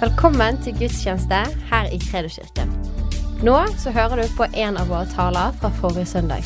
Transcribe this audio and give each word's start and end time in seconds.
Velkommen 0.00 0.56
til 0.64 0.72
gudstjeneste 0.78 1.34
her 1.68 1.88
i 1.92 1.98
Kredoskirken. 2.00 2.70
Nå 3.44 3.56
så 3.76 3.90
hører 3.92 4.22
du 4.22 4.30
på 4.36 4.46
en 4.56 4.78
av 4.80 4.88
våre 4.88 5.04
taler 5.12 5.52
fra 5.60 5.68
forrige 5.76 6.06
søndag. 6.08 6.40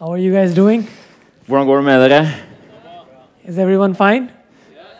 How 0.00 0.12
are 0.12 0.20
you? 0.20 0.82
Hvordan 1.46 1.66
går 1.66 1.76
det 1.76 1.84
med 1.84 2.00
dere? 2.00 2.28
Is 3.44 3.58
everyone 3.58 3.94
fine? 3.94 4.30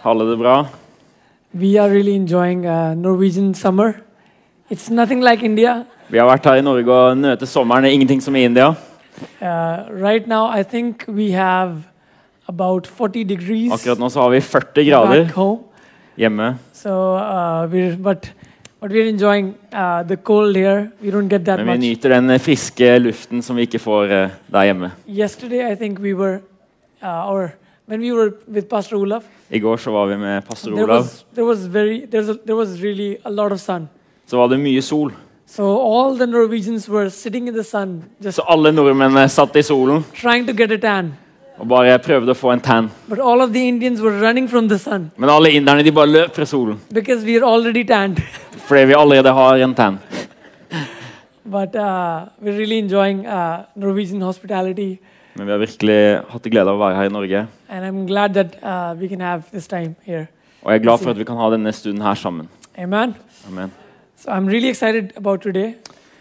Har 0.01 0.11
alle 0.11 0.31
det 0.31 0.39
bra? 0.39 0.67
We 1.55 1.81
are 1.81 1.89
really 1.89 2.15
enjoying 2.15 2.67
uh, 2.67 2.95
Norwegian 2.95 3.55
summer. 3.55 3.93
It's 4.71 4.91
nothing 4.91 5.25
like 5.25 5.47
India. 5.47 5.85
Vi 6.09 6.19
har 6.19 6.27
vært 6.27 6.45
her 6.45 6.55
i 6.55 6.63
Norge 6.63 6.93
og 6.93 7.17
nøtet 7.17 7.49
sommeren. 7.49 7.85
Det 7.85 7.91
er 7.91 7.95
ingenting 7.95 8.23
som 8.23 8.37
i 8.37 8.45
India. 8.45 8.75
Uh, 9.41 9.89
right 10.05 10.27
now, 10.27 10.61
I 10.61 10.63
think 10.63 11.05
we 11.09 11.33
have 11.33 11.94
about 12.49 12.87
40 12.87 13.25
degrees 13.25 13.73
Akkurat 13.73 13.99
nå 13.99 14.09
så 14.11 14.21
har 14.21 14.31
vi 14.31 14.41
40 14.41 14.85
grader 14.91 15.25
back 15.25 15.35
home. 15.37 15.59
hjemme. 16.17 16.57
So 16.73 16.91
uh, 17.17 17.67
we're 17.73 17.97
but 17.97 18.31
but 18.81 18.91
we're 18.93 19.09
enjoying 19.09 19.55
uh, 19.73 20.03
the 20.03 20.17
cold 20.17 20.57
here. 20.57 20.91
We 21.03 21.11
don't 21.11 21.29
get 21.29 21.45
that 21.45 21.59
Men 21.59 21.67
vi 21.67 21.73
much. 21.73 21.81
nyter 21.81 22.09
den 22.21 22.41
friske 22.41 22.99
luften 22.99 23.43
som 23.43 23.57
vi 23.57 23.63
ikke 23.63 23.79
får 23.79 24.05
eh, 24.13 24.31
der 24.53 24.65
hjemme. 24.65 24.91
Yesterday, 25.09 25.73
I 25.73 25.75
think 25.75 25.99
we 26.01 26.13
were, 26.15 26.41
uh, 27.03 27.31
or 27.33 27.51
when 27.89 28.01
we 28.01 28.13
were 28.13 28.33
with 28.47 28.69
Pastor 28.69 28.97
Olaf, 28.97 29.23
I 29.51 29.59
går 29.59 29.77
så 29.77 29.91
var 29.91 30.07
vi 30.07 30.17
med 30.17 30.43
pastor 30.45 30.71
there 30.71 30.85
Olav. 30.85 30.97
was 31.03 31.25
there 31.35 31.45
was 31.47 31.67
very 31.67 32.07
there's 32.07 32.29
a, 32.31 32.35
there 32.47 32.57
was 32.57 32.83
really 32.83 33.17
a 33.25 33.31
lot 33.31 33.53
of 33.53 33.61
sun. 33.61 33.89
Så 34.27 34.37
var 34.37 34.47
det 34.49 34.61
mye 34.61 34.83
sol. 34.83 35.13
So 35.47 35.63
all 35.81 36.17
the 36.19 36.27
Norwegians 36.27 36.89
were 36.89 37.11
sitting 37.11 37.49
in 37.49 37.55
the 37.55 37.65
sun, 37.65 38.05
just 38.25 38.37
Så 38.37 38.43
alle 38.49 38.73
nordmennene 38.73 39.29
satt 39.29 39.57
i 39.57 39.63
solen 39.63 40.05
trying 40.15 40.47
to 40.47 40.53
get 40.53 40.71
a 40.73 40.77
tan. 40.77 41.15
Og 41.59 41.69
bare 41.69 41.99
prøvde 42.03 42.33
å 42.33 42.35
få 42.35 42.53
en 42.53 42.61
tan. 42.61 42.91
But 43.09 43.19
all 43.21 43.41
of 43.41 43.53
the 43.53 43.69
were 44.03 44.19
from 44.49 44.69
the 44.69 44.79
sun 44.79 45.11
Men 45.17 45.31
alle 45.31 45.51
inderne 45.55 45.85
de 45.85 45.93
bare 45.93 46.07
løp 46.11 46.35
fra 46.35 46.45
solen 46.45 46.81
we 47.25 47.37
are 47.37 47.45
fordi 48.67 48.85
vi 48.85 48.95
allerede 48.95 49.33
har 49.33 49.57
en 49.63 49.75
tan. 49.75 49.99
but 51.45 51.75
uh, 51.77 52.27
we're 52.43 52.57
really 52.59 52.79
enjoying 52.79 53.27
uh, 53.27 53.65
Norwegian 53.77 54.21
hospitality, 54.23 54.99
Men 55.37 55.47
vi 55.47 55.53
har 55.53 55.59
virkelig 55.59 56.21
hatt 56.31 56.43
glede 56.51 56.71
av 56.71 56.77
å 56.79 56.83
være 56.85 56.97
her 56.97 57.05
i 57.05 57.13
Norge. 57.13 57.47
and 57.69 57.85
I'm 57.85 58.07
glad 58.07 58.35
that 58.35 58.57
uh, 58.63 58.95
we 59.01 59.09
can 59.09 59.21
have 59.21 59.43
this 59.53 59.67
time 59.67 59.95
here. 60.07 60.29
Og 60.63 60.73
jeg 60.73 60.81
er 60.81 60.83
glad 60.83 60.99
for 60.99 61.11
at 61.11 61.19
vi 61.19 61.25
kan 61.25 61.37
ha 61.37 61.51
denne 61.51 61.73
stunden 61.73 62.03
her 62.03 62.15
sammen. 62.15 62.49
Amen. 62.79 63.15
Amen. 63.49 63.71
So 64.17 64.31
I'm 64.31 64.47
really 64.49 64.73
about 65.17 65.43
today. 65.43 65.75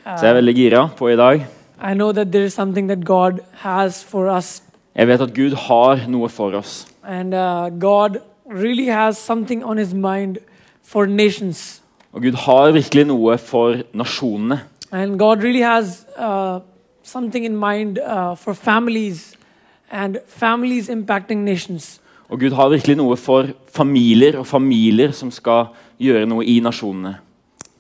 Uh, 0.06 0.18
Så 0.18 0.26
jeg 0.26 0.30
er 0.36 0.42
veldig 0.42 0.56
gira 0.56 0.90
på 0.98 1.10
i 1.10 1.16
dag. 1.16 1.46
I 1.82 1.94
know 1.94 2.12
that 2.12 2.32
there 2.32 2.44
is 2.46 2.54
something 2.54 2.88
that 2.90 3.06
God 3.06 3.40
has 3.64 4.04
for 4.04 4.28
us, 4.38 4.62
Jeg 4.96 5.08
vet 5.08 5.22
at 5.22 5.34
Gud 5.34 5.56
har 5.56 6.08
noe 6.08 6.30
for 6.30 6.54
oss. 6.58 6.88
and 7.04 7.34
uh, 7.34 7.70
God 7.80 8.18
really 8.46 8.86
has 8.86 9.18
something 9.18 9.64
on 9.66 9.78
His 9.78 9.94
mind 9.94 10.38
for 10.84 11.06
nations. 11.06 11.82
Og 12.14 12.22
Gud 12.22 12.34
har 12.34 12.72
virkelig 12.72 13.06
noe 13.06 13.38
for 13.38 13.76
nasjonene. 13.94 14.60
And 14.92 15.20
God 15.20 15.38
really 15.44 15.62
has 15.62 16.06
uh, 16.18 16.60
something 17.04 17.46
in 17.46 17.56
mind 17.56 17.98
uh, 17.98 18.36
for 18.36 18.54
families 18.54 19.34
and 19.92 20.18
families 20.28 20.90
impacting 20.90 21.44
nations. 21.44 22.00
Og 22.30 22.40
Gud 22.40 22.52
har 22.52 22.70
virkelig 22.70 22.96
noe 22.98 23.18
for 23.18 23.48
familier 23.76 24.38
og 24.40 24.48
familier 24.48 25.12
som 25.12 25.32
skal 25.32 25.66
gjøre 26.00 26.26
noe 26.26 26.46
i 26.46 26.60
nasjonene. 26.60 27.16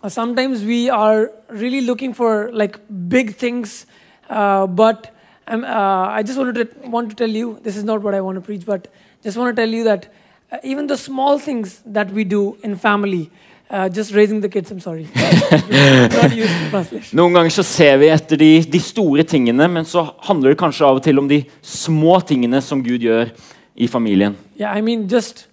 Uh, 0.03 0.09
sometimes 0.09 0.65
we 0.65 0.89
are 0.91 1.29
really 1.49 1.81
looking 1.81 2.15
for 2.15 2.49
like 2.53 2.79
big 3.09 3.35
things, 3.37 3.85
uh, 4.29 4.65
but 4.65 5.07
um, 5.47 5.63
uh, 5.63 6.07
I 6.09 6.23
just 6.23 6.37
wanted 6.37 6.55
to 6.55 6.89
want 6.89 7.09
to 7.09 7.15
tell 7.15 7.29
you 7.29 7.59
this 7.63 7.75
is 7.75 7.83
not 7.83 8.01
what 8.01 8.13
I 8.13 8.21
want 8.21 8.35
to 8.35 8.41
preach, 8.41 8.65
but 8.65 8.87
just 9.23 9.37
want 9.37 9.55
to 9.55 9.61
tell 9.61 9.69
you 9.69 9.83
that 9.83 10.13
uh, 10.51 10.57
even 10.63 10.87
the 10.87 10.97
small 10.97 11.39
things 11.39 11.81
that 11.85 12.11
we 12.11 12.23
do 12.23 12.57
in 12.63 12.75
family, 12.75 13.29
uh, 13.69 13.89
just 13.89 14.13
raising 14.13 14.41
the 14.41 14.49
kids. 14.49 14.71
I'm 14.71 14.79
sorry. 14.79 15.07
Noen 17.13 17.33
ganger 17.33 17.49
så 17.49 17.63
ser 17.63 17.97
vi 17.97 18.11
etter 18.13 18.39
de, 18.39 18.51
de 18.63 18.79
store 18.79 19.23
tingene, 19.23 19.67
men 19.67 19.85
så 19.85 20.05
handler 20.27 20.53
det 20.53 20.59
kanskje 20.61 20.87
av 20.87 21.01
og 21.01 21.03
til 21.03 21.19
om 21.19 21.27
de 21.27 21.43
små 21.61 22.19
tingene 22.27 22.61
som 22.61 22.83
Gud 22.85 23.03
gjør 23.03 23.33
i 23.75 23.87
familien. 23.87 24.37
Yeah, 24.59 24.77
I 24.77 24.81
mean 24.81 25.07
just 25.09 25.47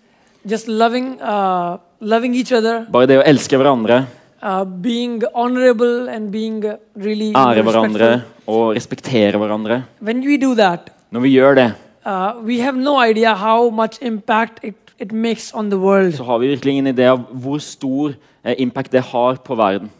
just 0.45 0.69
loving 0.69 1.21
uh, 1.21 1.79
loving 2.01 2.35
each 2.35 2.53
other, 2.53 2.85
Bare 2.93 3.09
det 3.09 3.21
å 3.21 3.27
elske 3.27 3.59
hverandre, 3.61 4.05
uh, 4.43 4.65
being 4.65 5.23
honorable, 5.35 6.09
and 6.09 6.31
being 6.33 6.65
really 6.97 7.33
ære 7.33 7.63
hverandre 7.63 8.23
og 8.47 8.75
respektere 8.77 9.39
hverandre. 9.39 9.83
When 10.01 10.25
we 10.27 10.37
do 10.37 10.55
that, 10.55 10.91
Når 11.11 11.21
vi 11.21 11.29
gjør 11.39 11.55
det, 11.55 11.73
uh, 12.07 12.45
we 12.47 12.61
have 12.61 12.77
no 12.77 13.01
idea 13.03 13.35
how 13.35 13.71
much 13.71 13.99
impact 14.03 14.61
it, 14.63 14.75
it 14.99 15.13
makes 15.13 15.53
on 15.55 15.71
the 15.71 15.79
world. 15.79 16.15
så 16.15 16.25
har 16.25 16.39
vi 16.39 16.47
virkelig 16.47 16.71
ingen 16.71 16.87
idé 16.99 17.03
av 17.03 17.19
hvor 17.33 17.59
stor 17.59 18.15
eh, 18.45 18.55
impact 18.59 18.93
det 18.93 19.01
har 19.03 19.35
på 19.35 19.55
verden. 19.55 19.91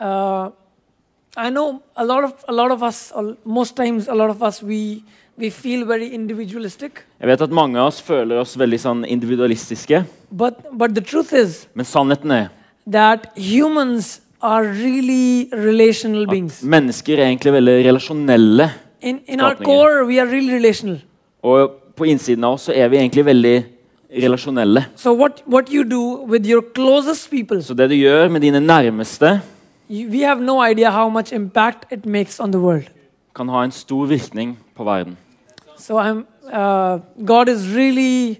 Uh, 0.00 0.50
I 1.36 1.50
know 1.50 1.80
a 1.96 2.04
lot 2.04 2.24
of 2.24 2.32
a 2.48 2.52
lot 2.52 2.70
of 2.72 2.82
us, 2.82 3.12
or 3.14 3.36
most 3.44 3.76
times, 3.76 4.08
a 4.08 4.14
lot 4.14 4.30
of 4.30 4.42
us, 4.42 4.62
we 4.62 5.02
we 5.38 5.50
feel 5.50 5.84
very 5.86 6.08
individualistic. 6.14 6.90
Jeg 7.20 7.28
vet 7.28 7.40
at 7.42 7.50
mange 7.50 7.78
av 7.78 7.86
oss 7.86 8.00
føler 8.02 8.38
oss 8.40 8.56
veldig 8.58 8.78
sånn 8.80 9.04
individualistiske, 9.04 10.04
But 10.30 10.54
but 10.72 10.94
the 10.94 11.00
truth 11.00 11.32
is 11.34 11.66
men 11.74 11.84
sannheten 11.84 12.30
er 12.30 12.48
that 12.92 13.32
humans 13.36 14.20
are 14.42 14.62
really 14.64 15.48
relational 15.52 16.22
at 16.22 16.28
beings. 16.30 16.62
mennesker 16.62 17.18
er 17.18 17.26
egentlig 17.26 17.52
veldig 17.52 17.86
relasjonelle. 17.86 18.70
In 19.02 19.20
in 19.26 19.40
our 19.40 19.54
core, 19.54 20.06
we 20.06 20.20
are 20.20 20.26
really 20.26 20.54
relational. 20.54 20.98
Og 21.42 21.70
på 21.96 22.04
innsiden 22.04 22.44
av 22.44 22.52
oss 22.52 22.62
så 22.68 22.72
er 22.74 22.88
vi 22.88 22.96
egentlig 22.96 23.24
veldig 23.24 23.64
relasjonelle. 24.22 24.84
So 24.96 25.12
what 25.12 25.42
what 25.46 25.68
you 25.72 25.84
do 25.84 26.24
with 26.28 26.46
your 26.48 26.62
closest 26.74 27.30
people, 27.30 27.62
Så 27.62 27.74
det 27.74 27.90
du 27.90 27.94
gjør 27.94 28.28
med 28.28 28.40
dine 28.40 28.60
nærmeste, 28.60 29.40
you, 29.90 30.10
we 30.10 30.22
have 30.22 30.40
no 30.40 30.62
idea 30.70 30.90
how 30.90 31.08
much 31.08 31.32
impact 31.32 31.92
it 31.92 32.06
makes 32.06 32.40
on 32.40 32.52
the 32.52 32.60
world. 32.60 32.84
kan 33.36 33.48
ha 33.48 33.64
en 33.64 33.70
stor 33.70 34.06
virkning 34.06 34.58
på 34.76 34.84
verden. 34.84 35.16
So 35.78 35.98
I'm 36.00 36.24
uh, 36.52 36.98
God 37.26 37.48
is 37.48 37.76
really 37.76 38.36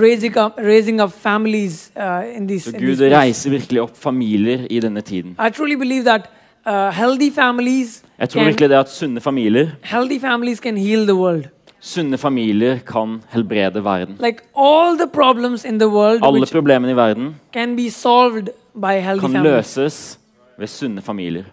raising 0.00 0.36
up 0.38 0.52
raising 0.58 1.00
up 1.00 1.12
families 1.12 1.92
uh, 1.96 2.36
in 2.36 2.48
these. 2.48 2.70
Så 2.70 2.78
Gud 2.78 3.00
reiser 3.00 3.50
virkelig 3.50 3.82
opp 3.82 3.96
familier 3.96 4.66
i 4.70 4.80
denne 4.80 5.00
tiden. 5.00 5.36
I 5.46 5.50
truly 5.50 5.74
believe 5.74 6.04
that 6.04 6.30
uh, 6.66 6.72
healthy 6.94 7.32
families 7.34 8.02
Jeg 8.18 8.28
tror 8.28 8.44
virkelig 8.44 8.68
det 8.70 8.76
at 8.76 8.90
sunne 8.90 9.20
familier 9.20 9.68
healthy 9.82 10.20
families 10.20 10.58
can 10.60 10.76
heal 10.76 11.06
the 11.06 11.14
world. 11.14 11.44
Sunne 11.80 12.18
familier 12.18 12.78
kan 12.78 13.22
helbrede 13.30 13.84
verden. 13.84 14.16
Like 14.20 14.38
all 14.56 14.98
the 14.98 15.06
problems 15.12 15.64
in 15.64 15.78
the 15.78 15.88
world 15.88 16.20
Alle 16.22 16.46
problemene 16.46 16.92
i 16.92 16.94
verden 16.94 17.36
can 17.52 17.76
be 17.76 17.90
solved 17.90 18.48
by 18.74 19.00
healthy 19.00 19.20
kan 19.20 19.32
families. 19.32 19.52
løses 19.52 20.18
ved 20.58 20.66
sunne 20.66 21.02
familier. 21.02 21.44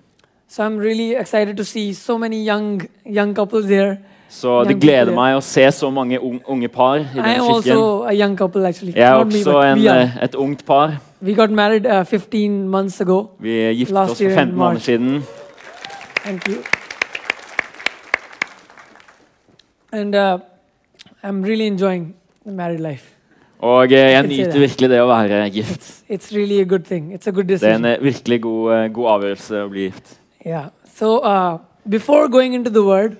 So 0.50 0.64
I'm 0.64 0.80
really 0.80 1.16
excited 1.22 1.58
to 1.58 1.64
see 1.64 1.94
so 1.94 2.18
many 2.18 2.48
young 2.48 2.82
young 3.06 3.36
couples 3.36 3.66
here. 3.66 3.98
Så 4.30 4.64
det 4.64 4.80
gleder 4.82 5.10
meg 5.16 5.36
å 5.38 5.42
se 5.42 5.64
så 5.72 5.90
mange 5.92 6.20
un- 6.22 6.42
unge 6.46 6.68
par 6.68 6.96
i 7.00 7.04
denne 7.16 7.34
kirken. 7.36 7.56
also 7.56 8.04
a 8.04 8.14
young 8.14 8.38
couple. 8.38 8.62
Jeg 8.62 8.94
er 8.96 9.14
også 9.14 9.62
en, 9.72 9.88
eh, 9.88 10.24
et 10.24 10.36
ungt 10.36 10.66
par. 10.66 10.98
We 11.22 11.34
got 11.34 11.50
married 11.50 11.86
uh, 11.86 12.04
15 12.06 12.68
months 12.70 13.02
ago. 13.02 13.30
Vi 13.40 13.50
giftet 13.74 13.98
oss 13.98 14.22
for 14.22 14.30
15 14.30 14.56
måneder 14.56 14.80
siden. 14.82 15.24
Thank 16.26 16.48
you. 16.48 16.56
And 19.92 20.16
uh, 20.16 20.38
I'm 21.24 21.42
really 21.44 21.66
enjoying 21.68 22.14
the 22.46 22.52
married 22.52 22.80
life. 22.80 23.16
Og 23.60 23.92
eh, 23.92 24.12
jeg 24.14 24.28
nyter 24.28 24.60
virkelig 24.60 24.90
det 24.90 25.02
å 25.04 25.08
være 25.10 25.50
gift. 25.52 25.88
It's 26.10 26.32
really 26.36 26.62
a 26.62 26.66
good 26.66 26.86
thing. 26.88 27.12
It's 27.14 27.28
a 27.28 27.32
good 27.32 27.50
Det 27.50 27.64
er 27.64 27.76
en 27.76 27.86
eh, 27.86 27.98
virkelig 28.04 28.42
god, 28.42 28.72
eh, 28.74 28.86
god 28.94 29.10
avgjørelse 29.16 29.64
å 29.66 29.70
bli 29.70 29.90
gift. 29.90 30.14
Yeah. 30.46 30.70
So 30.96 31.18
uh, 31.20 31.58
before 31.90 32.30
going 32.30 32.56
into 32.56 32.72
the 32.72 32.84
word, 32.84 33.18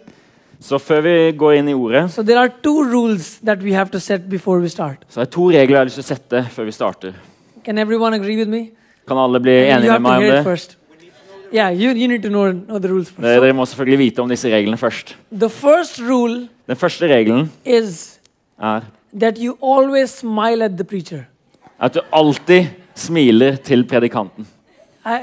Så 0.62 0.78
før 0.84 1.02
vi 1.02 1.32
går 1.40 1.54
inn 1.62 1.70
i 1.70 1.74
ordet, 1.74 2.10
so 2.12 2.24
there 2.24 2.40
are 2.40 2.50
two 2.64 2.84
rules 2.84 3.38
that 3.48 3.62
we 3.64 3.72
have 3.74 3.90
to 3.92 4.00
set 4.00 4.26
before 4.30 4.60
we 4.60 4.68
start. 4.70 5.06
så 5.10 5.22
er 5.22 5.26
to 5.26 5.48
regler 5.50 5.78
jeg 5.78 5.78
har 5.80 5.86
lyst 5.88 5.96
til 5.96 6.04
å 6.04 6.08
sette 6.10 6.42
før 6.52 6.66
vi 6.68 6.72
starter. 6.76 7.14
Can 7.66 7.78
everyone 7.78 8.16
agree 8.16 8.36
with 8.38 8.50
me? 8.50 8.70
Kan 9.08 9.18
alle 9.18 9.40
bli 9.40 9.52
And 9.70 9.80
enige 9.84 9.92
med 9.92 10.02
meg 10.02 10.18
om 10.18 10.24
det? 10.36 10.44
first. 10.44 10.76
Yeah, 11.54 11.72
you, 11.74 11.90
you 11.98 12.08
need 12.08 12.22
to 12.24 12.30
know, 12.30 12.52
know 12.52 12.78
the 12.78 12.88
rules 12.92 13.08
first. 13.10 13.22
Dere 13.26 13.42
dere 13.42 13.54
må 13.58 13.66
selvfølgelig 13.66 13.98
vite 14.00 14.20
om 14.22 14.30
disse 14.30 14.50
reglene 14.52 14.78
først. 14.78 15.16
the 15.32 15.50
first 15.50 16.00
rule 16.02 16.48
Den 16.68 16.76
første 16.76 17.08
regelen 17.08 17.52
is 17.66 18.20
er 18.62 18.82
that 19.20 19.38
you 19.40 19.56
always 19.64 20.10
smile 20.10 20.64
at 20.66 20.72
the 20.78 20.84
preacher. 20.84 21.24
at 21.80 21.94
du 21.96 22.02
alltid 22.14 22.66
smiler 22.96 23.56
til 23.56 23.86
predikanten. 23.88 24.46
I, 25.06 25.18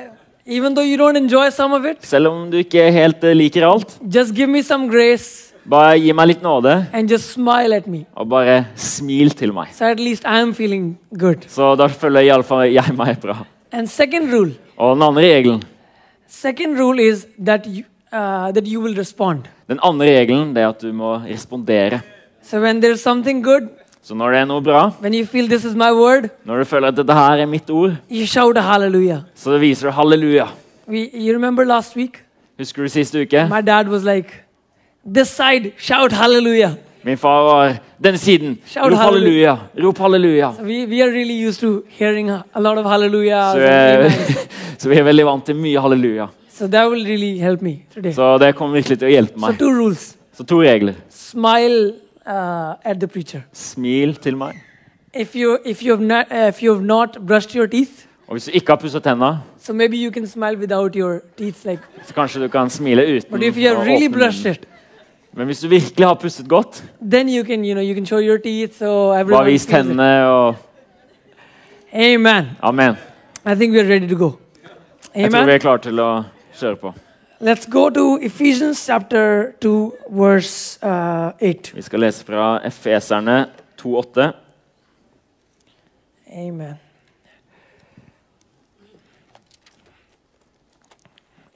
even 0.46 0.74
though 0.74 0.84
you 0.86 0.96
don't 0.96 1.16
enjoy 1.16 1.50
some 1.50 1.72
of 1.74 1.84
it, 1.84 1.98
Selv 2.06 2.28
om 2.28 2.50
du 2.50 2.56
ikke 2.58 2.90
helt 2.92 3.24
eh, 3.24 3.34
liker 3.34 3.66
alt. 3.66 3.98
just 4.08 4.34
give 4.34 4.48
me 4.48 4.62
some 4.62 4.88
grace 4.88 5.42
Bare 5.68 5.98
gi 5.98 6.12
meg 6.14 6.28
litt 6.28 6.42
nåde, 6.42 6.86
and 6.92 7.10
just 7.10 7.32
smile 7.32 7.74
at 7.74 7.86
me. 7.88 8.04
og 8.14 8.28
bare 8.30 8.66
smil 8.76 9.30
til 9.34 9.52
meg. 9.52 9.68
So 9.74 9.84
at 9.84 9.98
least 9.98 10.22
I'm 10.24 10.52
feeling 10.54 10.96
good. 11.18 11.42
Så 11.48 11.74
da 11.76 11.86
føler 11.88 12.20
iallfall 12.28 12.70
jeg 12.72 12.94
meg 12.96 13.18
bra. 13.20 13.44
And 13.72 13.88
second 13.88 14.32
rule, 14.32 14.52
Og 14.78 14.94
den 14.96 15.02
andre 15.02 15.22
regelen 15.22 15.62
second 16.28 16.78
rule 16.78 17.02
is 17.02 17.26
that 17.44 17.66
you, 17.66 17.82
uh, 18.12 18.52
that 18.52 18.64
you 18.66 18.80
will 18.80 18.94
respond. 18.96 19.48
Den 19.68 19.78
andre 19.82 20.06
regelen 20.20 20.54
det 20.54 20.62
er 20.62 20.68
at 20.68 20.80
du 20.82 20.92
må 20.92 21.16
respondere. 21.26 22.00
So 22.42 22.60
when 22.60 22.80
there's 22.80 23.02
something 23.02 23.42
good, 23.42 23.68
Så 24.06 24.14
når 24.14 24.30
det 24.30 24.38
er 24.38 24.44
noe 24.46 24.62
bra, 24.62 24.80
word, 25.02 26.28
når 26.46 26.58
du 26.58 26.64
føler 26.64 26.92
at 26.92 26.96
dette 26.96 27.12
her 27.12 27.40
er 27.42 27.46
mitt 27.50 27.70
ord, 27.70 27.96
så 29.34 29.58
viser 29.58 29.88
du 29.88 29.92
halleluja. 29.96 30.46
We? 30.86 31.08
Husker 32.58 32.82
du 32.82 32.88
siste 32.88 33.24
uke? 33.24 33.48
Like, 34.04 34.30
side, 35.24 35.72
shout. 35.76 36.12
Min 37.02 37.18
far 37.18 37.42
var 37.42 37.74
denne 37.98 38.18
siden. 38.18 38.58
Shout 38.66 38.92
Rop 38.92 38.98
halleluja. 38.98 39.56
halleluja. 39.56 39.86
Rop 39.88 39.98
halleluja. 39.98 40.52
We, 40.62 40.86
we 40.86 41.02
really 41.02 41.48
used 41.48 41.60
to 41.60 41.82
hearing 41.88 42.30
a 42.30 42.44
a 42.54 42.60
lot 42.60 42.78
of 42.78 42.86
hallelujah. 42.86 43.52
Så, 43.52 44.38
så 44.78 44.88
vi 44.88 44.96
er 44.96 45.02
veldig 45.02 45.26
vant 45.26 45.44
til 45.46 45.56
mye 45.56 45.80
halleluja. 45.82 46.28
So 46.48 46.66
really. 46.66 48.12
So, 48.14 48.22
Så 48.22 48.38
det 48.38 48.54
kommer 48.54 48.74
virkelig 48.78 48.98
til 48.98 49.08
å 49.08 49.10
hjelpe 49.10 49.40
meg. 49.40 49.58
So 49.58 49.58
Så 50.32 50.44
to 50.44 50.62
regler. 50.62 50.94
smile 51.10 52.05
uh, 52.26 52.74
at 52.84 53.00
the 53.00 53.06
preacher. 53.06 53.40
Smil 53.52 54.14
til 54.14 54.36
meg. 54.36 54.62
If 55.14 55.36
you, 55.36 55.58
if, 55.64 55.82
you 55.82 55.96
have 55.96 56.06
not, 56.06 56.26
uh, 56.30 56.48
if 56.48 56.62
you 56.62 56.72
have 56.72 56.84
not 56.84 57.18
brushed 57.26 57.54
your 57.54 57.66
teeth, 57.66 58.06
Og 58.26 58.32
hvis 58.32 58.44
du 58.44 58.50
ikke 58.50 58.66
har 58.72 58.76
pusset 58.76 59.02
tenna, 59.02 59.38
so 59.58 59.72
maybe 59.72 59.96
you 59.96 60.10
can 60.10 60.26
smile 60.26 60.58
without 60.58 60.94
your 60.94 61.18
teeth. 61.38 61.66
like. 61.66 61.82
så 62.06 62.14
kanskje 62.14 62.42
du 62.42 62.48
kan 62.48 62.70
smile 62.70 63.16
uten 63.16 63.30
But 63.30 63.42
if 63.42 63.56
you 63.56 63.68
have 63.68 63.86
really 63.86 64.08
brushed 64.08 64.52
it, 64.52 64.68
Men 65.32 65.46
hvis 65.46 65.60
du 65.60 65.68
virkelig 65.68 66.06
har 66.06 66.14
pusset 66.14 66.48
godt, 66.48 66.84
then 67.10 67.28
you 67.28 67.44
can, 67.44 67.64
you 67.64 67.74
know, 67.74 67.84
you 67.84 67.94
can 67.94 68.06
show 68.06 68.18
your 68.18 68.38
teeth 68.38 68.78
so 68.78 69.12
bare 69.12 69.44
vis 69.44 69.66
tennene 69.66 70.26
og 70.26 70.56
Amen. 71.92 72.46
Amen. 72.62 72.94
I 73.46 73.54
think 73.54 73.72
we 73.72 73.80
are 73.80 73.88
ready 73.88 74.08
to 74.08 74.16
go. 74.16 74.30
Jeg 75.14 75.30
tror 75.32 75.44
vi 75.44 75.52
er 75.52 75.58
klare 75.58 75.78
til 75.78 76.00
å 76.00 76.22
kjøre 76.58 76.76
på. 76.76 76.92
Let's 77.38 77.66
go 77.66 77.90
to 77.90 78.18
Ephesians 78.22 78.86
chapter 78.86 79.54
2, 79.60 79.92
verse 80.10 80.78
uh, 80.82 81.32
8. 81.38 81.72
Vi 81.74 81.82
skal 81.82 82.00
lese 82.00 82.24
fra 82.24 82.60
Efeserne 82.64 83.50
2,8. 83.76 84.32
Amen. 86.32 86.78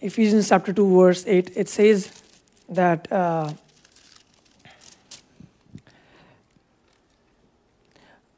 Ephesians 0.03 0.49
chapter 0.49 0.73
2, 0.73 1.01
verse 1.01 1.25
8, 1.27 1.51
it 1.57 1.69
says 1.71 2.11
that 2.69 3.11
uh, 3.11 3.51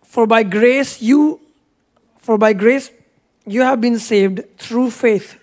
for 0.05 0.27
by 0.27 0.45
grace 0.45 1.03
you 1.03 1.41
for 2.19 2.39
by 2.39 2.53
grace 2.53 2.93
you 3.47 3.63
have 3.63 3.81
been 3.81 3.99
saved 3.99 4.43
through 4.59 4.91
faith 4.91 5.39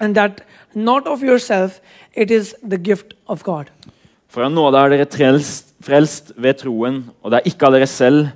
and 0.00 0.16
that 0.16 0.40
not 0.76 1.06
of 1.06 1.22
yourself 1.22 1.80
it 2.16 2.30
is 2.30 2.54
the 2.70 2.78
gift 2.78 3.14
of 3.28 3.42
god 3.42 3.70
For 4.28 4.42
av 4.42 4.50
nåde 4.52 4.78
er 4.78 4.88
dere 4.90 5.06
frelst, 5.06 5.74
frelst 5.80 6.32
ved 6.36 6.54
troen, 6.58 7.04
og 7.22 7.30
det 7.30 7.38
er 7.38 7.50
ikke 7.52 7.66
av 7.68 7.72
dere 7.76 7.86
selv, 7.86 8.28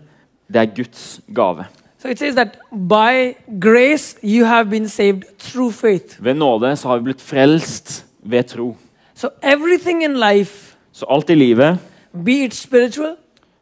det 0.52 0.60
er 0.62 0.68
Guds 0.76 1.20
gave. 1.34 1.64
so 1.98 2.08
it 2.08 2.18
says 2.18 2.34
that 2.34 2.58
by 2.70 3.34
grace 3.60 4.16
you 4.22 4.44
have 4.44 4.70
been 4.70 4.88
saved 4.88 5.22
through 5.38 5.72
faith 5.74 6.18
Ved 6.24 6.34
nåde 6.34 6.76
så 6.76 6.88
har 6.88 6.98
vi 6.98 7.02
blitt 7.10 7.20
frelst 7.22 8.04
ved 8.22 8.42
tro. 8.44 8.76
so 9.14 9.28
everything 9.42 10.02
in 10.04 10.14
life 10.20 10.76
Så 10.92 11.06
alt 11.10 11.30
i 11.30 11.34
livet, 11.34 11.78
be 12.24 12.44
it 12.44 12.54
spiritual 12.54 13.16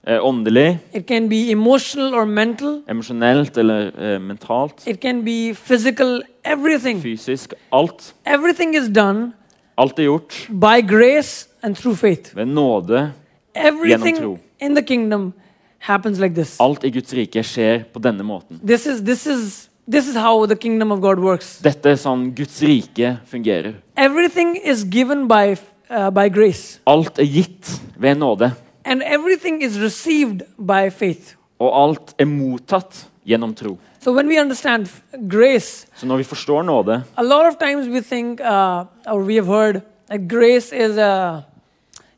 eh, 0.06 0.18
åndelig, 0.22 0.78
it 0.94 1.06
can 1.06 1.28
be 1.28 1.50
emotional 1.50 2.14
or 2.14 2.24
mental 2.24 2.80
emosjonelt 2.88 3.56
eller 3.58 3.90
eh, 3.98 4.20
mentalt, 4.22 4.86
it 4.86 5.00
can 5.02 5.24
be 5.24 5.54
physical 5.54 6.20
everything 6.44 7.00
fysisk, 7.02 7.54
alt, 7.72 8.14
everything 8.24 8.74
is 8.76 8.88
done 8.88 9.32
alt 9.76 9.98
er 9.98 10.02
gjort 10.08 10.36
by 10.50 10.80
grace 10.86 11.48
and 11.62 11.76
through 11.76 11.96
faith 11.98 12.34
ved 12.36 12.46
nåde. 12.46 13.12
everything 13.54 14.16
tro. 14.16 14.38
in 14.60 14.74
the 14.74 14.82
kingdom 14.82 15.32
happens 15.78 16.18
like 16.18 16.34
this 16.34 16.56
Alt 16.60 16.84
i 16.84 16.90
Guds 16.90 17.12
rike 17.14 17.42
skjer 17.44 17.84
på 17.92 17.98
denne 18.02 18.24
måten. 18.24 18.60
this 18.66 18.86
is 18.86 19.02
this 19.04 19.26
is 19.26 19.68
this 19.90 20.08
is 20.08 20.16
how 20.16 20.46
the 20.46 20.56
kingdom 20.56 20.90
of 20.92 21.00
god 21.00 21.18
works 21.18 21.58
Dette 21.62 21.92
er 21.92 21.98
sånn 22.00 22.30
Guds 22.34 22.62
rike 22.62 23.16
fungerer. 23.26 23.74
everything 23.96 24.56
is 24.56 24.84
given 24.84 25.26
by 25.28 25.56
uh, 25.90 26.10
by 26.10 26.28
grace 26.32 26.80
Alt 26.86 27.18
er 27.18 27.28
gitt 27.28 27.80
ved 27.98 28.16
nåde, 28.18 28.50
and 28.86 29.02
everything 29.02 29.62
is 29.62 29.78
received 29.80 30.42
by 30.58 30.90
faith. 30.90 31.34
Og 31.58 31.72
alt 31.82 32.14
er 32.18 32.24
mottatt 32.28 33.06
gjennom 33.26 33.54
tro. 33.56 33.76
so 34.00 34.12
when 34.12 34.28
we 34.28 34.38
understand 34.40 34.86
grace 35.28 35.86
Så 35.96 36.06
når 36.06 36.16
vi 36.16 36.22
forstår 36.24 36.62
nåde, 36.62 37.02
a 37.16 37.22
lot 37.22 37.46
of 37.48 37.56
times 37.58 37.88
we 37.88 38.00
think 38.00 38.40
uh, 38.40 38.84
or 39.06 39.22
we 39.24 39.34
have 39.34 39.46
heard 39.46 39.82
that 40.08 40.28
grace 40.28 40.72
is 40.72 40.96
a 40.98 41.42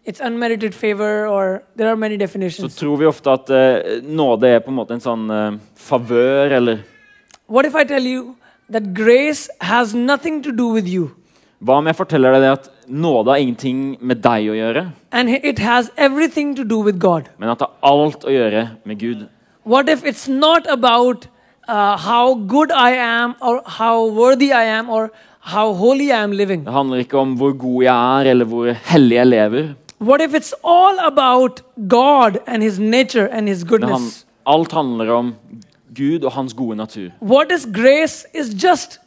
it's 0.06 0.20
unmerited 0.20 0.75
favor 0.75 1.26
or 1.26 1.62
there 1.76 1.88
are 1.88 1.97
many 1.97 2.15
så 2.17 2.19
definitions. 2.19 2.76
tror 2.76 2.97
vi 2.97 3.06
ofte 3.06 3.31
at 3.31 3.50
uh, 3.50 4.03
nåde 4.05 4.49
er 4.49 4.59
på 4.59 4.70
en 4.70 4.76
måte 4.76 4.94
en 4.94 5.00
sånn 5.00 5.31
uh, 5.31 5.59
favør, 5.76 6.53
eller 6.56 6.79
what 7.49 7.67
if 7.67 7.75
i 7.75 7.85
tell 7.85 8.06
you 8.06 8.35
that 8.70 8.82
grace 8.94 9.49
has 9.61 9.94
nothing 9.94 10.43
to 10.43 10.50
do 10.53 10.69
with 10.75 10.87
you? 10.87 11.11
Hva 11.61 11.79
om 11.81 11.87
jeg 11.87 11.97
forteller 11.97 12.32
deg 12.32 12.43
det 12.43 12.50
at 12.53 12.70
nåde 12.88 13.31
har 13.31 13.37
ingenting 13.37 13.96
med 14.00 14.17
deg 14.25 14.49
å 14.50 14.55
gjøre, 14.56 14.82
and 15.12 15.29
it 15.31 15.58
has 15.58 15.90
everything 15.96 16.55
to 16.56 16.64
do 16.64 16.81
with 16.85 16.99
god 16.99 17.29
men 17.38 17.49
at 17.52 17.58
det 17.61 17.67
har 17.69 17.90
alt 18.05 18.25
å 18.25 18.31
gjøre 18.32 18.69
med 18.85 18.99
Gud? 19.00 19.26
what 19.64 19.88
if 19.88 20.05
it's 20.05 20.29
not 20.29 20.67
about 20.67 21.26
uh, 21.69 21.96
how 21.96 22.35
good 22.35 22.70
i 22.73 22.93
am 22.96 23.35
or 23.40 23.61
how 23.67 24.06
worthy 24.11 24.52
i 24.52 24.64
am 24.64 24.88
or 24.90 25.11
how 25.40 25.73
holy 25.75 26.11
i 26.11 26.17
am 26.23 26.32
living 26.32 26.64
Det 26.64 26.73
handler 26.73 26.99
ikke 27.05 27.19
om 27.19 27.37
hvor 27.37 27.52
god 27.52 27.82
jeg 27.82 28.20
er, 28.20 28.31
eller 28.32 28.44
hvor 28.44 28.73
hellig 28.93 29.17
jeg 29.17 29.26
lever. 29.26 29.75
what 30.00 30.20
if 30.20 30.34
it's 30.34 30.52
all 30.64 30.99
about 31.00 31.62
god 31.88 32.38
and 32.46 32.62
his 32.62 32.79
nature 32.79 33.29
and 33.32 33.49
his 33.49 33.64
han, 33.70 34.11
alt 34.46 34.73
handler 34.73 35.11
om 35.12 35.34
Gud 35.94 36.25
og 36.25 36.32
hans 36.32 36.55
gode 36.55 36.76
natur. 36.76 37.11
what 37.20 37.50
is 37.52 37.67
grace 37.67 38.25
is 38.34 38.49
just 38.64 38.99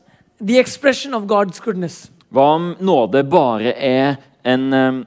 the 0.42 0.60
expression 0.60 1.14
of 1.14 1.24
god's 1.28 1.60
goodness 1.60 2.12
Hva 2.32 2.42
om 2.56 2.76
nåde 2.80 3.24
bare 3.30 3.74
er 3.76 4.16
en, 4.46 5.06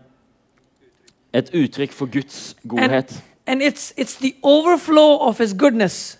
et 1.34 1.48
uttrykk 1.54 1.92
for 1.92 2.06
Guds 2.06 2.54
godhet? 2.68 3.22
and 3.46 3.60
it's 3.62 3.92
it's 3.98 4.16
the 4.20 4.34
overflow 4.42 5.18
of 5.28 5.38
his 5.38 5.52
goodness 5.52 6.18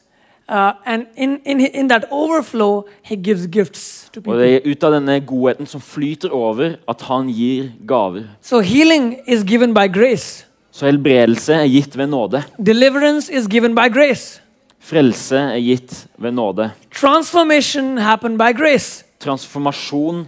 uh, 0.49 0.73
and 0.87 1.07
in, 1.17 1.39
in 1.47 1.61
in 1.61 1.89
that 1.89 2.05
overflow 2.11 2.85
he 3.03 3.17
gives 3.17 3.47
gifts 3.47 4.11
to 4.13 4.21
Og 4.27 4.39
det 4.39 4.55
er 4.55 4.61
ut 4.71 4.85
av 4.85 4.93
denne 4.93 5.21
godheten 5.27 5.67
som 5.67 5.81
flyter 5.81 6.29
over, 6.33 6.77
at 6.89 7.01
han 7.09 7.29
gir 7.29 7.71
gaver. 7.89 8.25
so 8.43 8.61
healing 8.61 9.17
is 9.27 9.45
given 9.45 9.75
by 9.75 9.89
grace 9.93 10.45
Så 10.71 10.87
helbredelse 10.87 11.55
er 11.55 11.67
gitt 11.69 11.97
ved 11.97 12.07
nåde. 12.07 12.43
deliverance 12.67 13.33
is 13.33 13.47
given 13.49 13.75
by 13.75 13.89
grace 13.93 14.41
Frelse 14.81 15.37
er 15.37 15.59
gitt 15.61 16.07
ved 16.19 16.33
nåde. 16.33 16.71
transformation 16.91 17.97
happened 17.99 18.39
by 18.39 18.53
grace 18.57 19.05
Transformasjon 19.21 20.27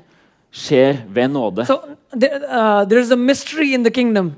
skjer 0.56 1.02
ved 1.12 1.28
nåde. 1.28 1.66
so 1.68 1.76
there, 2.20 2.40
uh, 2.48 2.84
there's 2.88 3.12
a 3.12 3.16
mystery 3.16 3.74
in 3.74 3.84
the 3.84 3.90
kingdom 3.90 4.32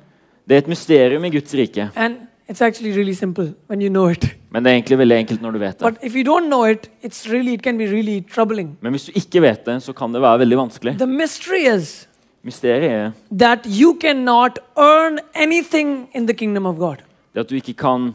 Det 0.49 0.55
er 0.55 0.59
et 0.59 0.69
mysterium 0.69 1.25
i 1.25 1.31
Guds 1.31 1.55
rike, 1.55 1.91
and 1.97 2.15
it's 2.51 2.63
actually 2.65 2.93
really 2.97 3.13
simple 3.15 3.53
when 3.69 3.83
you 3.83 3.89
know 3.93 4.09
it 4.11 4.25
men 4.51 4.65
det 4.65 4.71
er 4.71 4.75
egentlig 4.79 4.99
veldig 4.99 5.17
enkelt 5.19 5.43
når 5.43 5.51
du 5.51 5.59
vet 5.59 5.81
det. 5.81 5.87
but 5.87 6.05
if 6.05 6.15
you 6.17 6.25
don't 6.25 6.47
know 6.49 6.65
it 6.65 6.91
it's 7.05 7.29
really 7.33 7.53
it 7.55 7.63
can 7.63 7.79
be 7.79 7.85
really 7.87 8.21
troubling 8.35 8.77
Men 8.81 8.93
hvis 8.93 9.05
du 9.05 9.13
ikke 9.15 9.43
vet 9.43 9.67
det, 9.67 9.83
så 9.83 9.93
kan 9.93 10.15
det 10.15 10.23
være 10.23 10.39
veldig 10.39 10.57
vanskelig. 10.59 10.97
the 10.99 11.07
mystery 11.07 11.69
is 11.77 12.09
Mysteriet 12.43 12.91
er 12.93 13.11
that 13.39 13.67
you 13.81 13.97
cannot 14.01 14.59
earn 14.79 15.19
anything 15.35 16.09
in 16.15 16.27
the 16.27 16.35
kingdom 16.35 16.67
of 16.67 16.77
god 16.77 16.97
det 17.35 17.41
at 17.41 17.51
du 17.51 17.55
ikke 17.55 17.73
kan 17.75 18.13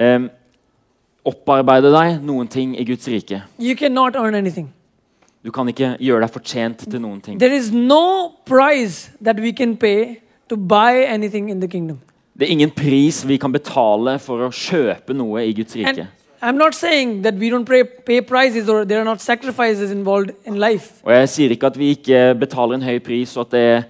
um, 0.00 0.30
opparbeide 1.24 1.92
deg 1.94 2.18
noen 2.26 2.48
ting 2.48 2.74
i 2.80 2.84
Guds 2.84 3.08
rike. 3.08 3.42
you 3.60 3.74
cannot 3.76 4.16
earn 4.16 4.34
anything 4.34 4.68
Du 5.44 5.50
kan 5.50 5.66
ikke 5.68 5.96
gjøre 5.98 6.22
deg 6.22 6.30
fortjent 6.30 6.84
til 6.86 7.00
noen 7.02 7.20
ting. 7.20 7.38
There 7.40 7.54
is 7.56 7.72
no 7.74 8.30
price 8.46 9.10
that 9.24 9.40
we 9.42 9.50
can 9.52 9.76
pay 9.76 10.20
to 10.48 10.56
buy 10.56 11.02
anything 11.06 11.50
in 11.50 11.60
the 11.60 11.68
kingdom. 11.68 11.98
Det 12.38 12.46
er 12.48 12.52
ingen 12.54 12.70
pris 12.70 13.22
vi 13.28 13.36
kan 13.36 13.52
betale 13.52 14.18
for 14.22 14.46
å 14.46 14.50
kjøpe 14.54 15.14
noe 15.14 15.42
i 15.44 15.52
Guds 15.52 15.74
rike. 15.76 16.06
And 16.06 16.08
I'm 16.42 16.58
not 16.58 16.74
saying 16.74 17.22
that 17.22 17.34
we 17.38 17.50
don't 17.50 17.66
pay, 17.66 17.84
pay 17.84 18.20
prices 18.20 18.68
or 18.68 18.84
there 18.84 19.00
are 19.00 19.04
not 19.04 19.20
sacrifices 19.20 19.90
involved 19.90 20.32
in 20.44 20.56
life. 20.58 21.02
Og 21.04 21.12
jeg 21.12 21.28
sier 21.28 21.54
ikke 21.54 21.66
at 21.70 21.76
vi 21.78 21.90
ikke 21.94 22.22
betaler 22.40 22.78
en 22.80 22.82
høy 22.86 22.98
pris, 23.04 23.36
og 23.36 23.46
at, 23.46 23.52
det, 23.52 23.84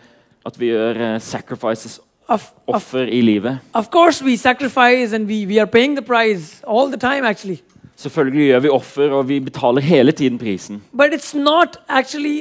at 0.46 0.58
vi 0.60 0.72
gjør 0.72 1.00
eh, 1.14 1.20
sacrifices, 1.20 2.00
Of, 2.28 2.52
of, 2.66 2.76
offer 2.76 3.08
i 3.12 3.20
livet. 3.20 3.58
of 3.74 3.90
course, 3.90 4.22
we 4.24 4.36
sacrifice 4.36 5.12
and 5.12 5.26
we, 5.28 5.44
we 5.44 5.58
are 5.60 5.66
paying 5.66 5.96
the 5.96 6.02
price 6.02 6.62
all 6.64 6.88
the 6.88 6.96
time, 6.96 7.24
actually. 7.26 7.60
Selvfølgelig 8.02 8.46
gjør 8.48 8.60
vi 8.64 8.70
offer, 8.74 9.12
og 9.14 9.28
vi 9.28 9.38
betaler 9.40 9.80
hele 9.80 10.12
tiden 10.12 10.38
prisen. 10.38 10.82
But 10.92 11.14
it's 11.14 11.36
not 11.38 11.76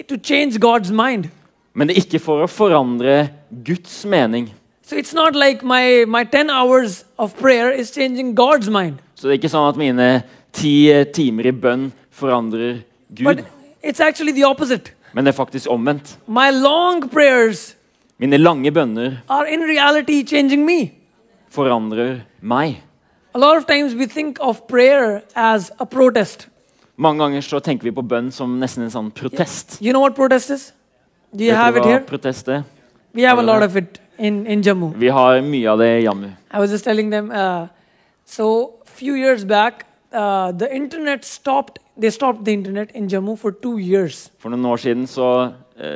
to 0.10 0.18
God's 0.58 0.90
mind. 0.90 1.30
Men 1.74 1.88
det 1.88 1.98
er 1.98 2.02
ikke 2.02 2.20
for 2.20 2.42
å 2.44 2.50
forandre 2.50 3.30
Guds 3.66 4.02
mening. 4.06 4.50
So 4.82 4.98
it's 4.98 5.14
not 5.14 5.36
like 5.36 5.64
my, 5.64 6.06
my 6.06 6.24
hours 6.50 7.06
of 7.18 7.36
is 7.80 7.92
God's 8.36 8.70
mind. 8.70 8.98
Så 9.16 9.28
det 9.28 9.36
er 9.36 9.40
ikke 9.40 9.54
sånn 9.54 9.70
at 9.70 9.78
mine 9.80 10.08
ti 10.52 10.90
eh, 10.92 11.06
timer 11.14 11.48
i 11.48 11.54
bønn 11.54 11.92
forandrer 12.12 12.82
Gud. 13.14 13.24
But 13.24 13.46
it's 13.86 14.02
the. 14.44 14.96
Men 15.14 15.26
det 15.26 15.32
er 15.36 15.38
faktisk 15.38 15.70
omvendt. 15.72 16.18
My 16.28 16.50
long 16.52 17.06
Mine 18.18 18.38
lange 18.38 18.72
bønner 18.72 19.22
are 19.30 19.48
in 19.54 20.66
me. 20.66 20.92
forandrer 21.52 22.22
meg. 22.42 22.82
A 23.34 23.40
lot 23.40 23.58
of 23.58 23.66
times 23.68 23.96
we 23.96 24.06
think 24.08 24.38
of 24.42 24.68
prayer 24.68 25.24
as 25.36 25.72
a 25.80 25.86
protest. 25.86 26.48
Mange 26.98 27.20
ganger 27.24 27.42
så 27.42 27.60
tenker 27.60 27.84
vi 27.84 27.92
på 27.92 28.04
bønn 28.06 28.32
som 28.32 28.60
nesten 28.60 28.84
en 28.84 28.92
sånn 28.94 29.12
protest. 29.12 29.78
You 29.82 29.94
know 29.94 30.02
what 30.02 30.16
protest 30.16 30.50
is? 30.52 30.72
Do 31.34 31.44
you 31.44 31.52
Vet 31.52 31.58
have 31.58 31.74
du 31.76 31.80
it 31.80 31.86
hva 31.86 31.92
here? 31.92 32.04
protest 32.06 32.48
er? 32.50 32.64
We 33.14 33.24
have 33.24 33.40
a 33.40 33.42
lot 33.44 33.64
of 33.64 33.76
it 33.78 34.00
in, 34.20 34.46
in 34.48 34.62
Jammu. 34.62 34.94
Vi 35.00 35.08
har 35.10 35.42
mye 35.42 35.70
av 35.72 35.80
det 35.80 35.88
i 36.02 36.04
Jammu. 36.06 36.30
I 36.54 36.60
was 36.60 36.72
just 36.72 36.84
telling 36.84 37.10
them. 37.12 37.32
Uh, 37.32 37.68
so 38.26 38.74
few 38.86 39.16
years 39.16 39.46
back, 39.46 39.86
uh, 40.14 40.52
the 40.52 40.68
internet 40.76 41.26
stopped. 41.26 41.80
They 41.98 42.10
stopped 42.12 42.46
the 42.46 42.54
internet 42.54 42.92
in 42.94 43.08
Jammu 43.10 43.38
for 43.40 43.52
two 43.52 43.78
years. 43.80 44.30
For 44.40 44.50
noen 44.50 44.66
år 44.66 44.78
siden 44.78 45.08
så 45.08 45.52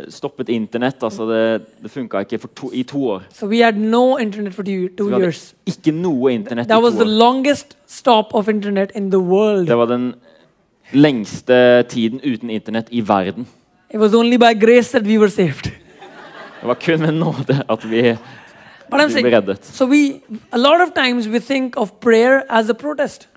stoppet 0.09 0.49
internett. 0.49 1.03
altså 1.03 1.25
Det, 1.29 1.61
det 1.83 1.91
funka 1.91 2.19
ikke 2.19 2.37
to, 2.55 2.69
i 2.73 2.83
to 2.83 3.07
år. 3.09 3.23
So 3.29 3.47
no 3.75 4.17
internet 4.17 4.53
for 4.53 4.63
two, 4.63 4.87
two 4.97 5.07
Vi 5.07 5.13
hadde 5.13 5.33
ikke 5.65 5.91
noe 5.91 6.33
internett 6.33 6.67
That 6.67 6.79
i 6.79 6.83
was 6.83 6.93
to 6.93 6.99
the 6.99 7.05
år. 7.05 7.17
longest 7.17 7.77
stop 7.87 8.33
of 8.33 8.47
internet 8.49 8.91
in 8.95 9.11
the 9.11 9.19
world. 9.19 9.67
Det 9.67 9.77
var 9.77 9.85
den 9.85 10.15
lengste 10.93 11.83
tiden 11.83 12.19
uten 12.23 12.49
internett 12.49 12.87
i 12.91 13.01
verden. 13.01 13.47
It 13.93 13.99
was 13.99 14.13
only 14.13 14.37
by 14.37 14.53
grace 14.53 14.91
that 14.91 15.07
we 15.07 15.17
were 15.17 15.29
saved. 15.29 15.71
Det 16.61 16.67
var 16.67 16.73
kun 16.73 16.99
med 16.99 17.13
nåde 17.13 17.63
at 17.69 17.89
vi, 17.91 18.01
vi 18.01 19.21
ble 19.21 19.37
reddet. 19.37 19.65
so 19.65 19.85
we, 19.85 20.21
a 20.51 20.57
lot 20.57 20.81
of 20.81 20.93
times 20.95 21.27
we 21.27 21.39
think 21.39 21.77
of 21.77 21.91
prayer 21.99 22.41
as 22.49 22.69
a 22.69 22.73
protest. 22.73 23.27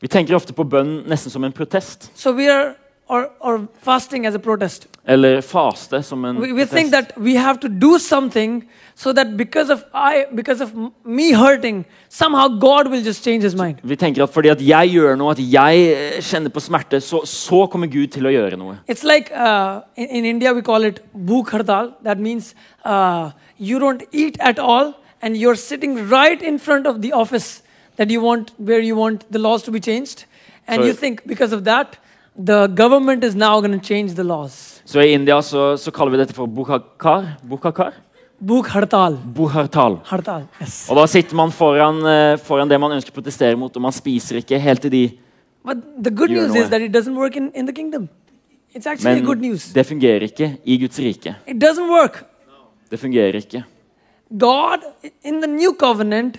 Vi 0.00 0.08
tenker 0.08 0.34
ofte 0.34 0.52
på 0.52 0.64
bønn 0.64 1.02
nesten 1.08 1.30
som 1.30 1.44
en 1.44 1.52
protest. 1.52 2.10
So 2.14 2.32
we 2.32 2.52
are, 2.52 2.74
or, 3.08 3.30
or 3.40 3.66
fasting 3.82 4.26
as 4.26 4.34
a 4.34 4.38
protest. 4.38 4.86
Eller 5.08 5.40
faste 5.40 6.02
som 6.02 6.24
en 6.24 6.40
We, 6.40 6.52
we 6.52 6.64
think 6.66 6.90
that 6.90 7.12
we 7.16 7.36
have 7.36 7.60
to 7.60 7.68
do 7.68 7.98
something 7.98 8.64
so 8.96 9.12
that 9.12 9.36
because 9.36 9.70
of 9.70 9.84
I, 9.94 10.24
because 10.34 10.60
of 10.60 10.72
me 11.04 11.32
hurting, 11.32 11.84
somehow 12.08 12.48
God 12.48 12.90
will 12.90 13.02
just 13.02 13.22
change 13.24 13.44
his 13.44 13.54
mind. 13.54 13.76
Vi 13.84 13.96
tenker 13.96 14.22
at 14.22 14.30
fordi 14.30 14.48
at 14.48 14.60
jeg 14.68 14.90
gjør 14.90 15.14
noe, 15.16 15.30
at 15.30 15.38
jeg 15.38 15.82
eh, 15.92 16.20
kjenner 16.22 16.50
på 16.50 16.60
smerte, 16.60 17.00
så, 17.00 17.20
så 17.24 17.66
kommer 17.70 17.86
Gud 17.86 18.06
til 18.06 18.26
å 18.26 18.32
gjøre 18.34 18.56
noe. 18.58 18.78
It's 18.88 19.04
like 19.04 19.30
uh, 19.30 19.80
in, 19.96 20.08
in 20.08 20.24
India 20.24 20.52
we 20.52 20.62
call 20.62 20.84
it 20.84 21.00
bhuk 21.14 21.52
hartal. 21.54 21.92
That 22.02 22.18
means 22.18 22.54
uh, 22.84 23.30
you 23.58 23.78
don't 23.78 24.02
eat 24.12 24.38
at 24.40 24.58
all, 24.58 24.94
and 25.22 25.36
you're 25.36 25.54
sitting 25.56 26.08
right 26.08 26.42
in 26.42 26.58
front 26.58 26.86
of 26.86 27.00
the 27.02 27.12
office 27.12 27.62
that 27.96 28.10
you 28.10 28.20
want, 28.20 28.50
where 28.58 28.80
you 28.80 28.96
want 28.96 29.30
the 29.30 29.38
laws 29.38 29.62
to 29.64 29.70
be 29.70 29.78
changed, 29.78 30.24
and 30.66 30.82
So- 30.82 30.86
you 30.88 30.94
think 30.94 31.26
because 31.26 31.52
of 31.52 31.62
that, 31.64 31.96
the 32.36 32.66
government 32.66 33.22
is 33.22 33.36
now 33.36 33.60
going 33.60 33.78
to 33.78 33.86
change 33.86 34.14
the 34.14 34.24
laws. 34.24 34.75
Så 34.86 35.02
i 35.02 35.12
India 35.16 35.40
så, 35.42 35.72
så 35.78 35.90
kaller 35.94 36.14
vi 36.14 36.20
dette 36.22 36.34
for 36.36 36.46
bukhakar. 36.46 37.32
Bukhakar? 37.42 37.94
Bukhartal. 38.38 39.16
Bukhartal. 39.34 39.96
Hartal. 40.04 40.44
Yes. 40.60 40.84
Og 40.92 40.98
da 41.00 41.06
sitter 41.10 41.34
man 41.38 41.50
foran, 41.56 41.98
eh, 42.06 42.36
foran 42.44 42.68
det 42.70 42.78
man 42.78 42.92
ønsker 42.94 43.10
å 43.14 43.16
protestere 43.16 43.56
mot, 43.58 43.72
og 43.74 43.82
man 43.82 43.94
spiser 43.96 44.38
ikke 44.42 44.60
helt 44.60 44.84
til 44.84 44.92
de 44.92 45.04
But 45.66 45.80
the 46.04 46.12
good 46.14 46.30
news 46.30 46.52
noe. 46.52 46.62
is 46.62 46.68
that 46.70 46.80
it 46.84 46.92
doesn't 46.94 47.16
work 47.18 47.34
in, 47.36 47.50
in 47.54 47.66
the 47.66 47.72
kingdom. 47.72 48.08
It's 48.74 48.86
actually 48.86 49.16
Men 49.16 49.24
good 49.24 49.40
news. 49.40 49.72
det 49.72 49.86
fungerer 49.88 50.22
ikke 50.28 50.58
i 50.64 50.76
Guds 50.78 50.98
rike. 51.00 51.34
It 51.48 51.56
doesn't 51.58 51.88
work. 51.90 52.24
Det 52.90 53.00
fungerer 53.00 53.34
ikke. 53.40 53.64
God, 54.38 54.84
in 55.24 55.40
the 55.40 55.48
new 55.48 55.72
covenant, 55.72 56.38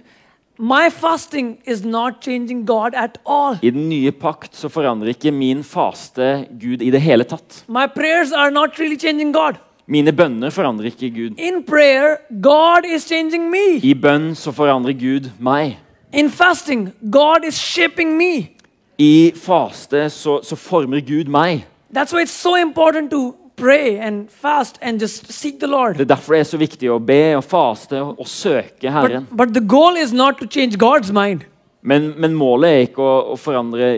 my 0.57 0.89
fasting 0.89 1.57
is 1.65 1.85
not 1.85 2.21
changing 2.21 2.65
God 2.65 2.95
at 2.95 3.17
all. 3.25 3.57
I 3.61 3.69
den 3.69 3.89
nye 3.89 4.11
pakt 4.11 4.55
så 4.55 4.69
forandrer 4.69 5.13
ikke 5.13 5.31
min 5.31 5.63
faste 5.63 6.47
Gud 6.59 6.81
i 6.81 6.89
det 6.89 7.01
hele 7.01 7.23
tatt. 7.23 7.63
My 7.67 7.85
prayers 7.85 8.31
are 8.31 8.51
not 8.51 8.79
really 8.79 8.97
changing 8.97 9.33
God. 9.33 9.59
Mine 9.87 10.11
bønner 10.11 10.49
forandrer 10.49 10.89
ikke 10.89 11.09
Gud. 11.09 11.37
In 11.39 11.63
prayer, 11.63 12.17
God 12.41 12.85
is 12.95 13.05
changing 13.07 13.51
me. 13.51 13.77
I 13.83 13.93
bønn 13.93 14.33
så 14.35 14.51
forandrer 14.51 14.97
Gud 14.97 15.29
meg. 15.39 15.77
In 16.13 16.29
fasting, 16.29 16.89
God 17.11 17.45
is 17.47 17.55
shaping 17.55 18.17
me. 18.17 18.49
I 18.97 19.31
faste 19.35 20.09
så, 20.09 20.39
så 20.43 20.55
former 20.55 20.99
Gud 20.99 21.29
meg. 21.29 21.67
That's 21.93 22.13
why 22.13 22.21
it's 22.25 22.35
so 22.35 22.55
important 22.55 23.11
to 23.11 23.35
pray 23.57 23.97
and 23.99 24.29
fast 24.29 24.77
and 24.81 25.01
just 25.01 25.31
seek 25.33 25.59
the 25.59 25.67
Lord. 25.67 25.97
Det 25.97 26.05
er 26.05 26.15
derfor 26.15 26.33
det 26.37 26.39
er 26.39 26.49
så 26.51 26.59
viktig 26.61 26.91
å 26.93 26.99
be 27.03 27.21
og 27.35 27.43
faste 27.43 27.99
og, 28.01 28.19
og 28.21 28.29
søke 28.29 28.91
Herren. 28.93 29.27
But, 29.29 29.37
but 29.37 29.53
the 29.53 29.65
goal 29.65 29.97
is 29.97 30.13
not 30.13 30.37
to 30.39 30.45
change 30.45 30.77
God's 30.77 31.11
mind. 31.11 31.47
Men, 31.81 32.13
men 32.17 32.35
målet 32.37 32.69
er 32.69 32.87
ikke 32.87 33.03
å, 33.03 33.17
å 33.33 33.37
forandre 33.39 33.91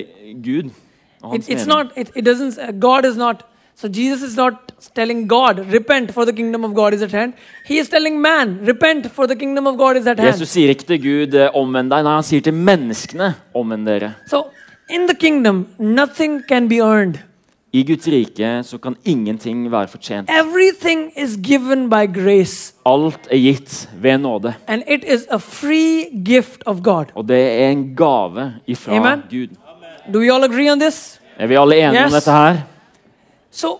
Gud. 0.44 0.72
Og 1.24 1.34
hans 1.34 1.48
It, 1.48 1.54
it's 1.54 1.68
mening. 1.68 1.90
not, 1.90 1.98
it, 1.98 2.12
it 2.16 2.26
doesn't, 2.26 2.58
uh, 2.58 2.72
God 2.72 3.06
is 3.06 3.18
not, 3.18 3.44
so 3.76 3.88
Jesus 3.88 4.24
is 4.24 4.38
not 4.38 4.72
telling 4.96 5.28
God, 5.28 5.60
repent 5.74 6.14
for 6.14 6.26
the 6.26 6.34
kingdom 6.34 6.64
of 6.64 6.74
God 6.74 6.94
is 6.94 7.02
at 7.02 7.12
hand. 7.12 7.34
He 7.66 7.80
is 7.80 7.90
telling 7.90 8.22
man, 8.22 8.60
repent 8.66 9.12
for 9.12 9.28
the 9.28 9.36
kingdom 9.36 9.68
of 9.68 9.78
God 9.78 9.98
is 9.98 10.08
at 10.08 10.20
hand. 10.20 10.32
Jesus 10.32 10.54
sier 10.56 10.72
ikke 10.72 10.88
til 10.94 11.02
Gud 11.04 11.36
eh, 11.36 11.50
'omvend 11.54 11.92
deg', 11.92 12.06
nei, 12.08 12.16
han 12.20 12.24
sier 12.24 12.42
til 12.42 12.54
menneskene 12.54 13.34
'omvend 13.56 13.88
dere'. 13.88 14.14
So 14.28 14.48
in 14.90 15.08
the 15.08 15.16
kingdom, 15.16 15.68
nothing 15.78 16.44
can 16.48 16.68
be 16.70 16.80
earned. 16.80 17.20
I 17.74 17.84
Guds 17.84 18.08
rike 18.08 18.64
så 18.64 18.78
kan 18.78 18.96
ingenting 19.06 19.72
være 19.72 19.88
fortjent. 19.88 20.30
Everything 20.30 21.12
is 21.18 21.38
given 21.44 21.90
by 21.90 22.08
grace, 22.14 22.74
Alt 22.86 23.28
er 23.32 23.38
gitt 23.38 23.90
ved 24.02 24.18
nåde. 24.18 24.54
and 24.68 24.84
it 24.88 25.04
is 25.04 25.28
a 25.30 25.38
free 25.38 26.24
gift 26.26 26.64
of 26.66 26.82
God. 26.84 27.06
Og 27.16 27.28
det 27.28 27.38
er 27.64 27.70
en 27.70 27.96
gave 27.96 28.54
ifra 28.68 28.96
Amen. 28.96 29.22
Gud. 29.30 29.48
Do 30.14 30.20
we 30.20 30.34
all 30.34 30.44
agree 30.44 30.72
on 30.72 30.80
this? 30.80 31.20
Er 31.38 31.48
vi 31.48 31.56
alle 31.56 31.76
enige 31.76 32.06
om 32.06 32.12
dette 32.12 32.32
her? 32.32 32.58
So 33.52 33.80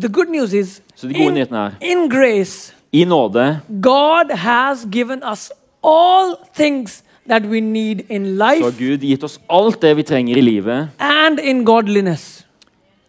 the 0.00 0.08
good 0.08 0.26
news 0.28 0.52
is, 0.52 0.82
Så 0.94 1.08
de 1.08 1.14
gode 1.14 1.26
in, 1.26 1.34
nyhetene 1.34 1.58
er 1.58 1.70
in 1.80 2.10
grace, 2.10 2.74
I 2.92 3.04
nåde 3.04 3.60
God 3.82 4.36
has 4.36 4.86
given 4.92 5.22
us 5.32 5.50
all 5.84 6.34
things 6.54 7.04
that 7.28 7.42
we 7.46 7.60
need 7.60 7.98
in 8.08 8.36
så 8.36 8.44
har 8.44 8.78
Gud 8.78 8.98
gitt 8.98 9.24
oss 9.24 9.40
alt 9.50 9.82
det 9.82 9.96
vi 9.96 10.02
trenger 10.02 10.36
i 10.36 10.40
livet, 10.40 10.88
and 10.98 11.38
in 11.38 11.64
godliness. 11.64 12.46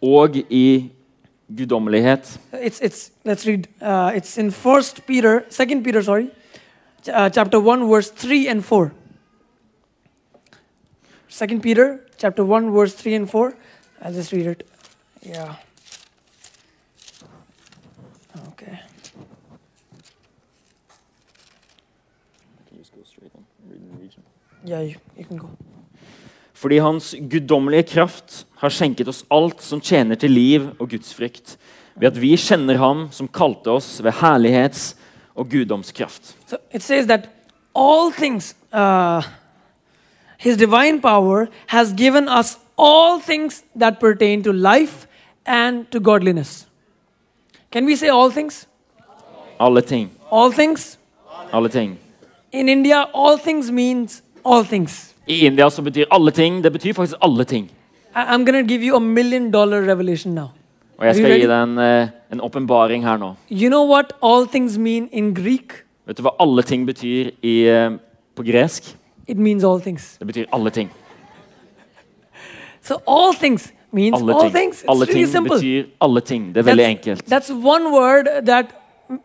Og 0.02 0.36
i 0.50 0.92
guddommelighet. 1.56 2.40
It's, 2.52 2.80
it's, 2.80 3.10
let's 3.24 3.46
read. 3.46 3.68
Uh, 3.80 4.16
it's 4.16 4.38
in 4.38 4.50
First 4.50 5.06
Peter, 5.06 5.44
Second 5.48 5.84
Peter, 5.84 6.02
sorry, 6.02 6.30
uh, 7.12 7.30
chapter 7.30 7.60
one, 7.60 7.88
verse 7.88 8.10
three 8.10 8.48
and 8.48 8.62
four. 8.64 8.92
Second 11.28 11.62
Peter, 11.62 12.00
chapter 12.18 12.44
one, 12.44 12.70
verse 12.70 12.94
three 12.94 13.14
and 13.14 13.30
four. 13.30 13.54
I'll 14.02 14.12
just 14.12 14.32
read 14.32 14.46
it. 14.46 14.68
Yeah. 15.22 15.54
Okay. 18.48 18.80
Yeah, 24.64 24.80
you, 24.80 24.96
you 25.18 25.24
can 25.24 25.36
go. 25.36 25.50
Fordi 26.62 26.78
Hans 26.78 27.14
guddommelige 27.30 27.88
kraft 27.90 28.44
har 28.62 28.70
skjenket 28.70 29.08
oss 29.10 29.24
alt 29.34 29.62
som 29.66 29.80
tjener 29.82 30.14
til 30.14 30.30
liv 30.30 30.68
og 30.78 30.92
gudsfrykt, 30.92 31.56
ved 31.98 32.12
at 32.12 32.20
vi 32.22 32.36
kjenner 32.38 32.78
Ham 32.78 33.08
som 33.10 33.28
kalte 33.28 33.72
oss 33.74 33.96
ved 34.04 34.14
herlighets- 34.22 34.92
og 35.34 35.48
guddomskraft. 35.50 36.36
So 36.46 36.56
it 36.70 36.82
says 36.82 37.06
that 37.06 37.28
all 37.74 38.12
things, 38.12 38.54
uh, 38.72 39.22
His 40.38 40.56
divine 40.56 41.00
power 41.00 41.48
has 41.66 41.92
given 41.92 42.28
us 42.28 42.58
all 42.78 43.20
things 43.20 43.64
that 43.78 43.98
pertain 43.98 44.42
to 44.44 44.52
life 44.52 45.06
and 45.46 45.86
to 45.90 46.00
godliness. 46.00 46.66
Can 47.72 47.86
we 47.86 47.96
say 47.96 48.08
all 48.08 48.30
things? 48.30 48.66
Alle 49.58 49.80
ting. 49.80 50.10
All 50.30 50.52
things? 50.52 50.98
Alle 51.52 51.68
ting. 51.68 51.98
In 52.52 52.68
India, 52.68 53.08
all 53.14 53.38
things 53.38 53.70
means 53.70 54.22
all 54.44 54.64
things. 54.64 55.11
I 55.26 55.46
India 55.46 55.70
så 55.70 55.82
betyr 55.82 56.04
alle 56.10 56.30
ting 56.30 56.62
Det 56.64 56.72
betyr 56.72 56.92
faktisk 56.92 57.16
alle 57.22 57.44
ting. 57.44 57.70
I'm 58.14 58.44
gonna 58.44 58.62
give 58.62 58.82
you 58.82 58.96
a 58.96 59.00
million 59.00 59.50
dollar 59.50 59.80
revelation 59.86 60.34
now. 60.34 60.50
Og 60.98 61.06
jeg 61.06 61.16
skal 61.16 61.40
gi 61.40 61.46
deg 61.46 61.62
en, 61.62 61.78
eh, 61.78 62.38
åpenbaring 62.44 63.02
her 63.02 63.16
nå. 63.16 63.34
You 63.50 63.68
know 63.68 63.84
what 63.88 64.12
all 64.22 64.46
things 64.46 64.78
mean 64.78 65.08
in 65.12 65.34
Greek? 65.34 65.84
Vet 66.06 66.16
du 66.16 66.22
hva 66.22 66.34
alle 66.40 66.62
ting 66.62 66.86
betyr 66.86 67.30
i, 67.42 67.68
eh, 67.68 67.90
på 68.36 68.44
gresk? 68.44 68.94
It 69.26 69.38
means 69.38 69.64
all 69.64 69.80
things. 69.80 70.16
Det 70.18 70.26
betyr 70.26 70.44
alle 70.52 70.70
ting. 70.70 70.90
So 72.82 73.00
all 73.06 73.32
things 73.32 73.72
means 73.92 74.14
Alle 74.20 74.34
all 74.34 74.40
ting, 74.42 74.52
things. 74.52 74.82
It's 74.82 74.88
alle 74.88 75.06
really 75.06 75.14
ting 75.14 75.26
simple. 75.26 75.56
betyr 75.56 75.84
alle 76.00 76.20
ting. 76.20 76.52
Det 76.54 76.66
er 76.66 76.74
veldig 76.74 76.84
enkelt. 76.84 77.24
That's 77.26 77.50
one 77.50 77.92
word 77.92 78.26
that 78.46 78.66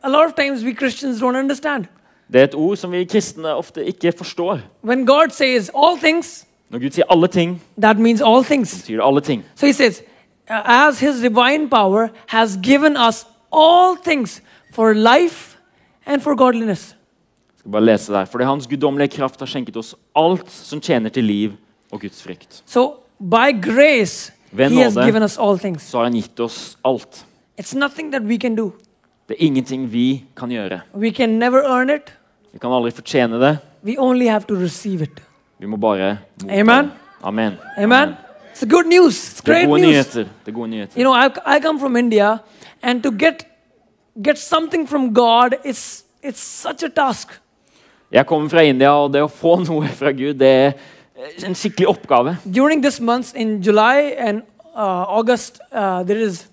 a 0.03 0.09
lot 0.09 0.25
of 0.25 0.35
times 0.35 0.63
we 0.63 0.73
Christians 0.73 1.19
don't 1.21 1.35
understand. 1.35 1.87
Det 2.33 2.39
er 2.41 2.43
et 2.43 2.55
ord 2.55 2.75
som 2.77 2.91
vi 2.91 3.03
kristne 3.05 3.53
ofte 3.55 3.85
ikke 3.85 4.11
forstår. 4.17 4.59
When 4.83 5.05
God 5.05 5.29
says 5.31 5.69
all 5.75 5.97
things, 5.97 6.45
Når 6.69 6.79
Gud 6.79 6.89
sier 6.91 7.05
alle 7.09 7.27
ting, 7.27 7.61
that 7.81 7.99
means 7.99 8.21
all 8.21 8.43
things. 8.43 8.73
betyr 8.81 8.95
det 8.97 9.05
alle 9.05 9.21
ting. 9.21 9.45
So 9.55 9.65
he 9.65 9.73
says, 9.73 10.01
uh, 10.49 10.61
as 10.89 10.99
his 10.99 11.21
divine 11.21 11.69
power 11.69 12.09
has 12.27 12.57
given 12.63 12.97
us 12.97 13.25
all 13.53 13.95
things 14.03 14.41
for 14.73 14.93
life 14.93 15.55
and 16.05 16.21
for 16.21 16.35
godliness. 16.35 16.95
Jeg 17.53 17.59
skal 17.59 17.71
bare 17.71 17.85
lese 17.85 18.13
der. 18.13 18.25
Fordi 18.25 18.43
Hans 18.43 18.67
guddommelige 18.67 19.07
kraft 19.17 19.39
har 19.39 19.45
skjenket 19.47 19.77
oss 19.77 19.95
alt 20.15 20.51
som 20.51 20.81
tjener 20.81 21.09
til 21.09 21.23
liv 21.23 21.51
og 21.91 22.01
Guds 22.01 22.23
frykt. 22.23 22.63
So 22.65 22.93
by 23.19 23.55
grace, 23.61 24.33
Ved 24.51 24.69
he 24.69 24.81
has 24.83 24.95
nåde. 24.95 25.05
given 25.05 25.23
us 25.23 25.37
all 25.37 25.59
things. 25.59 25.83
Så 25.83 25.97
har 25.97 26.03
han 26.03 26.13
gitt 26.13 26.39
oss 26.39 26.77
alt. 26.85 27.25
It's 27.61 27.75
nothing 27.77 28.11
that 28.11 28.21
we 28.23 28.37
can 28.37 28.55
do. 28.55 28.71
Det 29.29 29.35
er 29.39 29.45
ingenting 29.45 29.91
vi 29.93 30.23
kan 30.37 30.49
gjøre. 30.49 30.81
We 30.95 31.11
can 31.11 31.29
never 31.39 31.59
earn 31.63 31.89
it. 31.89 32.13
Vi 32.57 32.61
kan 32.61 32.73
aldri 32.73 32.89
fortjene 32.89 33.37
det. 33.37 33.57
We 33.85 33.99
only 34.01 34.25
have 34.25 34.47
to 34.49 34.55
receive 34.57 35.03
it. 35.03 35.19
Vi 35.59 35.67
må 35.69 35.77
bare 35.77 36.15
motta. 36.41 36.59
Amen. 36.59 36.87
Amen. 37.21 37.57
Amen. 37.77 38.15
It's 38.51 38.65
good 38.65 38.87
news. 38.89 39.13
It's 39.13 39.41
Det 39.41 39.49
er 39.49 39.53
great 39.53 39.67
gode 39.67 39.81
news. 39.81 39.91
nyheter. 39.91 40.23
Det 40.45 40.47
er 40.47 40.55
gode 40.55 40.69
nyheter. 40.69 40.97
You 40.97 41.03
know, 41.03 41.13
I, 41.13 41.57
I 41.57 41.59
come 41.61 41.79
from 41.79 41.95
India, 41.95 42.37
and 42.81 43.03
to 43.03 43.11
get 43.11 43.45
get 44.23 44.39
something 44.39 44.89
from 44.89 45.13
God 45.13 45.53
is 45.65 46.03
it's 46.23 46.39
such 46.39 46.83
a 46.83 46.89
task. 46.89 47.39
Jeg 48.11 48.25
kommer 48.25 48.49
fra 48.49 48.61
India, 48.61 48.89
og 48.89 49.13
det 49.13 49.21
å 49.21 49.27
få 49.27 49.59
noe 49.61 49.87
fra 49.87 50.11
Gud, 50.11 50.33
det 50.33 50.49
er 50.49 50.73
en 51.45 51.55
skikkelig 51.55 51.87
oppgave. 51.87 52.37
During 52.53 52.81
this 52.81 52.99
month 52.99 53.35
in 53.35 53.61
July 53.61 54.15
and 54.17 54.41
uh, 54.75 55.05
August, 55.05 55.59
uh, 55.71 56.01
there 56.03 56.19
is 56.25 56.47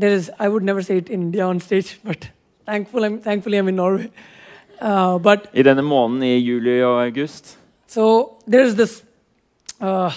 there 0.00 0.14
is 0.14 0.30
I 0.40 0.48
would 0.48 0.64
never 0.64 0.80
say 0.82 0.96
it 0.96 1.10
in 1.10 1.22
India 1.22 1.44
on 1.44 1.60
stage, 1.60 2.00
but 2.02 2.30
thankful 2.64 3.04
I'm, 3.04 3.20
thankfully 3.20 3.58
I'm 3.58 3.68
in 3.68 3.76
Norway. 3.76 4.08
Uh, 4.80 5.18
but 5.18 5.48
I 5.54 5.62
denne 5.62 5.82
måneden 5.82 6.22
i 6.22 6.38
juli 6.38 6.82
og 6.82 7.06
august. 7.06 7.58
So 7.86 8.38
there's 8.46 8.74
this 8.74 9.02
uh, 9.80 10.12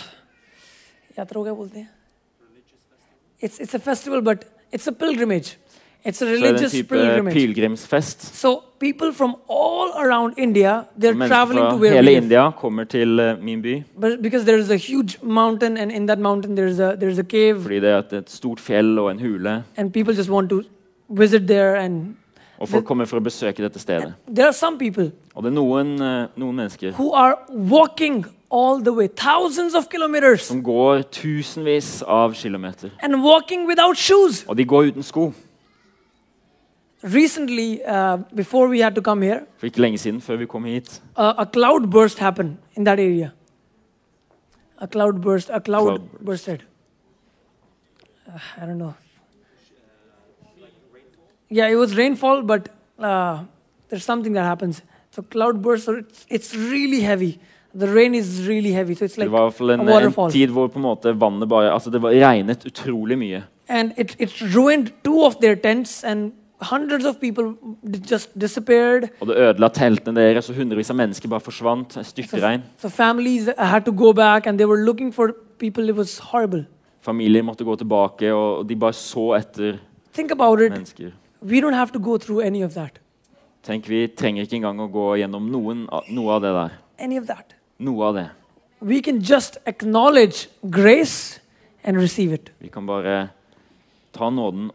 it's, 3.42 3.60
it's 3.60 3.74
a 3.74 3.80
festival, 3.80 4.22
but 4.22 4.46
it's 4.72 4.88
a 4.88 4.92
pilgrimage. 4.92 5.58
It's 6.04 6.22
a 6.22 6.26
religious 6.26 6.72
so 6.72 6.84
pilgrimage. 6.84 7.34
Pilgrimsfest. 7.34 8.22
So 8.22 8.64
people 8.80 9.12
from 9.12 9.36
all 9.48 9.94
around 10.00 10.34
India, 10.38 10.88
they're 10.98 11.14
Mennesker 11.14 11.28
traveling 11.28 11.70
to 11.70 11.76
where 11.76 11.94
hele 11.94 12.16
India 12.18 12.52
kommer 12.58 12.84
til 12.84 13.20
uh, 13.20 13.38
min 13.38 13.62
by. 13.62 13.84
But 13.96 14.22
because 14.22 14.46
there 14.46 14.58
is 14.58 14.72
a 14.72 14.78
huge 14.78 15.22
mountain, 15.22 15.78
and 15.78 15.92
in 15.92 16.08
that 16.08 16.20
mountain 16.20 16.56
there's 16.56 16.80
a 16.80 16.96
there's 16.96 17.20
a 17.20 17.24
cave. 17.24 17.70
Det 17.70 17.84
er 17.84 18.18
et, 18.18 18.30
stort 18.30 18.60
fjell 18.60 19.00
og 19.00 19.12
en 19.12 19.20
hule. 19.20 19.64
And 19.78 19.94
people 19.94 20.16
just 20.16 20.30
want 20.30 20.50
to 20.50 20.64
visit 21.10 21.48
there 21.48 21.76
and 21.76 22.16
og 22.62 22.70
folk 22.70 22.86
kommer 22.86 23.06
for 23.10 23.18
å 23.18 23.24
besøke 23.26 23.64
dette 23.64 23.80
stedet. 23.82 24.14
there 24.36 24.46
are 24.48 24.54
some 24.54 24.78
people 24.78 25.12
Og 25.36 25.44
det 25.44 25.50
er 25.50 25.56
noen, 25.56 25.96
eh, 26.02 26.28
noen 26.38 26.56
mennesker 26.56 26.92
who 26.94 27.12
are 27.14 27.36
walking 27.50 28.26
all 28.52 28.82
the 28.84 28.92
way, 28.94 29.08
thousands 29.08 29.74
of 29.76 29.88
kilometers, 29.90 30.42
som 30.42 30.62
går 30.64 31.02
tusenvis 31.12 32.04
av 32.08 32.34
kilometer. 32.36 32.90
and 33.02 33.24
walking 33.24 33.66
without 33.68 33.98
shoes. 33.98 34.44
Og 34.48 34.58
de 34.58 34.66
går 34.66 34.92
uten 34.92 35.04
sko. 35.04 35.34
Recently, 37.04 37.82
uh, 37.84 38.18
before 38.36 38.68
we 38.70 38.80
had 38.80 38.94
to 38.96 39.02
come 39.02 39.22
here, 39.24 39.42
For 39.58 39.66
ikke 39.66 39.82
lenge 39.82 39.98
siden, 39.98 40.22
før 40.22 40.36
vi 40.38 40.46
kom 40.46 40.64
hit. 40.66 41.02
uh, 41.18 41.34
a 41.38 41.46
cloud 41.46 41.90
burst 41.90 42.20
happened 42.20 42.58
in 42.76 42.84
that 42.84 43.00
area. 43.00 43.32
A 44.78 44.88
cloud 44.88 45.22
burst. 45.22 45.50
A 45.50 45.60
cloud, 45.60 45.88
Cloud 45.88 46.02
burst. 46.12 46.26
bursted. 46.26 46.60
Uh, 48.28 48.40
I 48.64 48.66
don't 48.68 48.78
know. 48.78 48.94
Yeah, 51.52 51.72
it 51.72 51.76
was 51.78 51.98
rainfall, 51.98 52.42
but 52.44 52.70
uh, 53.00 53.40
there's 53.90 54.06
something 54.06 54.34
that 54.34 54.44
happens. 54.46 54.84
So 55.12 55.22
cloud 55.22 55.62
burst. 55.62 55.86
So 55.86 55.94
it's, 55.98 56.26
it's 56.30 56.56
really 56.56 57.02
heavy. 57.02 57.40
The 57.76 57.88
rain 57.88 58.16
is 58.16 58.48
really 58.48 58.72
heavy. 58.72 58.96
So 58.96 59.06
it's 59.06 59.18
like 59.18 59.26
Det 59.26 59.32
var 59.32 59.40
i 59.40 59.50
hvert 59.50 59.54
fall 59.54 59.70
a 59.70 59.74
en, 59.74 59.90
en 60.26 60.32
tid 60.32 60.48
hvor 60.50 60.68
på 60.68 60.80
en 60.80 60.84
måte 60.84 61.14
vannet 61.20 61.50
bare 61.50 61.72
Altså 61.72 61.90
det 61.90 62.02
var 62.02 62.10
regnet 62.10 62.66
utrolig 62.66 63.18
mye. 63.18 63.44
and 63.70 63.94
it, 63.98 64.16
it 64.20 64.42
ruined 64.56 64.92
two 65.04 65.24
of 65.26 65.36
their 65.40 65.56
tents, 65.56 66.04
and 66.04 66.34
hundreds 66.62 67.06
of 67.06 67.20
people 67.20 67.56
just 68.12 68.30
disappeared. 68.42 69.10
Og 69.22 69.28
det 69.28 69.36
ødela 69.38 69.68
teltene 69.68 70.16
deres, 70.20 70.50
og 70.50 70.56
hundrevis 70.56 70.90
av 70.90 70.96
mennesker 70.96 71.30
bare 71.30 71.40
forsvant. 71.40 71.94
So, 71.94 72.04
Styrtregn. 72.04 72.62
so 72.78 72.90
families 72.90 73.50
had 73.58 73.82
to 73.86 73.92
go 73.92 74.12
back, 74.14 74.48
and 74.48 74.58
they 74.58 74.66
were 74.68 74.84
looking 74.86 75.14
for 75.14 75.32
people. 75.60 75.90
It 75.90 75.96
was 75.96 76.20
horrible. 76.20 76.66
Familier 77.02 77.44
måtte 77.44 77.64
gå 77.64 77.76
tilbake, 77.76 78.34
og 78.34 78.70
de 78.70 78.76
bare 78.76 78.94
så 78.94 79.34
etter 79.40 79.78
Think 80.14 80.32
about 80.32 80.62
it. 80.62 80.72
mennesker. 80.72 81.12
We 81.42 81.62
don't 81.62 81.74
have 81.74 81.92
to 81.92 82.00
go 82.00 82.18
through 82.18 82.46
any 82.46 82.62
of 82.62 82.74
that. 82.74 83.00
Tenk, 83.64 83.88
Vi 83.90 84.08
trenger 84.08 84.46
ikke 84.46 84.58
engang 84.58 84.80
å 84.82 84.88
gå 84.90 85.08
gjennom 85.22 85.50
noen, 85.54 85.88
noe 86.10 86.36
av 86.36 86.42
det 86.42 86.54
der. 86.54 86.78
Any 87.00 87.18
of 87.18 87.28
that. 87.30 87.54
Noe 87.82 88.08
av 88.08 88.16
det. 88.18 88.30
We 88.82 89.02
can 89.02 89.20
just 89.22 89.58
acknowledge 89.66 90.50
grace 90.70 91.40
and 91.84 91.98
receive 91.98 92.34
it. 92.34 92.50
Vi 92.60 92.70
kan 92.70 92.86
bare 92.86 93.30
ta 94.14 94.30
nåden 94.30 94.72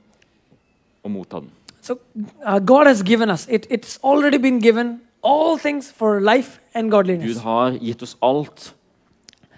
og 1.03 1.11
motta 1.11 1.41
den. 1.41 1.51
So 1.83 1.99
uh, 2.45 2.59
God 2.59 2.87
has 2.87 3.03
given 3.03 3.31
us 3.31 3.47
it. 3.49 3.67
It's 3.71 3.99
already 4.03 4.39
been 4.39 4.59
given 4.59 5.01
all 5.23 5.59
things 5.59 5.91
for 5.91 6.21
life 6.21 6.61
and 6.75 6.91
Gud 6.91 7.07
har 7.43 7.79
gitt 7.79 8.03
oss 8.03 8.17
alt 8.23 8.75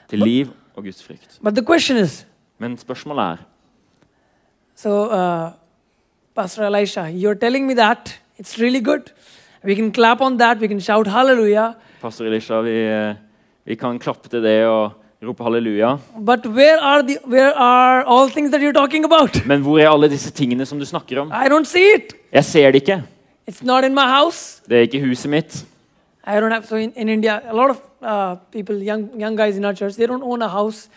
til 0.09 0.19
liv 0.19 0.51
og 0.77 0.85
Guds 0.85 1.03
frykt. 1.03 1.39
But 1.43 1.55
the 1.55 1.65
question 1.65 1.97
is, 1.97 2.27
Men 2.59 2.77
spørsmålet 2.77 3.25
er 3.25 3.37
so 4.77 4.91
uh, 5.11 5.53
Pastor 6.39 6.63
Elisha, 6.63 7.11
you're 7.11 7.35
telling 7.35 7.67
me 7.67 7.75
that 7.75 8.15
it's 8.37 8.61
really 8.61 8.79
good. 8.81 9.11
We 9.65 9.75
can 9.75 9.91
clap 9.91 10.21
on 10.21 10.37
that. 10.37 10.61
We 10.61 10.69
can 10.69 10.79
shout 10.79 11.09
hallelujah. 11.09 11.77
Pastor 12.01 12.27
Elisha, 12.27 12.61
vi, 12.63 12.71
eh, 12.71 13.15
vi 13.67 13.75
kan 13.75 13.99
klappe 13.99 14.29
til 14.29 14.43
det 14.43 14.65
og 14.67 14.93
rope 15.21 15.43
halleluja. 15.43 15.97
But 16.17 16.47
where 16.47 16.79
are 16.79 17.03
the 17.03 17.19
where 17.25 17.53
are 17.53 18.05
all 18.07 18.29
things 18.29 18.53
that 18.53 18.61
you're 18.61 18.73
talking 18.73 19.05
about? 19.05 19.43
Men 19.47 19.63
hvor 19.63 19.81
er 19.81 19.91
alle 19.91 20.09
disse 20.09 20.31
tingene 20.31 20.67
som 20.67 20.79
du 20.79 20.85
snakker 20.87 21.21
om? 21.21 21.33
I 21.33 21.49
don't 21.49 21.65
see 21.65 21.95
it. 21.97 22.15
Jeg 22.33 22.45
ser 22.45 22.71
det 22.71 22.83
ikke. 22.83 23.03
It's 23.51 23.65
not 23.65 23.85
in 23.85 23.95
my 23.95 24.07
house. 24.07 24.63
Det 24.69 24.77
er 24.77 24.81
ikke 24.81 25.01
huset 25.01 25.31
mitt. 25.31 25.67
I 26.25 26.39
don't 26.39 26.53
have. 26.53 26.67
So 26.67 26.77
in, 26.77 26.93
in 26.97 27.09
India, 27.09 27.41
a 27.51 27.53
lot 27.53 27.71
of 27.71 27.83
uh, 28.01 28.37
people, 28.53 28.77
young 28.77 29.11
young 29.21 29.37
guys 29.37 29.57
in 29.57 29.65
our 29.65 29.75
church, 29.75 29.95
they 29.97 30.07
don't 30.07 30.23
own 30.23 30.43
a 30.43 30.49
house. 30.49 30.89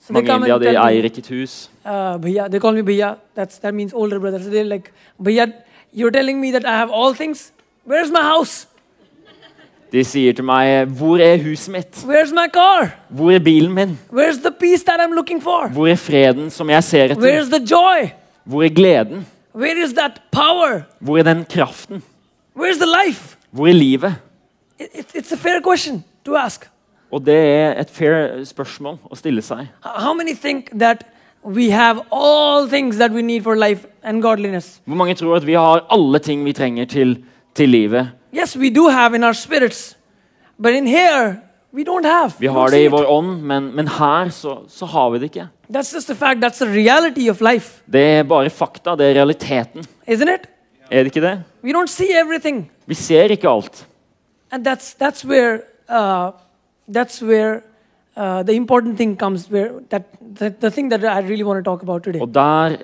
So 0.00 0.12
Mange 0.12 0.30
i 0.30 0.36
India 0.36 0.58
tell 0.58 0.76
eier 0.76 1.04
ikke 1.04 1.18
et 1.18 1.28
hus. 1.28 1.70
uh, 1.84 2.16
bhaiya. 2.22 2.48
They 2.48 2.60
call 2.60 2.74
me 2.74 2.82
bhaiya. 2.82 3.16
That's 3.34 3.58
that 3.58 3.74
means 3.74 3.92
older 3.92 4.18
brother. 4.20 4.38
So 4.42 4.50
they're 4.50 4.64
like, 4.64 4.92
bhaiya, 5.22 5.52
you're 5.92 6.10
telling 6.12 6.40
me 6.40 6.52
that 6.52 6.64
I 6.64 6.76
have 6.76 6.90
all 6.90 7.14
things. 7.14 7.52
Where's 7.84 8.10
my 8.10 8.22
house? 8.22 8.66
De 9.92 10.04
sier 10.04 10.32
til 10.34 10.44
meg 10.44 10.88
'Hvor 10.88 11.18
er 11.22 11.36
huset 11.38 11.72
mitt? 11.72 12.04
Where's 12.04 12.32
my 12.32 12.48
car? 12.52 12.90
Hvor 13.08 13.30
er 13.34 13.38
bilen 13.38 13.72
min? 13.74 13.98
Where's 14.12 14.38
the 14.42 14.50
peace 14.50 14.82
that 14.84 15.00
I'm 15.00 15.14
looking 15.14 15.42
for? 15.42 15.68
Hvor 15.68 15.86
er 15.86 15.94
freden 15.96 16.50
som 16.50 16.70
jeg 16.70 16.84
ser 16.84 17.04
etter? 17.04 17.16
Where's 17.16 17.48
the 17.48 17.64
joy? 17.70 18.10
Hvor 18.44 18.62
er 18.62 18.68
gleden? 18.68 19.26
Where 19.54 19.84
is 19.84 19.92
that 19.92 20.20
power? 20.32 20.82
Hvor 21.00 21.18
er 21.18 21.22
den 21.22 21.44
kraften? 21.50 22.02
Where's 22.58 22.76
the 22.78 23.06
life? 23.06 23.36
Hvor 23.50 23.66
er 23.68 23.72
livet? 23.72 24.14
It, 24.80 24.88
it, 24.94 25.06
it's 25.14 25.32
a 25.32 25.36
fair 25.36 25.60
question 25.60 26.04
to 26.24 26.34
ask. 26.36 26.68
Og 27.16 27.22
det 27.24 27.36
er 27.36 27.78
et 27.80 27.90
fair 27.90 28.42
spørsmål 28.44 28.98
å 29.08 29.16
stille 29.16 29.40
seg. 29.44 29.70
How 29.86 30.12
many 30.14 30.34
think 30.36 30.68
that 30.78 31.06
we 31.46 31.70
have 31.72 32.02
all 32.12 32.66
things 32.68 32.98
that 33.00 33.14
we 33.14 33.22
need 33.24 33.44
for 33.46 33.56
life 33.56 33.86
and 34.04 34.20
godliness? 34.22 34.80
Hvor 34.84 34.98
mange 35.00 35.14
tror 35.16 35.36
at 35.38 35.46
vi 35.48 35.54
har 35.56 35.86
alle 35.94 36.18
ting 36.20 36.42
vi 36.44 36.52
trenger 36.52 36.84
til, 36.92 37.16
til 37.56 37.72
livet? 37.72 38.10
Yes, 38.36 38.56
we 38.56 38.68
do 38.70 38.88
have 38.92 39.14
in 39.16 39.24
our 39.24 39.32
spirits, 39.32 39.94
but 40.60 40.74
in 40.76 40.86
here, 40.86 41.38
we 41.72 41.84
don't 41.84 42.04
have. 42.04 42.34
Vi 42.38 42.46
har 42.52 42.68
det 42.74 42.82
i 42.84 42.90
vår 42.92 43.06
ånd, 43.08 43.40
men, 43.48 43.70
men 43.76 43.88
her 43.88 44.28
så, 44.34 44.58
så 44.68 44.86
har 44.92 45.10
vi 45.14 45.18
det 45.22 45.30
ikke. 45.32 45.48
That's 45.72 45.94
just 45.94 46.10
a 46.10 46.14
fact. 46.14 46.40
That's 46.44 46.58
the 46.60 46.68
reality 46.68 47.30
of 47.30 47.40
life, 47.40 47.80
Det 47.90 48.02
er 48.18 48.22
bare 48.28 48.50
fakta. 48.50 48.94
Det 48.96 49.08
er 49.10 49.14
realiteten. 49.22 49.86
isn't 50.06 50.34
it? 50.34 50.46
Er 50.90 51.02
det 51.02 51.14
ikke 51.16 51.24
det? 51.24 51.38
We 51.64 51.72
don't 51.72 51.88
see 51.90 52.12
everything, 52.20 52.66
Vi 52.86 52.94
ser 52.94 53.30
ikke 53.32 53.48
alt. 53.48 53.86
and 54.52 54.66
that's 54.66 54.94
that's 54.94 55.24
where 55.24 55.60
uh, 55.88 56.30
that's 56.88 57.22
where 57.22 57.62
uh, 58.16 58.42
the 58.42 58.52
important 58.52 58.96
thing 58.96 59.16
comes. 59.16 59.50
Where 59.50 59.80
that 59.90 60.04
the, 60.38 60.50
the 60.50 60.70
thing 60.70 60.88
that 60.90 61.04
I 61.04 61.20
really 61.20 61.44
want 61.44 61.58
to 61.58 61.62
talk 61.70 61.82
about 61.82 62.02
today. 62.02 62.20
Og 62.20 62.34
der, 62.34 62.76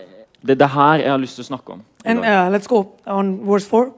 det 0.42 0.50
er 0.50 0.54
det 0.54 0.70
her 0.70 0.94
jeg 0.94 1.10
har 1.10 1.18
lyst 1.18 1.34
til 1.34 1.42
å 1.42 1.50
snakke 1.52 1.72
om. 1.72 1.82
And 2.04 2.18
uh, 2.18 2.50
let's 2.50 2.66
go 2.66 2.84
on 3.06 3.46
verse 3.46 3.66
4. 3.66 3.92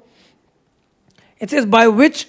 It 1.41 1.51
says, 1.51 1.67
By 1.67 1.89
which 1.89 2.29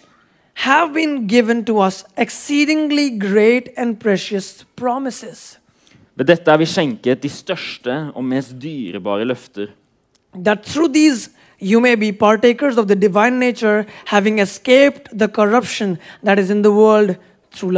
have 0.53 0.93
been 0.93 1.27
given 1.27 1.65
to 1.65 1.79
us 1.79 2.05
exceedingly 2.17 3.09
great 3.19 3.69
and 3.77 3.99
precious 3.99 4.65
promises, 4.75 5.59
Ved 6.15 6.25
dette 6.25 6.51
er 6.51 6.57
vi 6.57 6.65
skjenket 6.65 7.23
de 7.23 7.29
største 7.29 7.95
og 8.15 8.23
mest 8.23 8.55
dyrebare 8.61 9.25
løfter. 9.25 9.67
that 10.43 10.63
through 10.63 10.87
these 10.93 11.29
you 11.59 11.79
may 11.79 11.95
be 11.95 12.11
partakers 12.11 12.77
of 12.77 12.87
the 12.87 12.95
divine 12.95 13.39
nature, 13.39 13.85
having 14.05 14.39
escaped 14.39 15.09
the 15.17 15.27
corruption 15.27 15.97
that 16.23 16.39
is 16.39 16.49
in 16.49 16.61
the 16.61 16.71
world 16.71 17.15
through. 17.55 17.73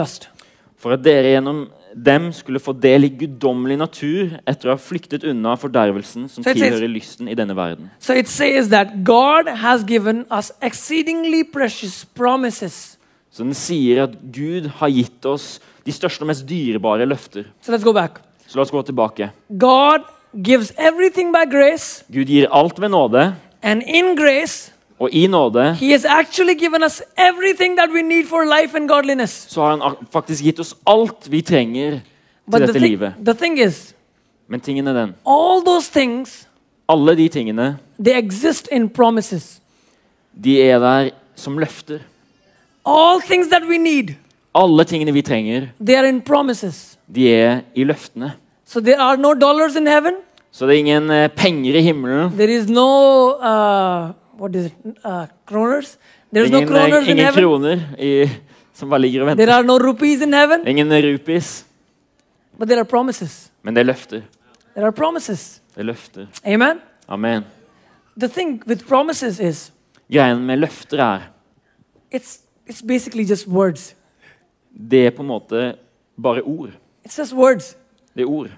For 0.77 0.93
at 0.93 1.03
dere 1.03 1.35
gjennom 1.35 1.67
dem 1.95 2.31
skulle 2.35 2.59
få 2.61 2.73
del 2.77 3.07
i 3.07 3.09
guddommelig 3.09 3.77
natur 3.79 4.35
etter 4.45 4.69
å 4.69 4.75
ha 4.75 4.81
flyktet 4.81 5.23
unna 5.25 5.55
fordervelsen 5.57 6.27
som 6.29 6.43
so 6.43 6.51
tilhører 6.53 6.83
says- 6.85 6.93
lysten 6.93 7.29
i 7.31 7.33
denne 7.33 7.55
verden. 7.55 7.89
So 7.99 8.13
it 8.13 8.27
says 8.27 8.69
that 8.69 9.03
God 9.03 9.47
has 9.47 9.83
given 9.83 10.25
us 10.29 10.51
exceedingly 10.61 11.43
precious 11.43 12.05
promises. 12.05 12.97
Så 13.31 13.43
den 13.43 13.53
sier 13.53 14.03
at 14.03 14.17
Gud 14.33 14.67
har 14.79 14.89
gitt 14.89 15.25
oss 15.25 15.59
de 15.85 15.91
største 15.91 16.21
og 16.21 16.27
mest 16.27 16.45
dyrebare 16.47 17.05
løfter. 17.07 17.45
So 17.61 17.71
let's 17.71 17.83
go 17.83 17.93
back. 17.93 18.21
Så 18.47 18.55
la 18.55 18.61
oss 18.61 18.71
gå 18.71 18.81
tilbake. 18.85 19.31
God 19.57 20.05
gives 20.43 20.71
everything 20.77 21.31
by 21.33 21.45
grace, 21.49 22.03
Gud 22.11 22.25
gir 22.29 22.47
alt 22.51 22.79
ved 22.79 22.89
nåde, 22.89 23.35
and 23.63 23.81
in 23.83 24.15
grace, 24.15 24.71
og 24.99 25.09
i 25.13 25.27
nåde 25.27 25.73
He 25.73 25.91
has 25.91 26.05
actually 26.05 26.53
given 26.55 26.83
us 26.83 27.01
everything 27.17 27.77
that 27.77 27.89
we 27.93 28.01
need 28.01 28.25
for 28.25 28.43
life 28.61 28.75
and 28.77 28.89
godliness. 28.89 29.45
så 29.49 29.61
har 29.61 29.77
han 29.77 29.95
faktisk 30.11 30.43
gitt 30.43 30.59
oss 30.59 30.75
alt 30.87 31.31
vi 31.31 31.41
trenger 31.41 31.99
til 32.51 32.61
dette 32.61 32.79
livet. 32.79 33.13
is, 33.67 33.93
Men 34.47 34.59
tingen 34.59 34.87
er 34.87 34.93
den. 34.93 35.15
all 35.25 35.63
those 35.65 35.91
things, 35.91 36.47
Alle 36.89 37.15
de 37.15 37.27
tingene, 37.29 37.77
they 37.99 38.17
exist 38.17 38.67
in 38.71 38.89
promises. 38.89 39.61
de 40.43 40.61
er 40.61 40.79
der 40.79 41.09
som 41.35 41.57
løfter. 41.57 41.99
All 42.85 43.21
that 43.51 43.63
we 43.69 43.77
need, 43.77 44.15
Alle 44.55 44.83
tingene 44.83 45.11
vi 45.13 45.21
trenger, 45.21 45.67
they 45.85 45.95
are 45.95 46.09
in 46.09 46.21
promises. 46.21 46.97
de 47.15 47.33
er 47.33 47.61
i 47.75 47.83
løftene. 47.83 48.33
So 48.65 48.79
there 48.79 48.99
are 48.99 49.17
no 49.17 49.33
dollars 49.33 49.75
in 49.75 49.87
heaven. 49.87 50.13
Så 50.51 50.65
det 50.65 50.73
er 50.73 50.79
ingen 50.79 51.09
eh, 51.11 51.29
penger 51.29 51.75
i 51.75 51.81
himmelen. 51.81 52.31
There 52.31 52.51
is 52.51 52.69
no 52.69 53.29
uh, 53.37 54.09
what 54.39 54.55
is 54.55 54.65
it? 54.65 54.73
Uh, 55.03 55.25
kroners. 55.47 55.97
There 56.33 56.43
is 56.45 56.51
no 56.51 56.57
Ingen, 56.61 56.73
eh, 56.75 56.79
kroners 56.79 57.07
in 57.07 57.17
heaven. 57.17 57.43
kroner 57.43 57.79
i, 57.99 58.29
som 58.73 58.89
bare 58.89 58.99
ligger 59.01 59.21
og 59.21 59.27
There 59.27 59.37
venter. 59.47 59.53
are 59.53 59.63
no 59.63 59.77
rupees 59.77 60.21
in 60.21 60.33
heaven. 60.33 60.67
Ingen 60.67 60.91
rupis. 60.91 61.65
But 62.59 62.67
there 62.67 62.79
are 62.79 62.85
promises. 62.85 63.51
Men 63.63 63.73
det 63.75 63.81
er 63.81 63.85
løfter. 63.85 64.21
There 64.75 64.85
are 64.85 64.91
promises. 64.91 65.61
Det 65.75 65.79
er 65.79 65.83
løfter. 65.83 66.27
Amen. 66.45 66.79
Amen. 67.07 67.43
The 68.19 68.27
thing 68.27 68.63
with 68.67 68.85
promises 68.87 69.39
is 69.39 69.71
Greien 70.11 70.45
med 70.45 70.57
løfter 70.57 70.97
er 70.99 71.19
it's 72.15 72.39
it's 72.69 72.81
basically 72.87 73.23
just 73.23 73.47
words. 73.47 73.95
det 74.91 75.05
er 75.07 75.09
på 75.11 75.21
en 75.21 75.27
måte 75.27 75.75
bare 76.23 76.41
ord. 76.41 76.69
It's 77.07 77.17
just 77.19 77.33
words. 77.33 77.77
Det 78.15 78.21
er 78.21 78.29
ord. 78.29 78.49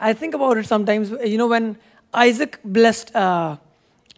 I 0.00 0.12
think 0.14 0.34
about 0.34 0.58
it 0.58 0.66
sometimes. 0.66 1.10
You 1.10 1.36
know, 1.36 1.48
when 1.50 1.76
Isaac 2.28 2.58
blessed 2.72 3.10
uh, 3.16 3.56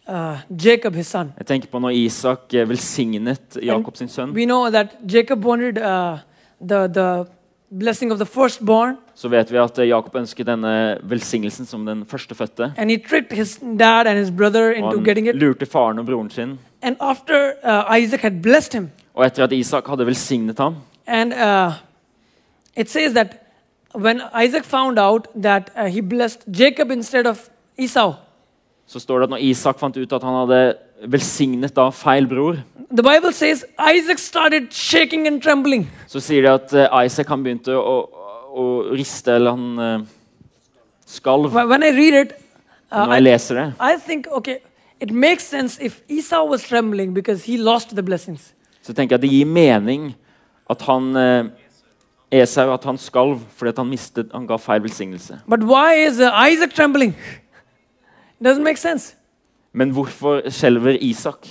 uh, 0.07 0.37
Jacob, 0.65 0.95
his 0.95 1.07
son, 1.07 1.33
Jeg 1.37 1.45
tenker 1.47 1.67
på 1.71 1.79
når 1.79 1.89
Isak 1.89 2.53
eh, 2.53 2.69
velsignet 2.69 3.57
Jakob 3.63 3.97
sin 3.97 4.07
sønn. 4.09 4.33
we 4.33 4.45
know 4.45 4.69
that 4.69 4.87
Jacob 5.13 5.45
wanted 5.45 5.77
uh, 5.77 6.17
the, 6.61 6.87
the 6.87 7.25
blessing 7.71 8.11
of 8.11 8.17
the 8.19 8.25
firstborn, 8.25 8.97
Så 9.15 9.29
vet 9.29 9.51
vi 9.51 9.57
at 9.57 9.79
eh, 9.79 9.87
Jakob 9.87 10.15
ønsket 10.15 10.45
denne 10.47 10.97
velsignelsen 11.03 11.65
som 11.65 11.85
den 11.85 12.05
førstefødte. 12.05 12.73
and 12.77 12.89
he 12.89 12.97
tricked 12.97 13.37
his 13.37 13.59
dad 13.79 14.07
and 14.07 14.17
his 14.19 14.31
brother 14.31 14.71
Og 14.71 14.77
into 14.77 14.97
getting 15.05 15.27
han 15.27 15.35
it. 15.35 15.41
lurte 15.41 15.65
faren 15.65 15.99
og 15.99 16.05
broren 16.05 16.29
sin. 16.29 16.59
And 16.81 16.95
after 16.99 17.53
uh, 17.63 17.97
Isaac 17.97 18.21
had 18.21 18.41
blessed 18.41 18.73
him, 18.73 18.89
Og 19.13 19.25
etter 19.25 19.43
at 19.43 19.51
Isak 19.51 19.87
hadde 19.87 20.05
velsignet 20.05 20.57
ham, 20.59 20.75
and 21.07 21.33
uh, 21.33 21.71
it 22.77 22.89
says 22.89 23.13
that 23.13 23.37
when 23.95 24.21
Isaac 24.45 24.63
found 24.63 24.97
out 24.99 25.27
that 25.41 25.69
uh, 25.75 25.85
he 25.85 26.01
blessed 26.01 26.39
Jacob 26.59 26.91
instead 26.91 27.27
of 27.27 27.49
Esau, 27.77 28.13
så 28.91 28.99
står 28.99 29.21
det 29.21 29.29
at 29.29 29.33
når 29.37 29.43
Isak 29.47 29.79
fant 29.79 29.95
ut 29.97 30.13
at 30.17 30.23
han 30.27 30.37
hadde 30.41 30.61
velsignet 31.11 31.71
da 31.75 31.87
feil 31.95 32.27
bror, 32.27 32.57
the 32.91 33.03
Bible 33.03 33.31
says 33.31 33.63
Isaac 33.79 34.19
started 34.19 34.73
shaking 34.75 35.27
and 35.27 35.41
trembling. 35.41 35.87
så 36.07 36.19
sier 36.19 36.43
de 36.43 36.51
at 36.51 36.73
eh, 36.75 37.05
Isak 37.05 37.29
han 37.31 37.43
begynte 37.45 37.77
å, 37.77 37.93
å 38.51 38.65
riste, 38.91 39.37
eller 39.37 39.55
han 39.55 39.85
eh, 39.85 40.09
skalv. 41.07 41.55
When 41.55 41.87
I 41.87 41.93
read 41.95 42.19
it, 42.19 42.33
uh, 42.91 43.05
Når 43.05 43.15
jeg 43.15 43.23
I, 43.23 43.25
leser 43.29 43.61
det, 43.61 43.67
I 43.79 43.95
think, 44.07 44.27
okay, 44.27 44.57
it 44.99 45.11
makes 45.11 45.47
sense 45.47 45.79
if 45.79 46.01
Esau 46.09 46.43
was 46.49 46.67
trembling 46.67 47.13
because 47.13 47.47
he 47.47 47.57
lost 47.57 47.95
the 47.95 48.03
blessings. 48.03 48.53
så 48.81 48.93
tenker 48.93 49.13
jeg 49.15 49.19
at 49.19 49.23
det 49.23 49.29
gir 49.31 49.45
mening 49.45 50.15
at 50.69 50.81
han 50.81 51.15
eh, 51.15 51.45
Esau 52.41 52.73
at 52.73 52.83
han 52.83 52.97
skalv 52.97 53.39
fordi 53.55 53.71
han 53.77 53.87
mistet, 53.87 54.31
han 54.33 54.47
ga 54.47 54.57
feil 54.57 54.81
velsignelse. 54.83 55.39
But 55.47 55.63
why 55.63 55.95
is 56.07 56.19
uh, 56.19 56.31
Isaac 56.33 56.73
trembling? 56.75 57.15
Doesn't 58.43 58.63
make 58.63 58.77
sense. 58.77 59.15
Men 59.73 59.91
hvorfor 59.91 60.41
skjelver 60.49 60.97
Isak? 61.01 61.47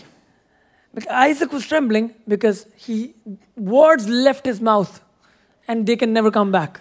Because 0.94 1.30
Isaac 1.30 1.52
was 1.52 1.66
trembling 1.66 2.12
because 2.28 2.66
he 2.86 3.14
words 3.56 4.08
left 4.08 4.46
his 4.46 4.60
mouth 4.60 5.00
and 5.68 5.86
they 5.86 5.96
can 5.96 6.12
never 6.12 6.30
come 6.30 6.52
back. 6.52 6.80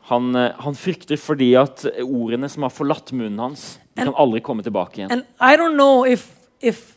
Han, 0.00 0.36
eh, 0.36 0.52
han 0.58 0.74
frykter 0.74 1.16
fordi 1.16 1.54
at 1.54 1.86
ordene 2.02 2.48
som 2.48 2.62
har 2.62 2.68
forlatt 2.68 3.12
munnen 3.12 3.38
hans, 3.38 3.80
de 3.96 4.02
kan 4.02 4.14
aldri 4.18 4.40
komme 4.40 4.62
tilbake 4.62 4.98
igjen. 4.98 5.12
And 5.12 5.24
I 5.40 5.56
don't 5.56 5.76
know 5.76 6.04
if 6.04 6.28
if 6.60 6.96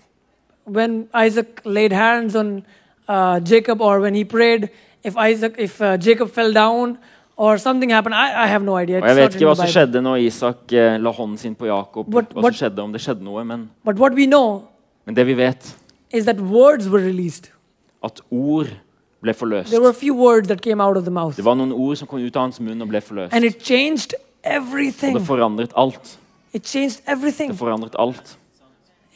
when 0.66 1.08
Isaac 1.14 1.62
laid 1.64 1.94
hands 1.94 2.36
on 2.36 2.66
uh, 3.08 3.40
Jacob 3.40 3.82
or 3.82 4.02
when 4.02 4.16
he 4.16 4.26
prayed, 4.26 4.70
if 5.04 5.16
Isaac 5.16 5.56
if 5.58 5.82
uh, 5.82 5.98
Jacob 5.98 6.32
fell 6.32 6.52
down 6.52 6.98
or 7.38 7.58
something 7.58 7.92
happened. 7.92 8.16
I, 8.16 8.46
I 8.46 8.48
have 8.48 8.64
no 8.66 8.76
idea. 8.78 9.00
Og 9.02 9.08
Jeg 9.08 9.16
vet 9.16 9.36
ikke 9.36 9.46
hva 9.46 9.56
som 9.56 9.70
skjedde 9.70 10.02
når 10.02 10.24
Isak 10.26 10.74
eh, 10.74 10.98
la 11.00 11.12
hånden 11.14 11.38
sin 11.38 11.56
på 11.56 11.68
Jakob. 11.70 12.10
But, 12.10 12.34
hva 12.34 12.42
what- 12.42 12.58
som 12.58 12.66
skjedde, 12.70 12.84
om 12.84 12.92
det 12.92 13.02
skjedde 13.02 13.24
noe, 13.24 13.44
men, 13.46 13.70
But 13.86 14.00
what 14.00 14.14
we 14.18 14.26
know 14.26 14.64
men 15.06 15.16
det 15.16 15.26
vi 15.28 15.34
vet, 15.38 15.76
is 16.12 16.26
that 16.26 16.40
words 16.42 16.90
were 16.90 17.00
released. 17.04 17.52
at 18.04 18.20
ord 18.32 18.68
ble 19.22 19.34
forløst. 19.34 19.70
There 19.70 19.82
were 19.82 19.94
few 19.94 20.14
words 20.16 20.48
that 20.48 20.62
came 20.62 20.82
out 20.84 20.98
of 20.98 21.04
the 21.04 21.12
mouth, 21.12 21.36
Det 21.38 21.46
var 21.46 21.56
noen 21.56 21.72
ord 21.72 21.96
som 21.98 22.08
kom 22.08 22.20
ut 22.20 22.36
av 22.36 22.42
hans 22.42 22.60
munn 22.60 22.82
og 22.82 22.88
ble 22.90 23.02
forløst. 23.02 23.34
and 23.34 23.46
it 23.46 23.62
changed 23.64 24.14
Og 24.46 25.14
det 25.14 25.22
forandret 25.28 25.72
alt. 25.76 26.18
It 26.54 26.66
changed 26.68 27.02
Det 27.06 27.58
forandret 27.58 27.96
alt. 28.00 28.38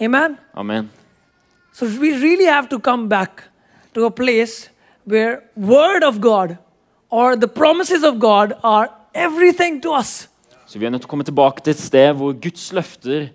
Amen. 0.01 0.37
Amen. 0.55 0.89
So 1.73 1.85
we 1.85 2.11
really 2.13 2.45
have 2.45 2.67
to 2.69 2.79
come 2.79 3.07
back 3.07 3.43
to 3.93 4.05
a 4.05 4.09
place 4.11 4.69
where 5.05 5.41
word 5.55 6.03
of 6.03 6.19
God 6.21 6.57
or 7.11 7.35
the 7.35 7.47
promises 7.47 8.03
of 8.03 8.19
God 8.19 8.53
are 8.63 8.89
everything 9.13 9.81
to 9.81 9.93
us. 9.93 10.27
Så 10.67 10.79
vi 10.79 10.85
er 10.85 10.89
nødt 10.89 11.01
til 11.03 11.09
å 11.09 11.11
komme 11.11 11.27
tilbake 11.27 11.61
til 11.63 11.71
et 11.75 11.79
sted 11.79 12.13
hvor 12.15 12.31
Guds 12.33 12.71
løfter 12.73 13.29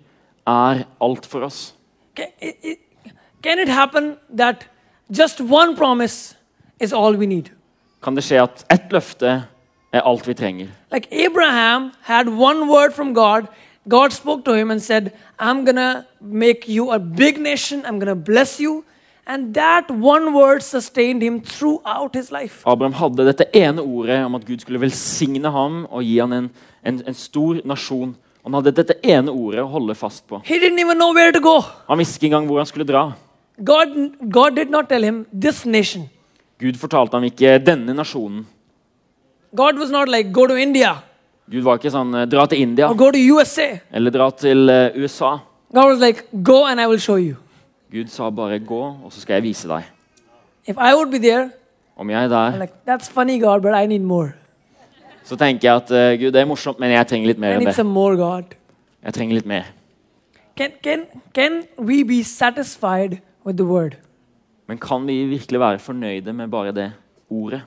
er 0.47 0.83
alt 1.01 1.25
for 1.25 1.45
oss. 1.45 1.73
Can 2.15 2.33
it, 2.41 2.55
it, 2.63 2.79
can 3.43 3.59
it 3.59 3.69
happen 3.69 4.15
that 4.37 4.65
just 5.09 5.41
one 5.41 5.75
promise 5.77 6.35
is 6.79 6.93
all 6.93 7.15
we 7.15 7.25
need? 7.25 7.51
Kan 8.01 8.15
det 8.15 8.23
skje 8.25 8.41
at 8.41 8.65
ett 8.73 8.91
løfte 8.91 9.43
er 9.93 10.01
alt 10.01 10.27
vi 10.27 10.33
trenger? 10.33 10.73
Like 10.91 11.07
Abraham 11.11 11.91
had 12.01 12.27
one 12.27 12.67
word 12.67 12.93
from 12.93 13.13
God. 13.13 13.47
God 13.87 14.11
spoke 14.11 14.43
to 14.45 14.53
him 14.53 14.71
and 14.71 14.81
said, 14.81 15.13
I'm 15.39 15.63
gonna 15.63 16.05
to 16.19 16.25
make 16.25 16.67
you 16.67 16.91
a 16.91 16.99
big 16.99 17.39
nation. 17.39 17.85
I'm 17.85 17.99
gonna 17.99 18.15
to 18.15 18.15
bless 18.15 18.59
you. 18.59 18.83
And 19.27 19.53
that 19.55 19.89
one 19.91 20.33
word 20.33 20.63
sustained 20.63 21.21
him 21.21 21.41
throughout 21.41 22.15
his 22.15 22.31
life. 22.31 22.63
Abraham 22.65 22.93
hadde 22.95 23.25
dette 23.27 23.49
ene 23.51 23.83
ordet 23.83 24.21
om 24.23 24.37
at 24.37 24.45
Gud 24.47 24.63
skulle 24.63 24.79
velsigne 24.79 25.51
ham 25.51 25.81
og 25.89 26.05
gi 26.07 26.13
ham 26.21 26.31
en, 26.31 26.47
en, 26.87 27.01
en 27.03 27.17
stor 27.17 27.59
nasjon. 27.67 28.13
Han 28.47 28.55
hadde 28.55 28.71
dette 28.77 28.95
ene 29.03 29.33
ordet 29.33 29.65
å 29.65 29.67
holde 29.73 29.97
fast 29.99 30.23
på. 30.31 30.39
He 30.47 30.61
didn't 30.63 30.79
even 30.79 30.95
know 30.95 31.11
where 31.11 31.33
to 31.35 31.41
go. 31.43 31.57
Han 31.89 31.99
visste 31.99 32.21
ikke 32.21 32.29
engang 32.31 32.47
hvor 32.47 32.61
han 32.63 32.69
skulle 32.69 32.87
dra. 32.87 33.09
God, 33.59 33.97
God 34.31 34.55
did 34.55 34.71
not 34.71 34.87
tell 34.87 35.03
him 35.03 35.25
this 35.33 35.65
nation. 35.65 36.07
Gud 36.63 36.79
fortalte 36.79 37.19
ham 37.19 37.27
ikke 37.27 37.57
denne 37.59 37.91
nasjonen. 37.97 38.45
God 39.51 39.77
was 39.77 39.91
not 39.91 40.07
like, 40.07 40.31
go 40.31 40.47
to 40.47 40.55
India 40.55 40.95
Gud 41.47 41.63
var 41.63 41.77
ikke 41.79 41.91
sånn 41.93 42.11
dra 42.27 42.43
til 42.51 42.59
India 42.59 42.89
or 42.91 42.95
go 42.99 43.07
to 43.11 43.19
USA. 43.19 43.67
eller 43.95 44.11
dra 44.11 44.25
til 44.35 44.67
eh, 44.69 44.97
USA. 44.99 45.37
God 45.71 45.93
was 45.93 46.01
like, 46.03 46.25
go 46.43 46.65
and 46.67 46.79
I 46.79 46.87
will 46.87 46.99
show 46.99 47.15
you. 47.15 47.37
Gud 47.91 48.07
sa 48.11 48.29
bare 48.29 48.59
gå, 48.59 48.81
og 49.03 49.13
så 49.13 49.21
skal 49.21 49.33
jeg 49.39 49.43
vise 49.43 49.67
deg. 49.67 49.83
There, 50.67 51.49
Om 51.95 52.09
jeg 52.09 52.23
er 52.23 52.27
der, 52.27 52.57
like, 52.59 53.05
funny, 53.11 53.41
God, 53.41 53.61
but 53.61 53.73
I 53.73 53.85
need 53.85 54.01
more. 54.01 54.31
så 55.23 55.35
tenker 55.35 55.67
jeg 55.67 55.75
at 55.75 55.91
uh, 55.91 56.19
Gud, 56.19 56.31
det 56.31 56.41
er 56.41 56.45
morsomt, 56.45 56.79
men 56.79 56.91
jeg 56.91 57.07
trenger 57.07 57.27
litt 57.27 57.37
I 57.37 57.41
mer 57.41 57.57
enn 57.57 57.65
det. 57.65 57.85
more, 57.85 58.43
Jeg 59.03 59.13
trenger 59.13 59.35
litt 59.35 59.45
mer. 59.45 59.63
Can, 60.57 60.71
can, 60.83 61.05
can 61.33 61.63
we 61.77 62.03
be 62.03 62.23
satisfied 62.23 63.21
with 63.45 63.57
the 63.57 63.65
word? 63.65 63.95
Men 64.67 64.77
kan 64.77 65.07
vi 65.07 65.25
virkelig 65.25 65.59
være 65.59 65.79
fornøyde 65.79 66.33
med 66.33 66.47
bare 66.47 66.71
det 66.71 66.93
ordet? 67.29 67.61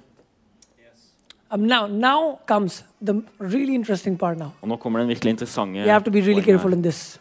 Um, 1.52 1.60
now, 1.60 1.86
now 1.86 2.38
comes 2.46 2.84
the 3.00 3.22
really 3.40 3.74
interesting 3.74 4.18
part 4.18 4.38
now. 4.38 4.50
Og 4.62 4.68
nå 4.68 4.76
kommer 4.76 4.98
den 4.98 5.08
virkelig 5.08 5.30
interessante 5.30 5.78
You 5.80 5.90
have 5.90 6.04
to 6.04 6.10
be 6.10 6.18
really 6.18 6.32
poenget 6.34 6.44
her. 6.44 6.52
careful 6.52 6.72
in 6.72 6.82
this. 6.82 7.20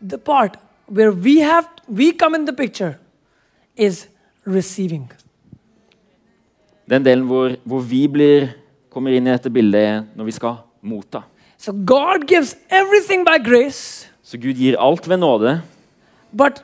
The 0.00 0.18
part 0.18 0.58
where 0.88 1.12
we 1.12 1.40
have 1.40 1.68
we 1.88 2.12
come 2.12 2.34
in 2.34 2.46
the 2.46 2.52
picture 2.52 2.94
is 3.76 4.08
receiving. 4.46 5.10
Den 6.90 7.04
delen 7.04 7.26
hvor, 7.28 7.52
hvor 7.64 7.80
vi 7.80 8.06
blir, 8.08 8.48
kommer 8.90 9.12
inn 9.12 9.26
i 9.26 9.30
dette 9.30 9.50
bildet, 9.52 9.80
er 9.80 10.04
når 10.16 10.24
vi 10.24 10.32
skal 10.32 10.62
motta. 10.82 11.20
So 11.58 11.72
God 11.72 12.24
gives 12.28 12.56
everything 12.70 13.26
by 13.26 13.38
grace, 13.44 14.08
Så 14.22 14.36
Gud 14.38 14.54
gir 14.60 14.76
alt 14.78 15.08
ved 15.08 15.16
nåde, 15.16 15.62
but 16.32 16.62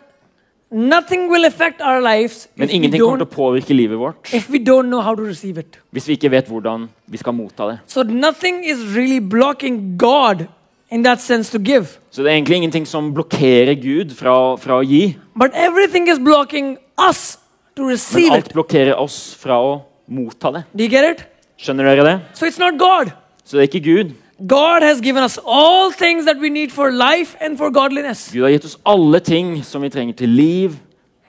nothing 0.71 1.31
will 1.31 1.45
affect 1.45 1.81
our 1.81 2.01
lives 2.01 2.49
men 2.57 2.69
ingenting 2.71 3.01
kommer 3.01 3.23
til 3.23 3.27
å 3.27 3.31
påvirke 3.31 3.75
livet 3.75 3.99
vårt 3.99 4.35
if 4.35 4.51
we 4.51 4.59
don't 4.59 4.91
know 4.91 5.01
how 5.01 5.15
to 5.15 5.23
receive 5.23 5.61
it. 5.61 5.79
hvis 5.91 6.09
vi 6.09 6.13
ikke 6.19 6.31
vet 6.31 6.49
hvordan 6.49 6.89
vi 7.07 7.17
skal 7.17 7.33
motta 7.35 7.69
det. 7.71 7.79
So 7.87 8.03
nothing 8.03 8.65
is 8.65 8.83
really 8.97 9.19
blocking 9.19 9.97
God 9.99 10.47
in 10.90 11.03
that 11.05 11.20
sense 11.20 11.51
to 11.53 11.59
give. 11.59 11.87
Så 12.11 12.23
det 12.23 12.31
er 12.31 12.37
egentlig 12.37 12.57
ingenting 12.57 12.87
som 12.87 13.12
blokkerer 13.14 13.75
Gud 13.81 14.14
fra, 14.14 14.57
fra 14.57 14.79
å 14.81 14.85
gi, 14.87 15.16
But 15.37 15.51
everything 15.55 16.09
is 16.09 16.18
blocking 16.18 16.77
us 17.09 17.38
to 17.77 17.83
men 17.83 17.90
receive 17.97 18.33
alt 18.33 18.53
blokkerer 18.53 18.94
oss 19.01 19.35
fra 19.40 19.59
å 19.59 19.73
motta 20.09 20.53
det. 20.53 20.64
Do 20.75 20.85
you 20.85 20.90
get 20.90 21.05
it? 21.11 21.25
Skjønner 21.59 21.85
dere 21.85 22.05
det? 22.05 22.20
So 22.35 22.47
it's 22.47 22.59
not 22.59 22.79
God. 22.79 23.11
Så 23.44 23.57
det 23.59 23.64
er 23.64 23.68
ikke 23.73 23.85
Gud. 23.85 24.14
God 24.49 24.83
has 24.83 25.01
given 25.01 25.23
us 25.23 25.38
all 25.47 25.92
things 25.92 26.25
that 26.27 26.37
we 26.40 26.49
need 26.51 26.73
for 26.73 26.90
life 26.90 27.37
and 27.40 27.57
for 27.59 27.70
godliness. 27.70 28.31
Gud 28.33 28.42
har 28.42 28.51
gitt 28.51 28.64
oss 28.64 28.79
alle 28.85 29.20
ting 29.20 29.62
som 29.64 29.83
vi 29.83 29.90
trenger 29.94 30.14
til 30.14 30.29
liv 30.29 30.77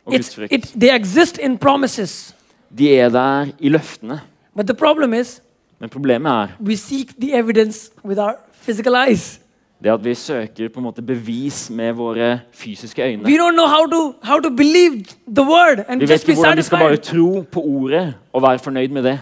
og 0.05 0.13
Guds 0.13 0.35
frykt. 0.35 0.53
it, 0.53 0.71
they 0.79 0.89
exist 0.93 1.37
in 1.37 1.57
promises. 1.57 2.33
De 2.77 2.89
er 2.99 3.09
der 3.09 3.51
i 3.59 3.69
løftene. 3.69 4.19
But 4.55 4.67
the 4.67 4.73
problem 4.73 5.13
is, 5.13 5.41
Men 5.79 5.89
problemet 5.89 6.31
er 6.31 6.47
we 6.59 6.75
seek 6.75 7.13
the 7.19 7.33
evidence 7.33 7.91
with 8.05 8.19
our 8.19 8.37
physical 8.61 8.95
eyes. 8.95 9.39
Det 9.85 9.91
at 9.93 10.05
vi 10.05 10.13
søker 10.17 10.69
på 10.73 10.79
en 10.79 10.83
måte 10.83 11.01
bevis 11.05 11.69
med 11.69 11.93
våre 11.93 12.39
fysiske 12.51 13.03
øyne. 13.03 13.23
We 13.23 13.37
don't 13.37 13.53
know 13.53 13.67
how 13.67 13.85
to 13.85 14.15
how 14.23 14.39
to 14.39 14.49
believe 14.49 15.05
the 15.27 15.43
word 15.45 15.85
and 15.87 15.99
Vi 16.01 16.09
vet 16.09 16.27
ikke 16.27 16.33
hvordan 16.33 16.57
vi 16.57 16.61
skal 16.61 16.77
bare 16.77 16.97
tro 16.97 17.41
på 17.51 17.61
ordet 17.61 18.13
og 18.33 18.41
være 18.41 18.59
fornøyd 18.59 18.87
med 18.87 19.03
det. 19.03 19.19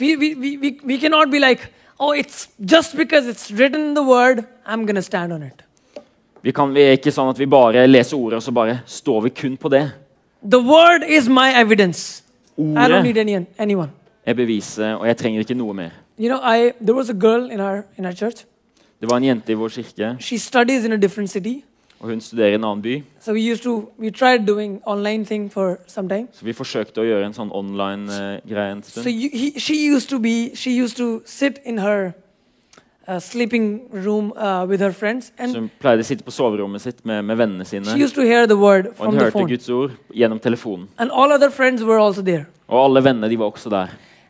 We, 0.00 0.16
we, 0.18 0.34
we, 0.38 0.78
we, 0.84 0.96
cannot 1.00 1.30
be 1.30 1.38
like, 1.38 1.68
oh, 1.98 2.16
it's 2.16 2.48
just 2.72 2.96
because 2.96 3.28
it's 3.30 3.52
written 3.52 3.88
in 3.88 3.94
the 3.94 4.04
word, 4.04 4.38
I'm 4.66 4.86
gonna 4.86 5.00
stand 5.00 5.32
on 5.32 5.42
it. 5.42 5.64
Vi, 6.42 6.50
kan, 6.50 6.74
vi 6.74 6.80
er 6.80 6.96
ikke 6.96 7.12
sånn 7.12 7.28
at 7.28 7.38
vi 7.38 7.46
bare 7.46 7.86
leser 7.86 8.16
ordet, 8.16 8.36
og 8.36 8.42
så 8.42 8.52
bare 8.56 8.78
står 8.86 9.20
vi 9.20 9.30
kun 9.30 9.56
på 9.56 9.68
det. 9.68 9.90
The 10.42 10.62
word 10.64 11.04
is 11.08 11.28
my 11.28 11.52
evidence. 11.52 12.22
I 12.56 12.62
don't 12.62 12.78
Ordet 12.78 13.02
need 13.02 13.16
any, 13.16 13.44
anyone. 13.58 13.90
er 14.26 14.34
beviset, 14.34 14.94
og 14.94 15.06
jeg 15.06 15.16
trenger 15.16 15.40
ikke 15.40 15.54
noe 15.54 15.74
mer. 15.74 15.90
You 16.18 16.28
know, 16.28 16.40
I 16.40 16.72
there 16.80 16.96
was 16.96 17.10
a 17.10 17.18
girl 17.20 17.50
in 17.50 17.60
our 17.60 17.84
in 17.98 18.06
our 18.06 18.14
church. 18.14 18.46
Det 19.00 19.08
var 19.10 19.16
en 19.16 19.24
jente 19.24 19.52
i 19.52 19.54
vår 19.54 19.68
kirke, 19.68 20.16
She 20.20 20.38
studies 20.38 20.84
in 20.84 20.92
a 20.92 20.96
different 20.96 21.30
city. 21.30 21.62
og 22.00 22.08
hun 22.08 22.20
studerer 22.20 22.48
i 22.50 22.54
en 22.54 22.64
annen 22.64 22.82
by. 22.82 23.02
So 23.20 23.32
we 23.32 23.40
used 23.52 23.62
to 23.62 23.90
we 23.98 24.10
tried 24.10 24.46
doing 24.46 24.80
online 24.86 25.24
thing 25.26 25.50
for 25.52 25.78
some 25.86 26.08
time. 26.08 26.28
Så 26.32 26.44
vi 26.44 26.52
forsøkte 26.52 27.00
å 27.00 27.04
gjøre 27.04 27.26
en 27.26 27.32
sånn 27.34 27.50
online-greie 27.52 28.72
en 28.72 28.82
So 28.82 29.00
stund. 29.00 29.06
you, 29.14 29.28
he, 29.32 29.58
she 29.60 29.74
used 29.96 30.08
to 30.08 30.18
be 30.18 30.54
she 30.54 30.70
used 30.84 30.96
to 30.96 31.20
sit 31.24 31.58
in 31.64 31.78
her 31.78 32.12
uh, 33.08 33.18
sleeping 33.18 33.80
room 33.92 34.32
uh, 34.36 34.64
with 34.68 34.80
her 34.82 34.92
friends, 34.92 35.32
Så 35.38 35.58
hun 35.60 35.70
pleide 35.80 36.00
å 36.00 36.04
sitte 36.04 36.24
på 36.24 36.30
soverommet 36.30 36.80
sitt 36.80 37.04
med, 37.04 37.22
med 37.24 37.36
vennene 37.36 37.64
she 37.64 37.80
sine. 37.80 38.04
used 38.04 38.14
to 38.14 38.22
hear 38.22 38.46
the 38.46 38.56
word 38.56 38.86
Og 38.86 38.96
from 38.96 39.06
hun 39.06 39.14
the 39.18 39.24
hørte 39.24 39.32
phone. 39.32 39.48
Guds 39.48 39.68
ord 39.68 39.90
gjennom 40.14 40.38
telefonen. 40.40 40.88
And 40.98 41.10
all 41.12 41.32
other 41.32 41.50
friends 41.50 41.82
were 41.84 41.98
also 42.00 42.22
there. 42.22 42.46
Og 42.68 42.84
alle 42.84 43.04
vennene 43.04 43.28
de 43.28 43.38
var 43.38 43.44
også 43.50 43.68
der. 43.70 43.86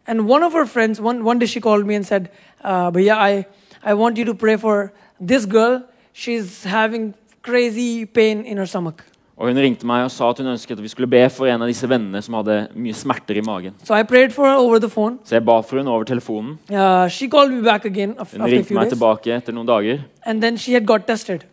And 0.07 0.21
one 0.31 0.43
of 0.47 0.53
her 0.53 0.65
friends, 0.67 1.01
one, 1.01 1.25
one 1.25 1.39
day 1.39 1.47
she 1.47 1.61
called 1.61 1.87
me 1.87 1.95
and 1.95 2.05
said, 2.05 2.27
uh, 2.65 2.91
Bhaiya, 2.91 3.15
I, 3.39 3.45
I 3.85 3.95
want 3.95 4.17
you 4.19 4.25
to 4.27 4.35
pray 4.35 4.57
for 4.57 4.93
this 5.27 5.47
girl. 5.47 5.83
She's 6.13 6.65
having 6.65 7.15
crazy 7.43 8.05
pain 8.07 8.45
in 8.45 8.57
her 8.59 8.67
stomach. 8.67 9.05
Og 9.41 9.49
hun 9.49 9.57
ringte 9.57 9.87
meg 9.89 10.03
og 10.05 10.11
sa 10.13 10.27
at 10.29 10.39
hun 10.43 10.51
ønsket 10.53 10.77
at 10.77 10.83
vi 10.85 10.89
skulle 10.93 11.09
be 11.09 11.23
for 11.33 11.49
en 11.49 11.63
av 11.65 11.69
disse 11.71 11.89
vennene 11.89 12.21
som 12.21 12.35
hadde 12.37 12.57
mye 12.77 12.93
smerter 12.93 13.39
i 13.41 13.41
magen. 13.41 13.73
So 13.89 13.95
I 13.97 14.03
prayed 14.05 14.35
for 14.37 14.45
her 14.45 14.59
over 14.61 14.79
the 14.79 14.89
phone. 14.93 15.17
Så 15.25 15.39
jeg 15.39 15.45
ba 15.47 15.55
for 15.65 15.81
henne 15.81 15.89
over 15.89 16.05
telefonen. 16.05 16.59
Uh, 16.69 17.09
she 17.09 17.29
called 17.29 17.51
me 17.53 17.63
back 17.65 17.87
again 17.89 18.13
after 18.21 18.37
Hun 18.37 18.51
ringte 18.51 18.75
meg 18.77 18.91
days. 18.91 18.93
tilbake 18.99 19.33
etter 19.33 19.57
noen 19.57 19.67
dager. 19.67 20.03
And 20.27 20.43
then 20.43 20.59
she 20.59 20.75
had 20.75 20.85
got 20.87 21.07
tested. 21.09 21.47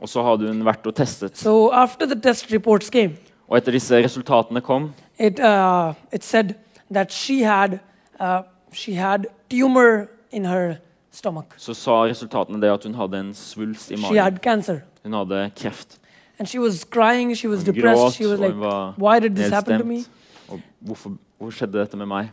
Og 0.00 0.08
så 0.08 0.24
hadde 0.24 0.48
hun 0.48 0.64
vært 0.64 0.86
og 0.88 0.94
testet. 0.96 1.36
So 1.36 1.68
after 1.72 2.06
the 2.06 2.16
test 2.20 2.50
reports 2.52 2.88
came, 2.90 3.18
Og 3.48 3.58
etter 3.58 3.72
disse 3.76 3.92
resultatene 4.00 4.60
kom, 4.64 4.94
it, 5.18 5.38
uh, 5.38 5.92
it 6.12 6.24
said 6.24 6.54
that 6.90 7.12
she 7.12 7.42
had, 7.42 7.78
uh, 8.18 8.40
she 8.72 8.94
had 8.94 9.26
tumor 9.50 10.08
in 10.32 10.46
her 10.46 10.78
stomach. 11.14 11.54
så 11.56 11.74
sa 11.74 11.90
resultatene 12.04 12.60
det 12.60 12.70
at 12.72 12.84
hun 12.84 12.94
hadde 12.94 13.20
en 13.20 13.34
svulst 13.34 13.90
i 13.90 13.96
She 13.96 14.02
magen. 14.02 14.22
had 14.24 14.38
cancer. 14.42 14.80
Hun 15.04 15.12
hadde 15.12 15.50
kreft. 15.56 15.98
And 16.38 16.48
she 16.48 16.58
was 16.60 16.84
crying, 16.84 17.34
she 17.36 17.48
was 17.48 17.62
Hun 17.62 17.74
depressed. 17.74 18.00
gråt, 18.02 18.12
She 18.12 18.26
was 18.26 18.40
og 18.40 18.46
like, 18.46 18.52
hun 18.54 18.60
var 18.64 18.94
why 18.98 19.20
did 19.20 19.36
this 19.36 19.50
happen 19.52 19.78
to 19.78 19.84
me? 19.84 19.94
nedstemt. 19.94 20.10
Og 20.48 20.60
hvorfor, 20.80 21.12
hvorfor 21.38 21.56
skjedde 21.56 21.78
dette 21.78 21.96
med 21.96 22.06
meg? 22.06 22.30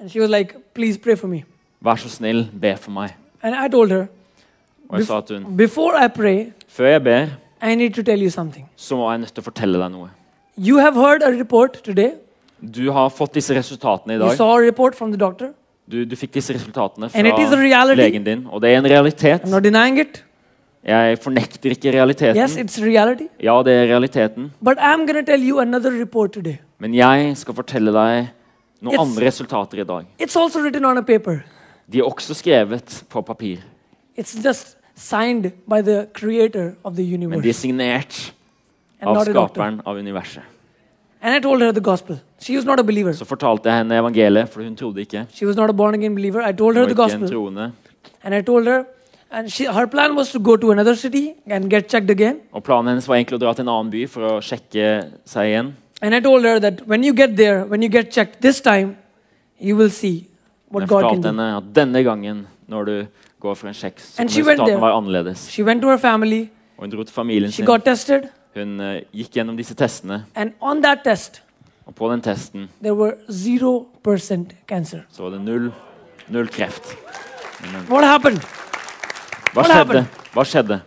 And 0.00 0.08
she 0.10 0.20
was 0.20 0.30
like, 0.30 0.54
please 0.74 0.98
pray 0.98 1.16
for 1.16 1.26
me. 1.26 1.44
Vær 1.80 1.94
så 1.96 2.08
snill, 2.08 2.50
be 2.60 2.76
for 2.76 2.90
meg. 2.90 3.14
And 3.42 3.54
I 3.54 3.68
told 3.68 3.90
her, 3.90 4.06
Og 4.88 4.98
jeg 4.98 5.06
sa 5.06 5.18
at 5.18 5.30
hun, 5.30 5.56
before 5.56 6.04
I 6.04 6.08
pray, 6.08 6.52
før 6.68 6.86
jeg 6.86 7.02
ber, 7.04 7.26
I 7.62 7.74
need 7.74 7.90
to 7.94 8.02
tell 8.02 8.22
you 8.22 8.30
something. 8.30 8.70
så 8.76 8.96
må 8.96 9.10
jeg 9.10 9.18
nødt 9.18 9.32
til 9.34 9.40
å 9.42 9.44
fortelle 9.44 9.78
deg 9.82 9.90
noe. 9.90 10.10
You 10.58 10.78
have 10.78 10.94
heard 10.94 11.22
a 11.22 11.30
report 11.40 11.72
today. 11.84 12.10
Du 12.74 12.90
har 12.92 13.08
fått 13.08 13.34
disse 13.34 13.54
resultatene 13.54 14.12
i 14.14 14.16
You 14.16 14.28
dag. 14.28 14.36
saw 14.36 14.56
a 14.56 14.60
report 14.60 14.94
from 14.94 15.10
the 15.12 15.18
doctor. 15.18 15.50
Du, 15.86 16.04
du 16.04 16.16
fikk 16.18 16.32
disse 16.34 16.54
resultatene 16.54 17.08
fra 17.10 17.94
legen 17.94 18.24
din, 18.26 18.46
og 18.50 18.62
det 18.62 18.72
er 18.72 18.80
en 18.80 18.88
realitet. 18.90 19.44
Jeg 20.86 21.18
fornekter 21.18 21.72
ikke 21.74 21.92
realiteten. 21.94 22.38
Yes, 22.38 22.56
it's. 22.56 22.78
Ja, 23.42 23.62
det 23.62 23.72
er 23.74 23.86
realiteten. 23.90 24.52
But 24.62 24.78
I'm 24.78 25.06
going 25.06 25.18
tell 25.26 25.42
you 25.42 25.58
today. 26.28 26.58
Men 26.78 26.94
jeg 26.94 27.36
skal 27.36 27.54
fortelle 27.54 27.92
deg 27.92 28.28
noen 28.80 28.94
It's- 28.94 29.00
andre 29.00 29.26
resultater 29.26 29.80
i 29.80 29.84
dag. 29.84 30.04
It's 30.20 30.36
also 30.36 30.60
on 30.84 30.98
a 30.98 31.02
paper. 31.02 31.42
De 31.92 31.98
er 31.98 32.04
også 32.04 32.34
skrevet 32.34 33.04
på 33.08 33.22
papir, 33.22 33.58
It's 34.18 34.44
just 34.44 34.76
by 35.68 35.82
the 35.82 36.06
of 36.84 36.94
the 36.96 37.02
men 37.28 37.42
de 37.42 37.48
er 37.48 37.52
signert 37.52 38.32
av 39.02 39.24
skaperen 39.24 39.80
av 39.86 39.96
universet. 39.96 40.42
Så 43.14 43.24
fortalte 43.26 43.68
jeg 43.68 43.78
henne 43.78 43.98
evangeliet, 43.98 44.48
for 44.48 44.62
hun 44.62 44.76
trodde 44.76 45.00
ikke. 45.00 45.26
She 45.34 45.46
was 45.46 45.56
not 45.56 45.70
a 45.70 45.72
born 45.72 45.94
again 45.94 46.14
believer. 46.14 46.40
I 46.48 46.52
told 46.52 46.76
her 46.76 46.86
the 46.86 46.94
gospel. 46.94 47.28
troende. 47.28 47.72
And 48.22 48.34
I 48.34 48.42
told 48.42 48.66
her, 48.66 48.84
and 49.30 49.48
she, 49.50 49.64
her 49.66 49.86
plan 49.86 50.14
was 50.16 50.30
to 50.32 50.38
go 50.38 50.56
to 50.56 50.70
another 50.70 50.94
city 50.94 51.34
and 51.50 51.70
get 51.70 51.88
checked 51.90 52.10
again. 52.10 52.36
Og 52.52 52.62
planen 52.62 52.88
hennes 52.88 53.08
var 53.08 53.16
egentlig 53.16 53.36
å 53.36 53.42
dra 53.42 53.54
til 53.54 53.62
en 53.66 53.72
annen 53.72 53.90
by 53.90 54.04
for 54.06 54.22
å 54.22 54.40
sjekke 54.40 54.86
seg 55.26 55.50
igjen. 55.50 55.72
And 56.02 56.14
I 56.14 56.20
told 56.20 56.44
her 56.44 56.60
that 56.60 56.86
when 56.86 57.02
you 57.02 57.12
get 57.14 57.36
there, 57.36 57.64
when 57.64 57.82
you 57.82 57.88
get 57.88 58.10
checked 58.12 58.40
this 58.42 58.60
time, 58.60 58.96
you 59.58 59.76
will 59.76 59.90
see 59.90 60.28
what 60.70 60.82
Jeg 60.82 60.88
God 60.88 61.10
can 61.10 61.20
do. 61.22 61.28
henne 61.28 61.56
at 61.56 61.72
denne 61.74 62.02
gangen, 62.04 62.46
når 62.68 62.84
du 62.84 63.06
går 63.40 63.54
for 63.56 63.68
en 63.68 63.74
sjekk, 63.74 63.98
så 64.00 64.20
And 64.20 64.30
she 64.30 64.42
went 64.42 64.60
there. 64.66 64.78
være 64.80 64.94
annerledes. 65.00 65.48
She 65.50 65.64
went 65.64 65.82
to 65.82 65.88
her 65.88 65.96
family, 65.98 66.48
Og 66.78 66.84
hun 66.84 66.90
dro 66.90 67.02
til 67.02 67.14
familien 67.14 67.50
she 67.50 67.56
sin. 67.62 67.66
got 67.66 67.84
tested, 67.84 68.28
Hun 68.56 68.80
eh, 68.80 69.02
gikk 69.12 69.34
gjennom 69.36 69.56
disse 69.58 69.74
testene, 69.76 70.22
test, 71.04 71.42
og 71.84 71.94
på 71.94 72.08
den 72.08 72.22
testen 72.24 72.68
there 72.80 72.94
were 72.96 73.16
0% 73.28 74.54
cancer. 74.66 75.02
så 75.12 75.22
var 75.22 75.30
det 75.30 75.40
null, 75.44 75.72
null 76.28 76.48
kreft. 76.48 76.96
Hva 79.52 79.64
skjedde? 79.64 80.06
Hva 80.32 80.44
skjedde? 80.44 80.80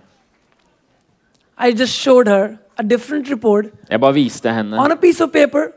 I 1.60 1.72
just 1.72 1.94
showed 1.94 2.28
her 2.28 2.58
a 2.78 2.84
different 2.84 3.30
report 3.30 3.66
Jeg 3.90 4.00
bare 4.00 4.14
viste 4.14 4.50
henne 4.54 4.80
on 4.80 4.92
a 4.92 4.96
piece 4.96 5.24
of 5.24 5.32
paper. 5.32 5.72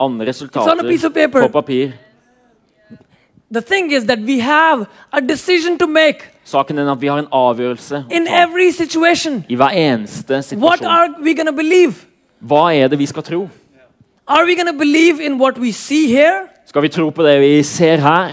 andre 0.00 0.26
resultater 0.26 1.30
på 1.32 1.48
papir. 1.48 1.92
The 3.54 3.60
thing 3.62 3.92
is 3.92 4.04
that 4.04 4.18
we 4.18 4.40
have 4.40 4.86
a 5.12 5.20
decision 5.20 5.78
to 5.78 5.86
make 5.86 6.18
Saken 6.44 6.78
er 6.78 6.92
at 6.92 7.00
vi 7.00 7.06
har 7.06 7.18
en 7.18 7.26
avgjørelse 7.32 8.04
in 8.10 8.26
every 8.28 8.70
situation. 8.72 9.44
i 9.48 9.54
hver 9.54 9.68
eneste 9.68 10.34
What 10.34 10.44
situasjon. 10.44 10.86
are 10.86 11.08
we 11.22 11.34
going 11.34 11.46
to 11.48 11.54
believe? 11.54 11.94
Hva 12.40 12.72
er 12.74 12.88
det 12.88 12.98
vi 12.98 13.06
skal 13.06 13.22
tro? 13.22 13.48
Are 14.28 14.44
we 14.46 14.54
going 14.56 14.66
to 14.68 14.78
believe 14.78 15.20
in 15.24 15.40
what 15.40 15.58
we 15.58 15.72
see 15.72 16.06
here? 16.08 16.48
Skal 16.66 16.82
vi 16.82 16.88
tro 16.88 17.10
på 17.10 17.22
det 17.22 17.40
vi 17.40 17.62
ser 17.62 17.96
her, 17.96 18.30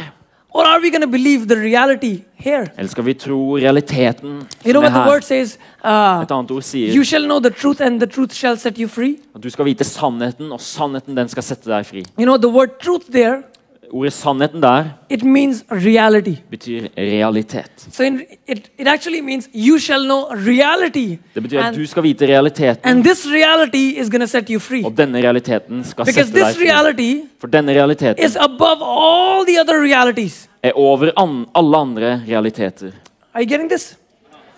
Or 0.53 0.63
are 0.65 0.81
we 0.81 0.89
going 0.91 1.01
to 1.03 1.07
believe 1.07 1.45
the 1.47 1.55
reality 1.55 2.23
here? 2.35 2.67
eller 2.77 2.89
skal 2.89 3.05
vi 3.05 3.13
tro 3.13 3.55
realiteten 3.57 4.47
You 4.65 4.71
know 4.73 4.81
what 4.81 4.91
the 4.91 5.09
word 5.11 5.21
says? 5.23 5.57
Uh, 5.85 6.21
Et 6.23 6.31
annet 6.31 6.51
ord 6.51 6.61
sier 6.63 6.93
you 6.95 7.03
shall 7.03 7.23
know 7.25 7.39
the 7.39 7.49
truth, 7.49 7.81
and 7.81 7.99
the 8.01 8.07
truth 8.07 8.33
shall 8.33 8.57
set 8.57 8.77
you 8.79 8.87
free. 8.87 9.15
at 9.35 9.43
du 9.43 9.49
skal 9.49 9.65
vite 9.65 9.83
sannheten, 9.83 10.51
og 10.51 10.59
sannheten 10.61 11.15
den 11.17 11.27
skal 11.29 11.43
sette 11.43 11.69
deg 11.71 11.85
fri. 11.85 12.03
You 12.19 12.25
know, 12.25 12.37
the 12.37 12.49
word 12.49 12.69
truth 12.83 13.05
there, 13.11 13.43
Ordet 13.91 14.13
sannheten 14.13 14.61
der 14.63 14.85
it 15.09 15.23
means 15.23 15.65
reality. 15.69 16.35
betyr 16.49 16.87
realitet. 16.97 17.71
So 17.91 18.03
in, 18.03 18.21
it, 18.47 18.69
it 18.79 18.87
actually 18.87 19.21
means 19.21 19.49
you 19.53 19.79
shall 19.79 20.03
know 20.05 20.29
reality. 20.31 21.17
Det 21.35 21.43
betyr 21.43 21.59
at 21.59 21.65
And, 21.65 21.75
du 21.75 21.85
skal 21.87 22.03
vite 22.03 22.27
realiteten, 22.27 22.79
and 22.83 23.03
this 23.03 23.25
reality 23.27 23.99
is 23.99 24.09
going 24.09 24.27
set 24.27 24.49
you 24.49 24.59
free. 24.59 24.83
og 24.85 24.95
denne 24.97 25.17
realiteten 25.21 25.83
skal 25.83 26.05
Because 26.05 26.29
sette 26.31 26.39
deg 26.39 26.55
fri. 26.55 26.65
reality 26.69 27.21
For 27.39 27.47
denne 27.51 27.73
realiteten 27.75 28.23
is 28.25 28.37
above 28.39 28.79
all 28.81 29.45
the 29.45 29.59
other 29.61 29.81
realities. 29.83 30.47
er 30.63 30.71
over 30.75 31.11
an 31.17 31.45
alle 31.55 31.77
andre 31.77 32.21
realiteter. 32.27 32.91
Are 33.33 33.43
you 33.43 33.49
getting 33.49 33.69
this? 33.69 33.97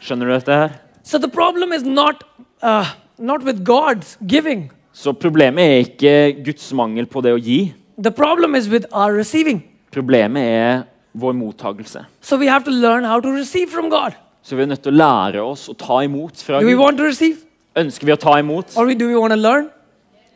Skjønner 0.02 0.26
du 0.26 0.34
dette 0.34 0.52
her? 0.52 0.70
So 1.04 1.18
the 1.18 1.28
problem 1.30 1.74
is 1.74 1.84
not, 1.84 2.24
uh, 2.62 2.86
not 3.18 3.44
with 3.44 3.64
God's 3.64 4.18
giving. 4.28 4.70
Så 4.94 5.14
problemet 5.14 5.64
er 5.64 5.78
ikke 5.88 6.44
Guds 6.46 6.74
mangel 6.74 7.06
på 7.06 7.22
det 7.22 7.34
å 7.34 7.40
gi. 7.42 7.74
The 8.02 8.12
problem 8.12 8.56
is 8.56 8.70
with 8.70 8.86
our 8.92 9.14
receiving. 9.14 9.64
Problemet 9.92 10.44
er 10.44 10.84
vår 11.14 11.34
mottagelse. 11.38 12.06
So 12.22 12.38
we 12.38 12.48
have 12.48 12.64
to 12.66 12.72
learn 12.72 13.04
how 13.04 13.20
to 13.20 13.30
receive 13.30 13.70
from 13.70 13.90
God. 13.90 14.14
Så 14.44 14.56
vi 14.56 14.62
er 14.64 14.66
nødt 14.68 14.82
til 14.84 14.92
å 14.92 14.96
lære 14.98 15.42
oss 15.44 15.70
å 15.70 15.74
ta 15.78 16.00
imot 16.04 16.42
fra 16.44 16.60
Do 16.60 16.66
we 16.66 16.74
Gud. 16.74 16.80
want 16.82 16.98
to 16.98 17.04
receive 17.06 17.38
Ønsker 17.78 18.06
vi 18.06 18.12
å 18.14 18.20
ta 18.20 18.34
imot? 18.40 18.74
or 18.78 18.86
we, 18.86 18.94
do 18.96 19.08
we 19.08 19.16
want 19.16 19.32
to 19.34 19.38
learn? 19.40 19.70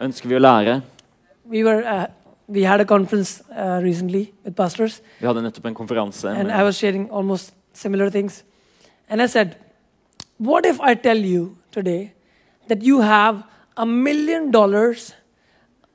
Ønsker 0.01 0.29
vi 0.29 0.35
å 0.35 0.39
lære? 0.39 0.81
We 1.49 1.63
were 1.63 1.81
uh, 1.83 2.05
we 2.47 2.63
had 2.63 2.79
a 2.79 2.85
conference 2.85 3.41
uh, 3.51 3.79
recently 3.83 4.33
with 4.45 4.55
pastors, 4.55 5.01
Vi 5.19 5.27
hadde 5.27 5.41
nettopp 5.43 5.65
en 5.65 5.75
konferanse. 5.75 6.25
and 6.25 6.51
I 6.51 6.63
was 6.63 6.77
sharing 6.77 7.09
almost 7.11 7.53
similar 7.73 8.09
things. 8.09 8.43
And 9.09 9.21
I 9.21 9.25
said, 9.27 9.55
"What 10.37 10.65
if 10.65 10.79
I 10.81 10.93
tell 10.95 11.17
you 11.17 11.57
today 11.71 12.13
that 12.69 12.81
you 12.83 13.01
have 13.01 13.43
a 13.77 13.85
million 13.85 14.51
dollars 14.51 15.13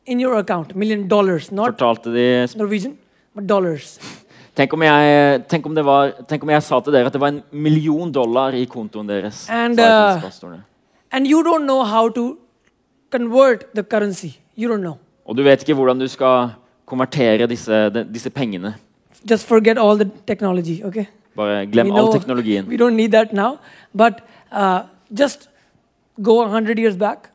in 0.07 0.21
your 0.21 0.38
account? 0.38 0.75
Million 0.75 1.07
dollars, 1.09 1.51
not 1.53 1.77
fortalte 1.79 2.12
de 2.12 2.47
Norwegian, 2.59 2.97
but 3.35 3.47
dollars. 3.47 3.99
tenk 4.55 4.73
om, 4.73 4.83
jeg, 4.83 5.43
tenk, 5.49 5.67
om 5.67 5.75
det 5.75 5.85
var, 5.87 6.12
tenk 6.29 6.43
om 6.45 6.51
jeg 6.53 6.62
sa 6.67 6.81
til 6.85 6.93
dere 6.93 7.09
at 7.09 7.15
det 7.15 7.21
var 7.23 7.33
en 7.33 7.43
million 7.53 8.12
dollar 8.12 8.57
i 8.59 8.65
kontoen 8.67 9.09
deres. 9.09 9.47
And, 9.51 9.81
uh. 9.81 10.59
And 11.12 11.27
you 11.27 11.43
don't 11.45 11.65
know 11.65 11.85
how 11.85 12.09
to 12.09 12.38
convert 13.11 13.73
the 13.75 13.83
currency. 13.83 14.35
You 14.57 14.69
don't 14.69 14.85
know. 14.85 14.99
Og 15.27 15.37
du 15.37 15.43
vet 15.47 15.62
ikke 15.62 15.77
hvordan 15.79 16.01
du 16.01 16.09
skal 16.11 16.53
konvertere 16.88 17.47
disse, 17.49 17.88
de, 17.95 18.05
disse 18.05 18.31
pengene. 18.31 18.75
Just 19.29 19.47
forget 19.47 19.79
all 19.79 19.97
the 19.97 20.11
technology, 20.27 20.81
okay? 20.85 21.07
Bare 21.37 21.67
glem 21.67 21.87
We 21.87 21.93
all 21.93 22.09
know- 22.09 22.19
teknologien. 22.19 22.67
We 22.69 22.77
don't 22.77 22.97
need 22.97 23.12
that 23.12 23.33
now. 23.33 23.59
But 23.95 24.21
uh, 24.51 24.83
just 25.15 25.49
go 26.21 26.43
100 26.43 26.79
years 26.79 26.97
back, 26.97 27.31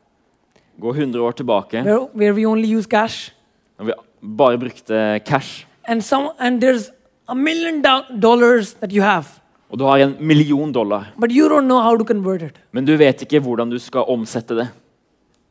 Gå 0.82 0.92
100 0.94 1.22
år 1.22 1.32
tilbake, 1.32 1.82
where, 1.84 2.08
where 2.14 2.34
we 2.34 2.46
only 2.46 2.78
use 2.78 2.88
cash. 2.90 3.32
når 3.80 3.86
vi 3.86 3.94
bare 4.38 4.58
brukte 4.58 5.20
cash. 5.26 5.66
And, 5.88 6.02
some, 6.04 6.30
and 6.40 6.62
there's 6.64 6.92
a 7.28 7.36
million 7.36 7.82
dollars 8.22 8.74
that 8.74 8.92
you 8.94 9.02
have, 9.04 9.26
Og 9.70 9.80
du 9.80 9.84
har 9.84 9.98
en 10.00 10.16
million 10.20 10.72
dollar, 10.72 11.12
but 11.20 11.32
you 11.32 11.50
don't 11.50 11.66
know 11.68 11.80
how 11.82 11.98
to 11.98 12.04
convert 12.06 12.42
it. 12.42 12.60
men 12.72 12.86
du 12.86 12.96
vet 12.98 13.22
ikke 13.22 13.40
hvordan 13.40 13.70
du 13.70 13.80
skal 13.80 14.02
omsette 14.08 14.56
det. 14.56 14.68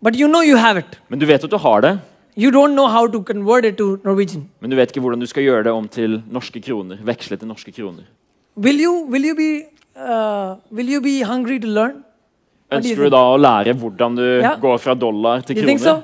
But 0.02 0.16
you 0.16 0.28
know 0.28 0.42
you 0.42 0.56
have 0.56 0.78
it. 0.78 1.00
Men 1.08 1.18
du 1.18 1.26
vet 1.26 1.44
at 1.44 1.50
du 1.50 1.56
har 1.56 1.80
det, 1.80 1.98
You 2.38 2.50
don't 2.50 2.72
know 2.74 2.86
how 2.86 3.06
to 3.08 3.22
convert 3.22 3.64
it 3.64 3.76
to 3.78 3.96
Norwegian. 4.04 4.48
men 4.60 4.70
du 4.70 4.76
vet 4.76 4.90
ikke 4.90 5.00
hvordan 5.00 5.20
du 5.20 5.26
skal 5.26 5.42
gjøre 5.42 5.62
det 5.64 5.72
om 5.72 5.88
til 5.88 6.22
norske 6.30 6.60
kroner. 6.60 6.96
Veksle 7.04 7.36
til 7.36 7.48
norske 7.48 7.72
kroner. 7.72 8.02
Will 8.56 8.78
you, 8.80 9.06
will 9.10 9.24
you, 9.24 9.34
be, 9.34 9.64
uh, 9.96 10.56
will 10.70 10.88
you 10.88 11.00
be 11.00 11.24
hungry 11.24 11.58
to 11.60 11.66
learn? 11.66 12.04
Ønsker 12.72 13.06
du 13.06 13.10
da 13.14 13.20
å 13.30 13.36
lære 13.38 13.74
hvordan 13.78 14.16
du 14.18 14.24
yeah. 14.24 14.56
går 14.60 14.78
fra 14.82 14.94
dollar 14.98 15.44
til 15.46 15.56
Do 15.56 15.62
kroner? 15.62 15.78
so? 15.78 16.02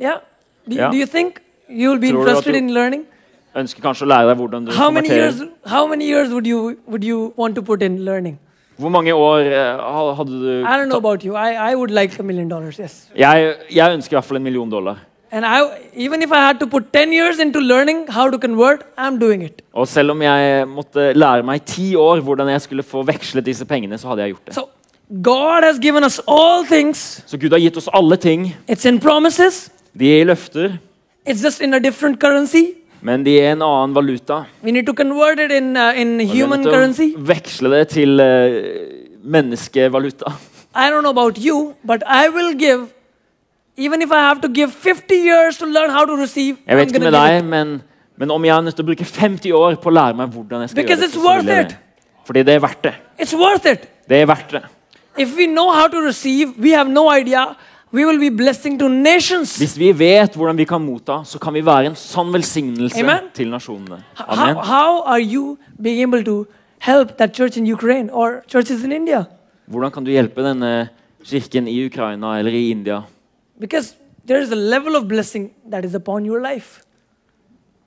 Yeah? 0.00 0.20
Do, 0.68 0.76
Yeah. 0.76 0.90
do 0.90 0.96
you 0.96 1.06
think 1.06 1.40
you 1.68 1.98
be 1.98 2.10
Tror 2.10 2.24
du 2.24 2.28
interested 2.28 2.54
in 2.54 2.74
learning? 2.74 3.06
Ønsker 3.56 3.82
kanskje 3.82 4.04
å 4.04 4.10
lære 4.12 4.28
deg 4.28 4.36
hvordan 4.38 4.66
du 4.66 4.72
How 4.72 4.90
many 4.90 5.08
konverterer. 5.08 5.40
years, 5.40 5.42
how 5.66 5.86
many 5.86 6.06
years 6.06 6.30
would, 6.30 6.46
you, 6.46 6.76
would 6.86 7.02
you 7.04 7.32
want 7.36 7.54
to 7.54 7.62
put 7.62 7.82
in 7.82 8.04
learning? 8.04 8.38
Hvor 8.78 8.88
mange 8.88 9.12
år 9.12 9.38
eh, 9.50 10.14
hadde 10.16 10.30
du 10.30 10.64
I 10.64 10.76
don't 10.76 10.88
know 10.88 10.98
about 10.98 11.24
you. 11.24 11.34
I, 11.36 11.72
I 11.72 11.74
would 11.74 11.90
like 11.90 12.18
a 12.18 12.22
million 12.22 12.48
dollars, 12.48 12.78
yes. 12.78 13.10
Jeg, 13.16 13.54
jeg 13.70 13.92
ønsker 13.92 14.14
i 14.14 14.16
hvert 14.16 14.24
fall 14.24 14.36
en 14.36 14.42
million 14.42 14.70
dollar. 14.70 14.96
And 15.32 15.44
I, 15.46 15.60
even 15.94 16.22
if 16.22 16.30
I 16.32 16.40
had 16.46 16.58
to 16.60 16.66
put 16.66 16.92
10 16.92 17.12
years 17.12 17.38
into 17.38 17.60
learning 17.60 18.06
how 18.08 18.30
to 18.30 18.38
convert, 18.38 18.82
I'm 18.98 19.18
doing 19.18 19.44
it. 19.44 19.62
Og 19.72 19.88
selv 19.88 20.10
om 20.10 20.22
jeg 20.22 20.68
måtte 20.68 21.12
lære 21.12 21.42
meg 21.42 21.60
i 21.60 21.64
ti 21.64 21.94
år 21.96 22.20
hvordan 22.20 22.48
jeg 22.48 22.60
skulle 22.60 22.82
få 22.82 23.02
vekslet 23.02 23.46
disse 23.46 23.64
pengene, 23.64 23.98
så 23.98 24.08
hadde 24.08 24.22
jeg 24.22 24.34
gjort 24.34 24.46
det. 24.46 24.54
So 24.54 24.68
God 25.10 25.64
has 25.64 25.78
given 25.78 26.04
us 26.04 26.20
all 26.28 26.64
things. 26.66 27.22
Så 27.26 27.38
Gud 27.38 27.50
har 27.50 27.58
gitt 27.58 27.76
oss 27.76 27.88
alle 27.92 28.16
ting. 28.16 28.56
It's 28.70 28.86
in 28.88 29.00
promises. 29.00 29.70
De 29.98 30.06
er 30.06 30.20
i 30.20 30.24
løfter, 30.24 30.78
It's 31.28 31.42
just 31.44 31.60
in 31.60 31.74
a 31.74 31.78
different 31.78 32.20
currency. 32.20 32.76
men 33.02 33.24
de 33.24 33.40
er 33.40 33.52
en 33.52 33.62
annen 33.62 33.94
valuta. 33.94 34.44
We 34.62 34.70
need 34.70 34.86
to 34.86 34.92
convert 34.94 35.40
it 35.40 35.50
in, 35.50 35.76
uh, 35.76 36.00
in 36.00 36.20
human 36.20 36.62
currency. 36.64 37.14
Veksle 37.16 37.70
det 37.70 37.88
til 37.88 38.20
uh, 38.20 38.62
menneskevaluta. 39.24 40.32
I 40.76 40.90
don't 40.90 41.02
know 41.02 41.10
about 41.10 41.38
you, 41.38 41.74
but 41.84 42.02
I 42.06 42.28
will 42.28 42.54
give, 42.54 42.86
even 43.76 44.02
if 44.02 44.10
I 44.10 44.20
have 44.28 44.40
to 44.42 44.48
give 44.48 44.70
50 44.70 45.14
years 45.14 45.58
to 45.58 45.66
learn 45.66 45.90
how 45.90 46.04
to 46.04 46.14
receive, 46.22 46.56
Jeg 46.66 46.76
vet 46.76 46.92
ikke 46.92 47.00
med 47.00 47.12
deg, 47.12 47.44
men, 47.44 47.82
men 48.16 48.30
om 48.30 48.44
jeg 48.44 48.56
er 48.56 48.60
nødt 48.60 48.76
til 48.76 48.84
å 48.84 48.86
bruke 48.92 49.04
50 49.04 49.52
år 49.52 49.80
på 49.82 49.90
å 49.90 49.94
lære 49.94 50.16
meg 50.16 50.28
hvordan 50.28 50.60
jeg 50.60 50.70
skal 50.70 50.82
Because 50.82 51.00
gjøre 51.00 51.08
det, 51.08 51.14
så 51.14 51.46
vil 51.46 51.54
jeg 51.54 51.70
det. 51.70 51.78
Fordi 52.26 52.42
det 52.42 52.54
er 52.54 52.60
verdt 52.60 52.84
det. 52.84 52.94
It's 53.18 53.34
worth 53.36 53.66
it. 53.66 53.88
Det 54.08 54.20
er 54.22 54.28
verdt 54.30 54.52
det. 54.54 54.62
If 55.20 55.36
we 55.36 55.46
know 55.46 55.68
how 55.70 55.86
to 55.88 56.00
receive, 56.00 56.56
we 56.56 56.70
have 56.70 56.88
no 56.88 57.10
idea, 57.10 57.56
we 57.92 58.06
will 58.06 58.18
be 58.18 58.30
blessing 58.30 58.78
to 58.78 58.88
nations. 58.88 59.58
Hvis 59.58 59.76
vi 59.78 59.90
vet 59.92 60.34
hvordan 60.34 60.56
vi 60.56 60.64
kan 60.64 60.80
motta, 60.80 61.20
så 61.24 61.38
kan 61.38 61.52
vi 61.54 61.60
være 61.66 61.90
en 61.90 61.96
sann 61.98 62.32
velsignelse 62.32 63.02
Amen. 63.02 63.28
til 63.34 63.50
nasjonene. 63.50 63.98
How, 64.14 64.26
Amen. 64.28 64.56
how 64.64 65.02
are 65.04 65.20
you 65.20 65.58
being 65.82 66.00
able 66.02 66.24
to 66.24 66.46
help 66.78 67.18
that 67.18 67.36
church 67.36 67.58
in 67.58 67.66
Ukraine 67.66 68.08
or 68.12 68.42
churches 68.48 68.84
in 68.84 68.92
India? 68.92 69.24
Hvordan 69.66 69.92
kan 69.92 70.04
du 70.04 70.10
hjelpe 70.10 70.42
denne 70.42 70.88
kirken 71.24 71.68
i 71.68 71.76
Ukraina 71.84 72.38
eller 72.38 72.56
i 72.56 72.70
India? 72.70 73.02
Because 73.60 73.94
there 74.26 74.40
is 74.40 74.52
a 74.52 74.56
level 74.56 74.96
of 74.96 75.04
blessing 75.08 75.50
that 75.70 75.84
is 75.84 75.94
upon 75.94 76.24
your 76.24 76.40
life. 76.40 76.80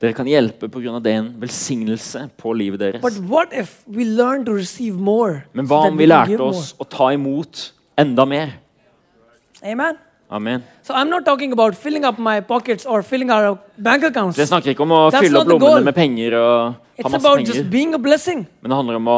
Dere 0.02 0.14
kan 0.14 0.28
hjelpe 0.28 0.68
pga. 0.68 1.00
det 1.00 1.12
en 1.14 1.34
velsignelse 1.40 2.30
på 2.38 2.54
livet 2.54 2.80
deres. 2.80 3.02
But 3.02 3.20
what 3.30 3.54
if 3.54 3.84
we 3.88 4.04
learn 4.04 4.46
to 4.46 4.52
receive 4.54 5.00
more? 5.00 5.44
Men 5.54 5.66
hva 5.68 5.86
om 5.88 5.98
vi 5.98 6.06
lærte 6.06 6.42
oss 6.44 6.74
å 6.80 6.84
ta 6.84 7.12
imot 7.14 7.72
enda 7.98 8.26
mer? 8.26 8.60
Amen. 9.64 9.98
Amen. 10.30 10.64
So 10.82 10.94
I'm 10.94 11.10
not 11.10 11.26
talking 11.26 11.52
about 11.54 11.76
filling 11.76 12.06
up 12.06 12.18
my 12.18 12.42
pockets 12.42 12.86
or 12.86 13.04
filling 13.04 13.32
our 13.32 13.58
bank 13.78 14.04
accounts. 14.04 14.36
Det 14.38 14.48
snakker 14.48 14.74
ikke 14.74 14.84
om 14.84 14.92
å 14.92 15.02
That's 15.12 15.28
fylle 15.28 15.40
opp 15.40 15.48
lommene 15.48 15.84
med 15.86 15.96
penger 15.96 16.36
og 16.40 16.54
ha 16.74 16.74
It's 16.98 17.04
masse 17.10 17.22
about 17.22 17.40
just 17.40 17.54
penger, 17.54 17.70
being 17.70 17.94
a 17.94 17.98
blessing. 18.00 18.48
men 18.62 18.70
det 18.70 18.76
handler 18.76 18.96
om 18.96 19.08
å 19.08 19.18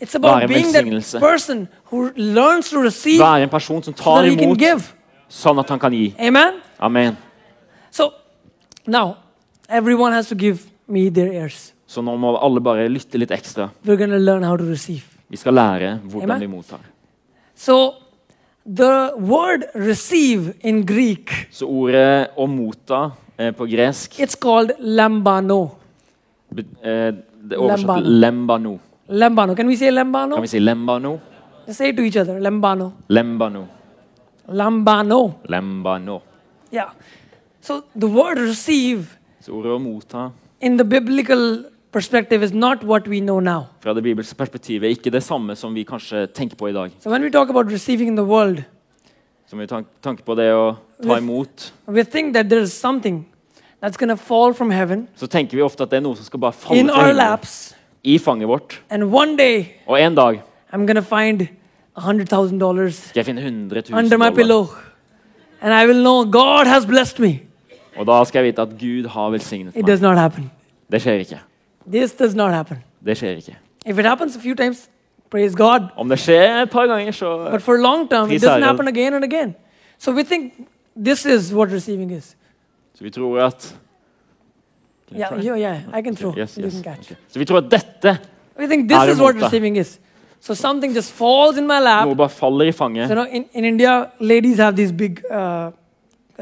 It's 0.00 0.14
about 0.14 0.42
Være 0.42 0.42
en 0.42 0.48
velsignelse. 0.48 1.20
person 1.20 1.68
who 1.90 2.10
learns 2.16 2.70
to 2.70 2.82
receive 2.82 3.22
være 3.22 3.42
en 3.46 3.48
person 3.48 3.82
som 3.82 3.94
tar 3.94 4.26
so 4.26 4.32
imot, 4.32 4.90
sånn 5.30 5.58
at 5.60 5.70
han 5.70 5.78
kan 5.78 5.92
gi. 5.92 6.14
Amen. 6.18 6.60
Amen. 6.80 7.16
So 7.90 8.10
now 8.86 9.16
everyone 9.68 10.12
has 10.12 10.28
to 10.28 10.34
give 10.34 10.66
me 10.88 11.08
their 11.10 11.32
ears. 11.32 11.72
Så 11.86 12.02
nå 12.02 12.16
må 12.18 12.34
alle 12.42 12.60
bare 12.60 12.88
lytte 12.88 13.18
litt 13.18 13.30
ekstra. 13.30 13.70
We're 13.84 13.96
going 13.96 14.10
to 14.10 14.18
learn 14.18 14.42
how 14.42 14.56
to 14.56 14.64
receive. 14.64 15.04
Vi 15.30 15.36
skal 15.36 15.54
lære 15.54 16.00
hvordan 16.04 16.30
Amen. 16.30 16.40
vi 16.40 16.46
mottar. 16.56 16.80
So 17.54 17.94
the 18.66 19.12
word 19.18 19.64
receive 19.74 20.54
in 20.60 20.84
Greek, 20.86 21.30
Så 21.50 21.66
ordet 21.66 22.30
å 22.36 22.46
motta 22.50 23.12
eh, 23.38 23.52
på 23.52 23.66
gresk 23.70 24.18
it's 24.20 24.34
called 24.34 24.72
lambano. 24.80 25.76
be- 26.54 26.64
eh, 26.82 27.12
det 27.46 27.52
er 27.54 27.58
oversatt 27.62 28.02
Lembano. 28.04 28.78
lembano. 29.08 29.54
Can 29.54 29.66
we 29.68 29.76
say 29.76 29.90
lembano? 29.90 30.34
Kan 30.34 30.42
vi 30.42 30.48
si 30.48 30.58
lembano? 30.60 31.20
Say 31.68 31.88
it 31.90 31.96
to 31.96 32.02
each 32.02 32.16
other. 32.16 32.40
Lembano. 32.40 32.92
Lembano. 33.08 33.66
Lambano. 34.48 35.38
Lembano. 35.48 36.22
Yeah. 36.70 36.90
So 37.60 37.84
the 37.94 38.06
word 38.06 38.38
receive 38.38 39.16
Så 39.46 39.54
ordet 39.54 39.70
å 39.76 39.78
motta 39.78 40.32
in 40.60 40.76
the 40.76 40.84
biblical 40.84 41.64
perspective 41.92 42.42
is 42.42 42.52
not 42.52 42.82
what 42.84 43.06
we 43.06 43.20
know 43.20 43.38
now. 43.40 43.66
fra 43.80 43.92
det 43.94 44.02
bibelske 44.02 44.34
perspektivet 44.34 44.88
er 44.88 44.94
ikke 44.96 45.10
det 45.14 45.22
samme 45.22 45.54
som 45.56 45.74
vi 45.74 45.84
kanskje 45.84 46.26
tenker 46.34 46.56
på 46.56 46.68
i 46.70 46.72
dag. 46.74 46.90
So 47.00 47.10
when 47.10 47.22
we 47.22 47.30
talk 47.30 47.48
about 47.50 47.70
receiving 47.70 48.08
in 48.08 48.16
the 48.16 48.24
world, 48.24 48.64
Som 49.46 49.60
vi 49.60 49.66
tank- 49.66 49.86
tanker 50.02 50.24
på 50.24 50.34
det 50.36 50.50
å 50.52 50.76
ta 51.02 51.18
imot, 51.20 51.70
we 51.86 52.02
think 52.02 52.34
that 52.34 52.48
there 52.48 52.60
is 52.62 52.72
something 52.72 53.24
that's 53.80 53.96
going 53.96 54.08
to 54.10 54.16
fall 54.16 54.52
from 54.52 54.70
heaven 54.70 55.06
så 55.16 55.28
tenker 55.28 55.54
vi 55.56 55.62
ofte 55.62 55.82
at 55.84 55.90
det 55.90 55.98
er 55.98 56.02
noe 56.02 56.16
som 56.16 56.24
skal 56.24 56.40
bare 56.40 56.52
falle 56.52 56.80
in 56.80 56.88
fra 56.88 56.96
himmelen 57.06 57.16
laps, 57.16 57.74
i 58.02 58.18
fanget 58.18 58.48
vårt. 58.48 58.80
and 58.90 59.04
one 59.14 59.36
day 59.36 59.76
Og 59.86 60.00
en 60.00 60.14
dag 60.14 60.42
I'm 60.72 60.86
going 60.86 60.96
to 60.96 61.02
find 61.02 61.46
$100,000 61.96 62.90
skal 62.92 63.20
jeg 63.20 63.24
finne 63.26 63.40
100 63.42 63.82
000 63.90 63.98
under 63.98 64.18
my 64.18 64.24
dollar. 64.30 64.36
pillow. 64.36 64.68
And 65.62 65.72
I 65.72 65.86
will 65.86 66.02
know 66.02 66.24
God 66.24 66.66
has 66.66 66.84
blessed 66.84 67.20
me. 67.20 67.45
Og 67.98 68.06
da 68.06 68.24
skal 68.24 68.44
jeg 68.44 68.52
vite 68.52 68.62
at 68.62 68.78
Gud 68.78 69.08
har 69.08 69.30
velsignet 69.30 69.68
It 69.76 69.82
meg. 69.82 69.86
does 69.86 70.00
not 70.00 70.18
happen. 70.18 70.50
Det 70.92 71.02
skjer 71.02 71.12
ikke. 71.24 71.38
This 71.90 72.12
does 72.12 72.34
not 72.34 72.52
happen. 72.52 72.82
Det 73.04 73.16
skjer 73.16 73.36
ikke. 73.36 73.56
If 73.86 73.98
it 73.98 74.04
happens 74.04 74.36
a 74.36 74.40
few 74.40 74.54
times, 74.54 74.88
praise 75.30 75.54
God. 75.56 75.88
Om 75.96 76.08
det 76.08 76.18
skjer 76.18 76.62
et 76.62 76.70
par 76.70 76.86
ganger, 76.86 77.12
så 77.12 77.50
But 77.50 77.62
for 77.62 77.76
long 77.76 78.08
term, 78.10 78.30
it 78.30 78.42
doesn't 78.42 78.62
happen 78.62 78.88
again 78.88 79.14
and 79.14 79.24
again. 79.24 79.54
So 79.98 80.12
we 80.12 80.22
think 80.22 80.52
this 81.04 81.26
is 81.26 81.52
what 81.54 81.72
receiving 81.72 82.10
is. 82.12 82.36
Så 82.94 83.04
vi 83.04 83.10
tror 83.10 83.40
at 83.46 83.76
Yeah, 85.12 85.44
yeah, 85.44 85.58
yeah. 85.58 85.98
I 85.98 86.02
can 86.02 86.16
throw. 86.16 86.34
Yes, 86.36 86.56
You 86.58 86.64
yes. 86.64 86.72
can 86.74 86.82
catch. 86.82 87.06
Okay. 87.12 87.14
Så 87.28 87.38
vi 87.38 87.44
tror 87.44 87.56
at 87.58 87.70
dette, 87.70 88.18
We 88.58 88.66
think 88.66 88.88
this 88.88 88.98
er 88.98 89.12
is 89.12 89.20
what 89.20 89.34
receiving 89.42 89.76
is. 89.78 90.00
So 90.40 90.54
something 90.54 90.94
just 90.96 91.12
falls 91.12 91.58
in 91.58 91.66
my 91.66 91.80
lap. 91.80 92.06
noe 92.06 92.14
bare 92.14 92.28
faller 92.28 92.66
i 92.66 92.70
So, 92.72 92.84
fanget 92.84 93.08
you 93.08 93.14
know, 93.14 93.26
in, 93.30 93.44
in 93.52 93.64
India, 93.64 94.06
ladies 94.20 94.58
have 94.58 94.76
these 94.76 94.92
big 94.92 95.20
uh, 95.30 95.70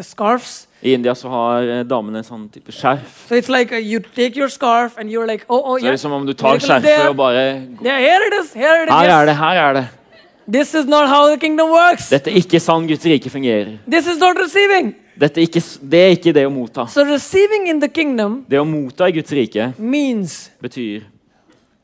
scarves. 0.02 0.66
I 0.82 0.94
India 0.94 1.14
så 1.14 1.28
har 1.28 1.62
eh, 1.62 1.82
damene 1.88 2.20
en 2.20 2.26
sånn 2.26 2.48
type 2.52 2.72
skjerf. 2.72 3.28
So 3.28 3.38
it's 3.38 3.48
like 3.48 3.72
uh, 3.72 3.80
you 3.80 4.00
take 4.00 4.36
your 4.36 4.50
scarf 4.52 4.98
and 4.98 5.10
you're 5.10 5.26
like, 5.26 5.46
oh, 5.48 5.60
oh, 5.60 5.78
Så 5.78 5.86
det 5.86 5.92
er 5.92 6.00
som 6.02 6.12
om 6.12 6.26
du 6.26 6.34
tar 6.34 6.58
skjerfet 6.58 7.08
og 7.08 7.16
bare 7.16 7.44
Yeah, 7.84 8.00
here 8.00 8.26
it 8.26 8.34
is. 8.40 8.52
Here 8.52 8.82
it 8.82 8.88
is. 8.88 8.94
Her 8.94 9.14
er 9.20 9.30
det, 9.30 9.36
her 9.36 9.62
er 9.62 9.78
det. 9.78 9.86
This 10.46 10.74
is 10.74 10.84
not 10.86 11.08
how 11.08 11.30
the 11.30 11.38
kingdom 11.40 11.70
works. 11.70 12.10
Dette 12.12 12.28
er 12.30 12.36
ikke 12.36 12.60
sånn 12.60 12.84
Guds 12.90 13.06
rike 13.08 13.30
fungerer. 13.32 13.78
This 13.88 14.06
is 14.10 14.18
not 14.20 14.36
receiving. 14.36 14.92
Dette 15.16 15.40
er 15.40 15.46
ikke, 15.46 15.62
det 15.88 16.00
er 16.02 16.12
ikke 16.18 16.34
det 16.36 16.44
å 16.44 16.50
motta. 16.52 16.84
So 16.90 17.04
receiving 17.06 17.68
in 17.70 17.80
the 17.80 17.88
kingdom 17.88 18.42
Det 18.50 18.58
å 18.58 18.66
motta 18.66 19.08
i 19.08 19.14
Guds 19.14 19.32
rike 19.32 19.70
means 19.78 20.50
betyr, 20.60 21.06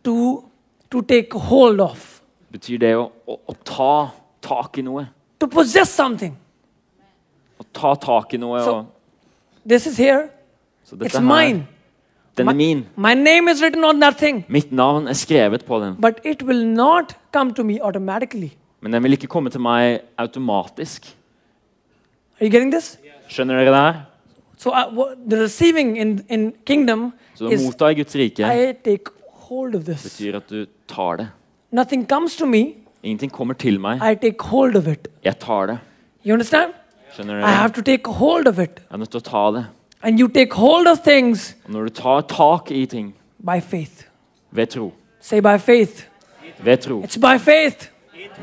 to 0.04 0.44
to 0.90 1.02
take 1.06 1.38
hold 1.38 1.80
of, 1.80 2.20
betyr 2.50 2.80
det 2.82 2.94
å, 2.98 3.06
å, 3.26 3.36
å 3.46 3.54
ta 3.64 4.10
tak 4.42 4.80
i 4.80 4.82
noe. 4.82 5.06
to 5.38 5.46
possess 5.46 5.88
something. 5.94 6.34
Å 7.60 7.64
ta 7.76 7.94
tak 7.94 8.34
i 8.34 8.36
noe. 8.40 8.60
Og, 8.60 8.86
This 9.68 9.86
is 9.86 9.96
here. 9.98 10.28
så 10.84 10.96
dette 10.96 11.10
It's 11.10 11.18
her, 11.18 11.24
mine. 11.26 11.66
den 12.36 12.46
My- 12.46 12.52
er 12.52 12.56
min. 12.56 12.86
My 12.96 13.14
name 13.14 13.48
is 13.48 13.60
written 13.62 13.84
on 13.84 14.00
that 14.00 14.16
thing, 14.18 14.44
Mitt 14.48 14.72
navn 14.72 15.06
er 15.08 15.12
skrevet 15.12 15.64
på 15.66 15.80
den. 15.82 15.96
but 16.00 16.20
it 16.24 16.42
will 16.42 16.64
not 16.66 17.14
come 17.32 17.52
to 17.54 17.62
me 17.64 17.78
automatically. 17.82 18.52
Men 18.80 18.92
den 18.92 19.02
vil 19.02 19.12
ikke 19.12 19.26
komme 19.28 19.50
til 19.50 19.60
meg 19.60 20.00
automatisk. 20.18 21.04
Are 22.40 22.46
you 22.46 22.50
getting 22.50 22.70
this? 22.72 22.96
Skjønner 23.28 23.58
dere 23.58 23.66
det 23.66 23.74
her? 23.74 24.06
So 24.56 24.70
I, 24.72 24.86
what, 24.92 25.18
the 25.28 25.36
receiving 25.42 25.96
in 25.96 26.24
in 26.28 26.52
kingdom 26.66 27.12
Så 27.34 27.46
å 27.48 27.64
motta 27.64 27.90
i 27.90 27.94
Guds 27.94 28.14
rike 28.16 28.40
I 28.44 28.72
take 28.72 29.10
hold 29.48 29.74
of 29.74 29.84
this. 29.84 30.02
betyr 30.02 30.36
at 30.36 30.48
du 30.48 30.66
tar 30.88 31.16
det. 31.16 31.28
Nothing 31.72 32.06
comes 32.06 32.36
to 32.36 32.46
me. 32.46 32.74
Ingenting 33.02 33.30
kommer 33.30 33.54
til 33.54 33.78
meg. 33.80 34.00
I 34.02 34.14
take 34.14 34.42
hold 34.42 34.76
of 34.76 34.86
it. 34.88 35.08
Jeg 35.24 35.38
tar 35.38 35.66
det. 35.66 35.78
You 36.24 36.32
understand? 36.32 36.72
Skjønner 37.20 37.38
I 37.46 37.50
have 37.52 37.72
to 37.72 37.82
take 37.82 38.10
hold 38.10 38.46
of 38.46 38.58
it. 38.58 38.70
Jeg 38.76 38.94
er 38.94 38.96
nødt 38.96 39.10
til 39.10 39.20
å 39.20 39.22
ta 39.30 39.50
det. 39.58 39.66
And 40.02 40.20
you 40.20 40.28
take 40.28 40.54
hold 40.54 40.86
of 40.86 40.98
things 40.98 41.56
Og 41.66 41.72
når 41.72 41.82
du 41.84 41.88
tar 41.88 42.20
tak 42.20 42.70
i 42.70 42.86
ting 42.86 43.14
by 43.46 43.60
faith. 43.60 44.04
Ved 44.52 44.66
tro. 44.66 44.92
Say 45.20 45.40
by 45.40 45.58
faith. 45.58 46.06
Ved 46.64 46.76
tro. 46.76 47.02
It's 47.02 47.18
by 47.20 47.38
faith. 47.38 47.90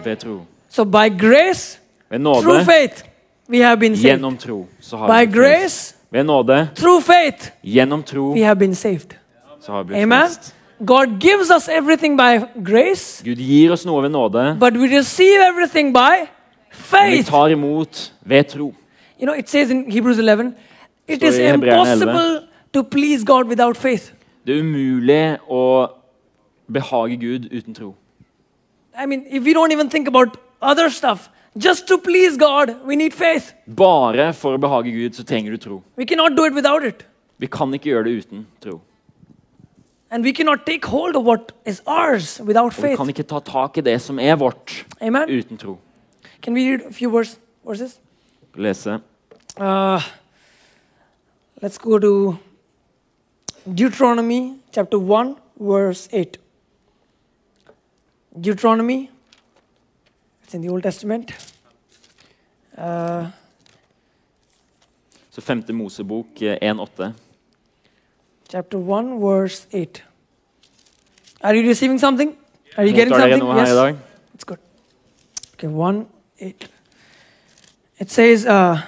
Ved 0.03 0.15
tro. 0.17 0.41
So 0.69 0.83
by 0.85 1.09
grace, 1.19 1.79
Ved 2.09 2.19
through 2.19 2.43
nåde, 2.57 2.65
faith, 2.65 3.03
we 3.49 3.57
have 3.57 3.79
been 3.79 3.95
saved. 3.95 4.05
gjennom 4.19 4.37
tro, 4.37 4.65
så 4.79 4.97
har 4.97 5.07
By 5.07 5.27
vi 5.27 5.33
frelst. 5.33 5.37
grace, 5.61 5.95
Ved 6.11 6.23
nåde, 6.23 6.69
through 6.75 7.03
faith, 7.03 7.49
gjennom 7.63 8.03
tro, 8.03 8.33
we 8.33 8.43
have 8.43 8.55
been 8.59 8.75
saved. 8.75 9.15
så 9.61 9.71
har 9.71 9.83
vi 9.83 9.87
blitt 9.87 10.01
Amen. 10.03 10.19
frelst. 10.19 10.55
God 10.85 11.07
gives 11.19 11.49
us 11.55 11.67
everything 11.69 12.17
by 12.17 12.45
grace, 12.71 13.23
Gud 13.25 13.35
gir 13.37 13.71
oss 13.71 13.85
noe 13.85 14.01
ved 14.01 14.09
nåde, 14.09 14.57
but 14.59 14.73
we 14.77 14.97
receive 14.97 15.39
everything 15.49 15.93
by 15.93 16.27
vi 17.11 17.23
tar 17.23 17.49
imot 17.49 18.13
ved 18.25 18.43
tro. 18.43 18.73
You 19.19 19.25
know, 19.25 19.33
it 19.33 19.49
says 19.49 19.69
in 19.71 19.89
Hebrews 19.91 20.19
11, 20.19 20.55
it 21.07 21.23
is 21.23 21.37
i 21.37 21.41
Hebreerne 21.41 21.91
11. 21.91 22.01
impossible 22.01 22.47
to 22.73 22.83
please 22.83 23.23
God 23.25 23.47
without 23.47 23.77
faith. 23.77 24.13
Det 24.45 24.55
er 24.55 24.61
umulig 24.63 25.37
å 25.49 25.87
behage 26.71 27.17
Gud 27.19 27.49
uten 27.51 27.73
tro. 27.73 27.95
I 28.97 29.05
mean, 29.05 29.25
if 29.29 29.43
we 29.43 29.53
don't 29.53 29.71
even 29.71 29.89
think 29.89 30.07
about 30.07 30.37
other 30.61 30.89
stuff, 30.89 31.29
just 31.57 31.87
to 31.87 31.97
please 31.97 32.37
God, 32.37 32.75
we 32.85 32.95
need 32.95 33.13
faith. 33.13 33.53
Bare 33.67 34.33
for 34.33 34.57
å 34.57 34.61
behage 34.61 34.91
Gud 34.93 35.17
så 35.17 35.25
trenger 35.25 35.51
du 35.51 35.57
tro. 35.57 35.83
We 35.97 36.05
cannot 36.05 36.35
do 36.37 36.45
it 36.45 36.53
without 36.53 36.85
it. 36.85 37.03
Vi 37.37 37.47
kan 37.47 37.73
ikke 37.73 37.91
gjøre 37.91 38.03
det 38.03 38.13
uten 38.23 38.45
tro. 38.61 38.79
And 40.09 40.23
we 40.23 40.31
cannot 40.31 40.65
take 40.65 40.85
hold 40.87 41.15
of 41.15 41.25
what 41.25 41.51
is 41.65 41.81
ours 41.85 42.39
without 42.39 42.77
Og 42.77 42.83
vi 42.83 42.95
kan 42.95 43.09
ikke 43.11 43.27
ta 43.27 43.39
tak 43.39 43.77
i 43.77 43.81
det 43.81 43.99
som 44.01 44.19
er 44.19 44.35
vårt, 44.39 44.85
Amen. 45.01 45.27
uten 45.29 45.57
tro. 45.57 45.77
Can 46.47 46.53
we 46.53 46.69
read 46.71 46.81
a 46.87 46.91
few 46.91 47.09
verse, 47.11 47.37
verses? 47.65 47.99
Lese 48.55 49.01
Uh, 49.57 50.01
let's 51.61 51.77
go 51.77 51.99
to 51.99 52.39
Deuteronomy 53.67 54.55
chapter 54.71 54.97
1, 54.97 55.35
verse 55.59 56.07
8. 56.13 56.37
Deuteronomy, 58.39 59.09
it's 60.41 60.53
in 60.53 60.61
the 60.61 60.69
Old 60.69 60.83
Testament. 60.83 61.33
Uh, 62.77 63.27
Så 65.29 65.41
5. 65.41 65.73
Mosebok 65.73 66.41
eh, 66.41 66.57
1,8. 66.61 67.13
chapter 68.47 68.77
1, 68.77 69.19
verse 69.19 69.67
8. 69.73 70.01
Are 71.41 71.55
you 71.55 71.67
receiving 71.67 71.99
something? 71.99 72.37
Are 72.77 72.85
you 72.85 72.93
getting 72.93 73.13
something? 73.13 73.39
noe 73.39 73.51
her 73.51 73.67
i 73.67 73.91
dag? 73.91 73.97
It's 74.33 74.45
good. 74.45 74.59
Okay, 75.55 75.67
1 75.67 76.16
8. 76.39 76.67
It 77.99 78.11
says, 78.11 78.45
uh, 78.45 78.81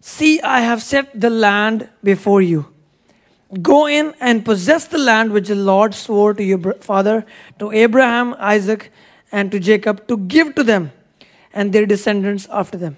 See, 0.00 0.40
I 0.40 0.60
have 0.60 0.82
set 0.82 1.08
the 1.20 1.30
land 1.30 1.88
before 2.02 2.42
you. 2.42 2.66
Go 3.62 3.86
in 3.86 4.14
and 4.20 4.44
possess 4.44 4.86
the 4.86 4.98
land 4.98 5.32
which 5.32 5.48
the 5.48 5.54
Lord 5.54 5.94
swore 5.94 6.34
to 6.34 6.42
your 6.42 6.74
father, 6.80 7.24
to 7.58 7.70
Abraham, 7.72 8.34
Isaac, 8.38 8.90
and 9.32 9.50
to 9.50 9.58
Jacob, 9.58 10.06
to 10.08 10.16
give 10.16 10.54
to 10.54 10.64
them 10.64 10.90
and 11.52 11.72
their 11.72 11.86
descendants 11.86 12.48
after 12.50 12.78
them. 12.78 12.96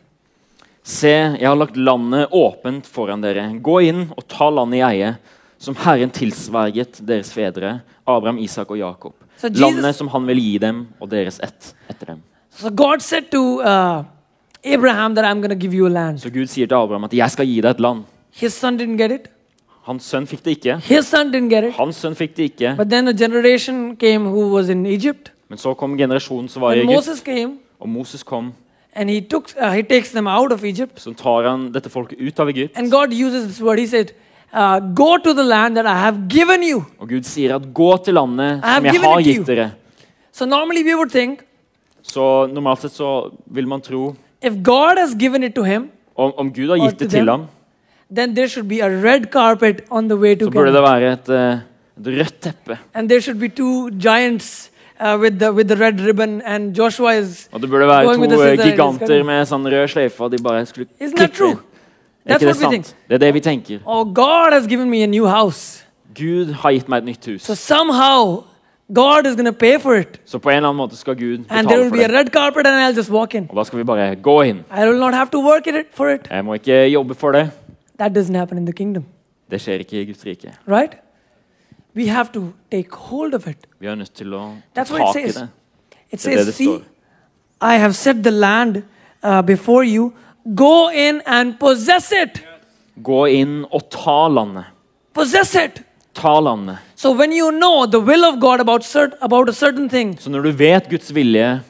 Se, 0.82 1.08
jeg 1.38 1.48
har 1.48 1.56
lagt 1.56 1.76
landet 1.76 2.32
åpent 2.34 2.86
foran 2.86 3.22
dere. 3.22 3.44
Gå 3.62 3.78
inn 3.86 4.06
og 4.16 4.24
ta 4.28 4.50
landet 4.50 4.80
i 4.80 4.84
eie, 4.86 5.12
som 5.62 5.76
Herren 5.78 6.10
tilsverget 6.10 6.98
deres 7.06 7.30
fedre, 7.32 7.80
Abraham, 8.04 8.40
Isak 8.42 8.70
og 8.74 8.80
Jakob. 8.80 9.14
Så 9.42 9.50
Jesus- 9.50 9.60
Landet 9.60 9.94
som 9.98 10.08
han 10.08 10.26
vil 10.26 10.38
gi 10.38 10.58
dem, 10.62 10.86
og 11.00 11.10
deres 11.10 11.40
ett 11.42 11.74
etter 11.90 12.06
dem. 12.14 12.22
So 12.50 12.70
God 12.70 13.00
said 13.02 13.30
to 13.32 13.60
uh, 13.60 14.04
Abraham 14.64 15.14
that 15.16 15.24
I'm 15.24 15.40
going 15.42 15.50
to 15.50 15.58
give 15.58 15.74
you 15.74 15.86
a 15.86 15.90
land. 15.90 16.18
Så 16.20 16.30
Gud 16.30 16.46
sier 16.46 16.66
til 16.66 16.74
Abraham 16.74 17.04
at 17.04 17.12
'jeg 17.14 17.30
skal 17.30 17.46
gi 17.46 17.60
deg 17.60 17.70
et 17.70 17.80
land'. 17.80 18.04
His 18.30 18.52
son 18.52 18.78
didn't 18.78 18.96
get 18.96 19.10
it. 19.10 19.28
Hans 19.82 20.04
sønn 20.04 20.26
fikk 20.26 20.44
det 20.44 20.50
ikke. 20.50 20.76
His 20.86 21.06
son 21.06 21.32
didn't 21.34 21.50
get 21.50 21.64
it. 21.64 21.72
Hans 21.74 21.96
sønn 21.96 22.14
fikk 22.14 22.36
det 22.36 22.42
ikke. 22.52 22.74
But 22.76 22.88
then 22.90 23.08
a 23.08 23.12
generation 23.12 23.96
came 23.96 24.28
who 24.28 24.54
was 24.54 24.68
in 24.68 24.86
Egypt. 24.86 25.32
Men 25.48 25.58
så 25.58 25.74
kom 25.74 25.98
generasjonen 25.98 26.48
som 26.48 26.62
var 26.62 26.72
i 26.72 26.78
Egypt, 26.78 26.92
Moses 26.94 27.20
came 27.20 27.58
og 27.80 27.88
Moses 27.88 28.22
kom. 28.22 28.52
and 28.94 29.10
he 29.10 29.20
took 29.20 29.50
uh, 29.60 29.72
he 29.72 29.82
takes 29.82 30.12
them 30.12 30.26
out 30.26 30.52
of 30.52 30.64
Egypt. 30.64 31.00
Så 31.00 31.14
tar 31.14 31.50
han 31.50 31.72
dette 31.72 31.90
folket 31.90 32.18
ut 32.20 32.40
av 32.40 32.48
Egypt. 32.48 32.76
And 32.78 32.90
God 32.90 33.12
uses 33.12 33.44
this 33.44 33.60
word. 33.60 33.78
He 33.78 33.86
said, 33.86 34.12
uh, 34.52 34.78
"Go 34.94 35.16
to 35.18 35.34
the 35.34 35.42
land 35.44 35.76
that 35.76 35.86
I 35.86 35.98
have 35.98 36.28
given 36.28 36.62
you." 36.62 36.84
Og 36.98 37.08
Gud 37.08 37.22
sier 37.22 37.54
at 37.54 37.62
'gå 37.62 38.04
til 38.04 38.14
landet 38.14 38.60
som 38.62 38.84
jeg 38.84 39.00
har 39.00 39.22
gitt 39.22 39.46
dere'. 39.46 39.70
So 40.32 40.44
normally 40.44 40.82
we 40.82 40.94
would 40.94 41.10
think, 41.10 41.40
Så 42.02 42.46
normalt 42.52 42.80
sett 42.80 42.92
så 42.92 43.30
vil 43.46 43.66
man 43.68 43.80
tro 43.80 44.16
if 44.42 44.54
God 44.62 44.98
has 44.98 45.14
given 45.14 45.44
it 45.44 45.54
to 45.54 45.62
him, 45.62 45.90
om, 46.16 46.32
om 46.36 46.52
Gud 46.52 46.68
har 46.68 46.76
gitt 46.76 46.98
det 46.98 47.10
til 47.10 47.26
them. 47.26 47.28
ham, 47.28 47.46
then 48.10 48.34
there 48.34 48.48
should 48.48 48.68
be 48.68 48.80
a 48.80 48.88
red 48.88 49.30
carpet 49.30 49.84
on 49.90 50.08
the 50.08 50.16
way 50.16 50.34
to 50.34 50.44
så 50.46 50.50
burde 50.50 50.72
det 50.72 50.82
være 50.82 51.12
et, 51.12 51.28
eh, 51.28 51.58
et 52.00 52.18
rødt 52.18 52.40
teppe. 52.40 52.78
and 52.94 53.08
there 53.08 53.20
should 53.20 53.38
be 53.38 53.48
two 53.48 53.90
giants 53.90 54.70
uh, 55.00 55.16
with 55.20 55.38
the 55.38 55.52
with 55.52 55.68
the 55.68 55.76
red 55.76 56.00
ribbon, 56.00 56.40
and 56.42 56.74
Joshua 56.76 57.12
is. 57.12 57.48
Og 57.52 57.60
det 57.60 57.70
burde 57.70 57.86
være 57.86 58.14
to 58.14 58.42
eh, 58.42 58.56
giganter 58.66 59.24
med 59.24 59.46
sånn 59.48 59.66
rød 59.66 59.88
sløyfe, 59.88 60.20
og 60.24 60.32
de 60.32 60.42
bare 60.42 60.66
skulle 60.66 60.86
Isn't 61.00 61.16
that 61.16 61.32
klippe. 61.32 61.60
Er 62.26 62.30
That's 62.38 62.42
ikke 62.42 62.46
what 62.46 62.56
det 62.60 62.66
we 62.66 62.70
think. 62.72 62.84
sant? 62.84 62.96
Det 63.08 63.14
er 63.14 63.18
det 63.18 63.34
vi 63.34 63.40
tenker. 63.40 63.78
Oh, 63.86 64.04
God 64.14 64.52
has 64.52 64.66
given 64.68 64.90
me 64.90 65.02
a 65.02 65.06
new 65.06 65.26
house. 65.26 65.84
Gud 66.14 66.52
har 66.52 66.70
gitt 66.72 66.88
meg 66.88 66.98
et 66.98 67.04
nytt 67.04 67.26
hus. 67.26 67.42
So 67.42 67.54
somehow 67.54 68.44
God 68.94 69.26
is 69.26 69.34
going 69.34 69.46
to 69.46 69.52
pay 69.52 69.78
for 69.80 69.94
it, 69.94 70.20
Så 70.24 70.38
på 70.38 70.50
en 70.50 70.56
eller 70.56 70.68
annen 70.68 70.76
måte 70.78 70.96
skal 70.96 71.14
Gud 71.16 71.44
and 71.50 71.68
there 71.68 71.80
will 71.80 71.88
for 71.88 71.96
be 71.96 72.04
a 72.04 72.18
red 72.18 72.30
carpet, 72.32 72.66
and 72.66 72.76
I'll 72.76 72.96
just 72.96 73.10
walk 73.10 73.34
in. 73.34 73.46
Og 73.50 73.56
da 73.56 73.64
skal 73.64 73.78
vi 73.78 73.84
bare 73.84 74.16
gå 74.16 74.40
inn. 74.42 74.64
I 74.70 74.84
will 74.86 74.98
not 74.98 75.14
have 75.14 75.28
to 75.32 75.40
work 75.40 75.66
it 75.66 75.74
for 75.94 76.08
it. 76.10 76.28
Jeg 76.30 76.44
må 76.44 76.54
ikke 76.54 76.72
jobbe 76.92 77.14
for 77.14 77.32
det. 77.32 77.50
That 77.98 78.12
doesn't 78.18 78.36
happen 78.36 78.58
in 78.58 78.66
the 78.66 78.72
kingdom, 78.72 79.04
Det 79.50 79.60
skjer 79.60 79.78
ikke 79.78 80.02
i 80.02 80.04
Guds 80.04 80.26
rike. 80.26 80.52
right? 80.68 80.92
We 81.94 82.06
have 82.08 82.28
to 82.34 82.52
take 82.70 82.88
hold 82.92 83.34
of 83.34 83.46
it. 83.46 83.56
Vi 83.80 83.86
er 83.86 83.94
nødt 83.94 84.14
til 84.14 84.34
å 84.34 84.38
ta 84.74 84.82
That's 84.82 84.92
what 84.92 85.00
it 85.00 85.14
tak 85.14 85.24
i 85.24 85.28
says. 85.32 85.34
det. 85.34 85.48
It 86.12 86.22
Det 86.24 86.26
er 86.32 86.36
det 86.36 86.44
says, 86.44 86.46
det 86.46 86.54
See, 86.54 86.66
står. 86.66 86.82
I 87.74 87.78
have 87.78 87.92
set 87.94 88.16
the 88.24 88.30
land 88.30 88.76
uh, 89.24 89.42
before 89.42 89.84
you. 89.86 90.12
Go 90.56 90.88
in 90.90 91.20
and 91.26 91.54
possess 91.60 92.12
it. 92.12 92.42
Gå 93.02 93.24
inn 93.30 93.64
og 93.72 93.88
ta 93.90 94.28
landet. 94.28 94.64
Possess 95.14 95.54
it. 95.54 95.82
Ta 96.14 96.38
landet. 96.40 96.76
So 96.96 97.12
when 97.12 97.32
you 97.32 97.50
know 97.50 97.86
the 97.86 98.00
will 98.00 98.24
of 98.24 98.40
God 98.40 98.60
about, 98.60 98.82
cert- 98.82 99.14
about 99.22 99.48
a 99.48 99.52
certain 99.52 99.88
thing, 99.88 100.16
Så 100.20 100.30
når 100.30 100.42
du 100.42 100.50
vet 100.50 100.88
Guds 100.90 101.14
vilje, 101.14 101.60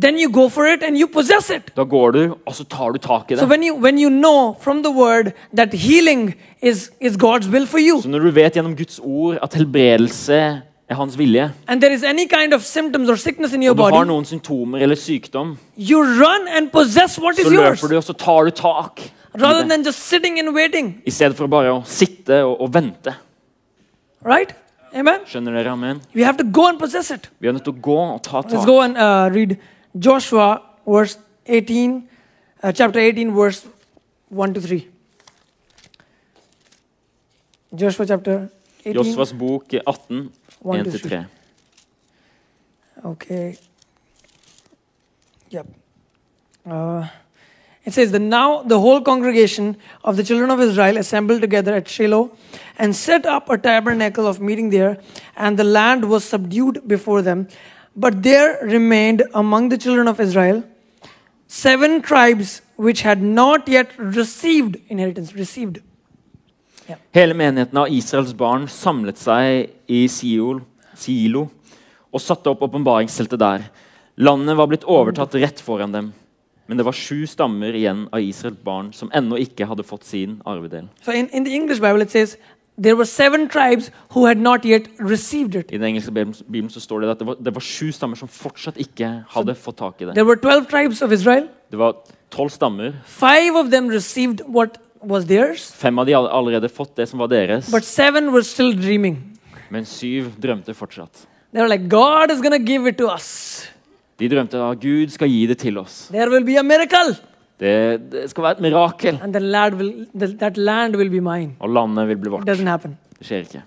then 0.00 0.16
you 0.18 0.30
go 0.30 0.48
for 0.48 0.64
it 0.66 0.82
and 0.82 0.96
you 0.96 1.06
possess 1.06 1.50
it. 1.50 1.70
da 1.76 1.82
går 1.84 2.10
du, 2.12 2.34
og 2.46 2.54
så 2.54 2.64
tar 2.64 2.92
du 2.92 2.98
tak 2.98 3.30
i 3.30 3.36
So 3.36 3.40
det. 3.42 3.48
when 3.50 3.62
you 3.62 3.74
when 3.74 3.98
you 3.98 4.08
know 4.10 4.56
from 4.60 4.82
the 4.82 4.90
word 4.92 5.32
that 5.56 5.72
healing 5.74 6.34
is 6.62 6.90
is 7.00 7.16
God's 7.16 7.48
will 7.50 7.66
for 7.66 7.78
you, 7.78 8.00
Så 8.02 8.08
når 8.08 8.18
du 8.18 8.30
vet 8.30 8.52
gjennom 8.54 8.76
Guds 8.76 9.00
ord 9.02 9.38
at 9.42 9.54
helbredelse 9.54 10.62
er 10.90 10.98
hans 10.98 11.16
vilje, 11.18 11.50
and 11.68 11.80
there 11.80 11.94
is 11.94 12.02
any 12.02 12.26
kind 12.28 12.52
of 12.52 12.62
symptoms 12.62 13.08
or 13.08 13.16
sickness 13.16 13.52
in 13.52 13.62
your 13.62 13.72
og 13.72 13.90
du 13.90 13.96
har 13.96 14.04
noen 14.08 14.24
symptomer 14.24 14.82
eller 14.82 14.98
sykdom, 14.98 15.56
you 15.78 16.02
run 16.02 16.48
and 16.48 16.70
possess 16.72 17.18
what 17.18 17.36
så 17.36 17.46
is 17.46 17.52
yours 17.52 17.82
løper 17.82 17.88
du, 17.88 17.96
og 17.96 18.04
så 18.04 18.12
tar 18.12 18.44
du 18.44 18.50
tak. 18.50 19.00
i 19.00 19.38
rather 19.38 19.68
than 19.68 19.82
just 19.82 19.98
sitting 19.98 20.38
and 20.38 20.54
waiting. 20.54 21.02
I 21.06 21.10
stedet 21.10 21.36
for 21.36 21.46
bare 21.46 21.72
å 21.72 21.82
sitte 21.88 22.42
og, 22.44 22.60
og 22.60 22.74
vente. 22.74 23.14
Right? 24.22 24.52
Amen. 24.92 25.22
Skjønner 25.26 25.56
dere? 25.56 25.72
Amen? 25.72 26.02
We 26.14 26.22
have 26.22 26.36
to 26.36 26.44
go 26.44 26.66
and 26.68 26.78
possess 26.78 27.10
it. 27.10 27.30
Vi 27.40 27.48
er 27.48 27.56
nødt 27.56 27.64
til 27.64 27.72
å 27.72 27.80
gå 27.80 27.96
og 27.96 28.22
ta 28.22 28.42
tak. 28.42 28.52
Let's 28.52 28.68
go 28.68 28.80
and 28.84 28.98
uh, 29.00 29.32
read 29.32 29.56
Joshua 29.94 30.60
verse 30.84 31.18
18, 31.46 32.02
uh, 32.62 32.72
chapter 32.72 33.00
18, 33.00 33.32
verse 33.34 33.66
1 34.30 34.54
to 34.54 34.60
3. 34.60 34.86
Joshua 37.72 38.06
chapter 38.06 38.48
18. 38.84 38.94
Josvas 38.98 39.32
bok 39.32 39.72
18, 39.72 40.28
One 40.62 40.84
to 40.84 40.90
1-3. 40.90 41.26
Okay. 43.04 43.58
Yep. 45.50 45.66
Uh, 46.64 47.08
it 47.84 47.92
says 47.92 48.12
that 48.12 48.20
now 48.20 48.62
the 48.62 48.78
whole 48.78 49.00
congregation 49.00 49.76
of 50.04 50.16
the 50.16 50.22
children 50.22 50.50
of 50.50 50.60
Israel 50.60 50.96
assembled 50.96 51.40
together 51.40 51.74
at 51.74 51.88
Shiloh 51.88 52.30
and 52.78 52.94
set 52.94 53.26
up 53.26 53.50
a 53.50 53.58
tabernacle 53.58 54.26
of 54.26 54.40
meeting 54.40 54.70
there, 54.70 54.98
and 55.36 55.58
the 55.58 55.64
land 55.64 56.08
was 56.08 56.24
subdued 56.24 56.86
before 56.86 57.22
them. 57.22 57.48
But 57.96 58.22
there 58.22 58.58
remained 58.62 59.24
among 59.34 59.68
the 59.68 59.78
children 59.78 60.06
of 60.06 60.20
Israel 60.20 60.62
seven 61.48 62.00
tribes 62.02 62.62
which 62.76 63.02
had 63.02 63.20
not 63.20 63.66
yet 63.68 63.98
received 63.98 64.76
inheritance. 64.88 65.34
Received. 65.34 65.82
Hele 67.14 67.34
menigheten 67.34 67.78
av 67.78 67.90
Israels 67.92 68.34
barn 68.36 68.68
samlet 68.70 69.20
seg 69.20 69.70
i 69.90 70.04
Siol, 70.10 70.62
Silo 70.98 71.46
og 72.12 72.20
satte 72.20 72.50
opp 72.52 72.64
åpenbaringsteltet 72.66 73.40
der. 73.40 73.68
Landet 74.20 74.58
var 74.58 74.68
blitt 74.68 74.84
overtatt 74.84 75.34
rett 75.40 75.60
foran 75.64 75.94
dem. 75.94 76.10
Men 76.66 76.78
det 76.78 76.86
var 76.86 76.96
sju 76.96 77.26
stammer 77.26 77.74
igjen 77.74 78.06
av 78.12 78.22
Israels 78.22 78.60
barn 78.64 78.92
som 78.96 79.10
ennå 79.16 79.38
ikke 79.40 79.66
hadde 79.68 79.84
fått 79.86 80.04
sin 80.08 80.40
arvedel. 80.48 80.88
So 81.04 81.12
in, 81.12 81.28
in 81.32 81.44
the 81.44 81.54
English 81.54 81.80
Bible, 81.80 82.04
it 82.04 82.12
says 82.12 82.36
there 82.76 82.96
were 82.96 83.08
seven 83.08 83.48
tribes 83.48 83.90
who 84.14 84.26
had 84.26 84.38
not 84.38 84.64
yet 84.64 84.88
received 84.98 85.54
it. 85.54 85.72
I 85.72 85.78
den 85.78 85.88
engelske 85.94 86.12
bibelen 86.12 86.70
så 86.70 86.80
står 86.80 87.00
det 87.00 87.10
at 87.16 87.18
det 87.18 87.26
var, 87.26 87.40
det 87.40 87.54
var 87.54 87.66
sju 87.66 87.90
stammer 87.92 88.16
som 88.20 88.28
fortsatt 88.28 88.78
ikke 88.80 89.10
hadde 89.34 89.56
fått 89.58 89.80
tak 89.80 90.00
i 90.00 90.08
det. 90.08 90.14
There 90.14 90.28
were 90.28 90.40
12 90.40 90.68
tribes 90.70 91.02
of 91.02 91.12
Israel. 91.12 91.48
Det 91.70 91.80
var 91.80 91.96
tolv 92.30 92.52
stammer. 92.52 92.94
Five 93.04 93.58
of 93.58 93.72
them 93.72 93.88
received 93.92 94.44
what 94.46 94.78
Fem 95.74 95.98
av 95.98 96.06
de 96.06 96.14
hadde 96.14 96.30
allerede 96.30 96.68
fått 96.70 96.94
det 96.96 97.08
som 97.08 97.18
var 97.18 97.28
deres, 97.28 97.70
but 97.70 97.84
seven 97.84 98.30
were 98.32 98.44
still 98.44 98.72
dreaming. 98.74 99.18
men 99.70 99.84
syv 99.84 100.32
drømte 100.40 100.74
fortsatt. 100.74 101.26
They 101.52 101.60
were 101.60 101.68
like, 101.68 101.88
God 101.88 102.30
is 102.30 102.40
going 102.40 102.52
give 102.64 102.88
it 102.88 102.96
to 102.98 103.08
us. 103.12 103.68
De 104.18 104.28
drømte 104.28 104.56
at 104.56 104.80
Gud 104.80 105.08
skal 105.10 105.28
gi 105.28 105.46
det 105.46 105.58
til 105.58 105.78
oss. 105.78 106.08
There 106.12 106.30
will 106.30 106.44
be 106.44 106.58
a 106.58 106.62
miracle, 106.62 107.16
Det, 107.60 108.00
det 108.12 108.30
skal 108.30 108.42
være 108.42 108.52
et 108.56 108.60
mirakel, 108.60 109.18
and 109.22 109.32
the 109.32 109.40
land 109.40 109.74
will, 109.74 110.06
land 110.56 110.96
will 110.96 111.10
be 111.10 111.20
mine. 111.20 111.56
og 111.60 111.70
landet 111.70 112.08
vil 112.08 112.16
bli 112.16 112.30
vårt. 112.30 112.46
Det 112.46 113.26
skjer 113.26 113.44
ikke. 113.46 113.62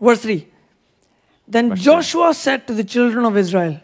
Vers 0.00 0.20
3. 0.20 0.44
Then. 1.50 1.72
Joshua 1.74 2.32
said 2.34 2.66
to 2.66 2.74
the 2.74 2.84
children 2.84 3.24
of 3.24 3.36
Israel, 3.36 3.78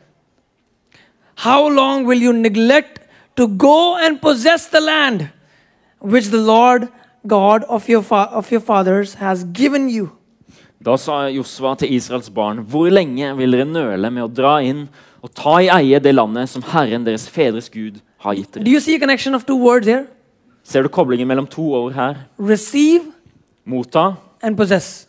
How 1.37 1.69
long 1.69 2.07
will 2.07 2.23
you 2.23 2.33
neglect 2.33 3.01
to 3.37 3.49
go 3.49 3.97
and 3.97 4.21
possess 4.21 4.67
the 4.67 4.81
land 4.81 5.29
which 6.05 6.29
the 6.31 6.41
Lord 6.41 6.89
God 7.27 7.65
of 7.65 7.89
your, 7.89 8.05
of 8.13 8.53
your 8.53 8.61
fathers 8.61 9.15
has 9.15 9.45
given 9.45 9.89
you? 9.89 10.11
Da 10.85 10.97
sa 11.01 11.31
Josva 11.33 11.75
til 11.81 11.95
Israels 11.95 12.29
barn.: 12.31 12.59
Hvor 12.59 12.91
lenge 12.93 13.37
vil 13.37 13.57
dere 13.57 13.65
nøle 13.65 14.11
med 14.13 14.27
å 14.27 14.29
dra 14.29 14.59
inn 14.61 14.89
og 15.25 15.33
ta 15.33 15.57
i 15.65 15.71
eie 15.73 16.01
det 16.01 16.13
landet 16.13 16.51
som 16.53 16.63
Herren 16.75 17.07
deres 17.07 17.25
fedres 17.33 17.71
Gud 17.73 18.03
har 18.21 18.35
gitt 18.37 18.53
dere? 18.53 18.69
you 18.69 18.81
see 18.81 18.95
a 18.95 18.99
connection 18.99 19.35
of 19.35 19.47
two 19.47 19.57
words 19.57 19.87
here? 19.87 20.05
Ser 20.63 20.83
du 20.83 20.89
koblingen 20.89 21.29
mellom 21.29 21.47
to 21.49 21.63
ord 21.63 21.95
her? 21.97 22.27
Receive 22.39 23.13
Motta 23.65 24.17
and 24.43 24.57
possess. 24.57 25.07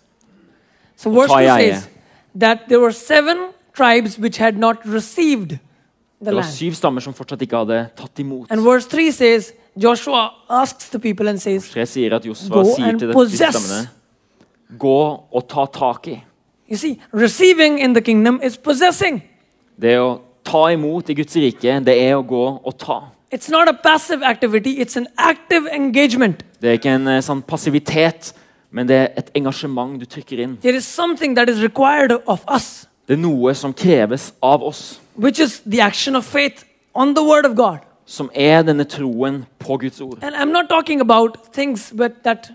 So 0.95 1.11
verse 1.11 1.27
ta 1.27 1.39
2 1.39 1.43
i 1.43 1.49
eie. 1.49 1.73
says 1.73 1.89
that 2.39 2.67
there 2.69 2.79
were 2.79 2.93
seven 2.93 3.51
tribes 3.73 4.17
which 4.17 4.39
had 4.39 4.57
not 4.57 4.77
received 4.85 5.59
the 6.21 6.31
Det 6.31 6.35
var 6.35 6.47
syv 6.47 6.73
stammer 6.73 7.03
som 7.03 7.13
fortsatt 7.13 7.41
ikke 7.41 7.57
hadde 7.65 7.89
tatt 7.95 8.19
imot. 8.19 8.47
And 8.49 8.63
verse 8.63 8.87
3 8.87 9.11
says, 9.11 9.51
Joshua 9.78 10.32
asks 10.49 10.89
the 10.89 10.99
people 10.99 11.28
and 11.28 11.41
says, 11.41 11.69
Tre 11.69 11.84
sier 11.86 12.13
at 12.15 12.23
Josva 12.23 12.49
Go 12.49 12.63
sier 12.76 12.89
and 12.89 12.99
til 12.99 13.09
disse 13.09 13.17
possess. 13.17 13.55
stammene 13.55 14.80
Gå 14.80 14.99
og 15.32 15.47
ta 15.47 15.65
tak 15.65 16.07
i. 16.07 16.23
You 16.69 16.78
see, 16.78 16.99
receiving 17.13 17.78
in 17.80 17.93
the 17.93 18.01
kingdom 18.01 18.39
is 18.43 18.57
possessing. 18.57 19.21
Det 19.78 19.97
å 19.99 20.21
ta 20.43 20.63
imot 20.73 21.09
i 21.09 21.13
Guds 21.13 21.36
rike, 21.38 21.76
det 21.86 21.93
er 22.01 22.15
å 22.17 22.23
gå 22.26 22.41
og 22.63 22.78
ta. 22.82 23.01
It's 23.32 23.49
not 23.51 23.67
a 23.67 23.73
passive 23.73 24.23
activity, 24.23 24.80
it's 24.80 24.95
an 24.97 25.07
active 25.17 25.67
engagement. 25.73 26.41
Det 26.61 26.69
er 26.69 26.80
ikke 26.80 26.95
en 26.95 27.07
eh, 27.11 27.21
sånn 27.26 27.41
passivitet, 27.45 28.32
men 28.71 28.88
det 28.88 28.95
er 28.95 29.09
et 29.19 29.30
engasjement 29.38 29.99
du 29.99 30.05
trykker 30.09 30.39
inn. 30.41 30.57
There 30.63 30.76
is 30.78 30.86
something 30.88 31.36
that 31.36 31.49
is 31.49 31.61
required 31.61 32.15
of 32.26 32.45
us, 32.47 32.88
Det 33.05 33.13
er 33.19 33.21
noe 33.21 33.53
som 33.53 33.73
kreves 33.73 34.32
av 34.41 34.63
oss, 34.63 34.99
which 35.15 35.39
is 35.39 35.59
the 35.67 35.82
action 35.82 36.15
of 36.15 36.26
faith 36.26 36.63
on 36.95 37.13
the 37.13 37.21
word 37.23 37.45
of 37.45 37.53
God. 37.55 37.84
Som 38.06 38.30
er 38.36 38.62
denne 38.64 38.84
troen 38.86 39.45
på 39.60 39.78
Guds 39.82 40.01
ord. 40.01 40.20
And 40.24 40.36
I'm 40.36 40.51
not 40.51 40.70
talking 40.70 41.01
about 41.01 41.38
things 41.53 41.91
but 41.95 42.24
that 42.24 42.51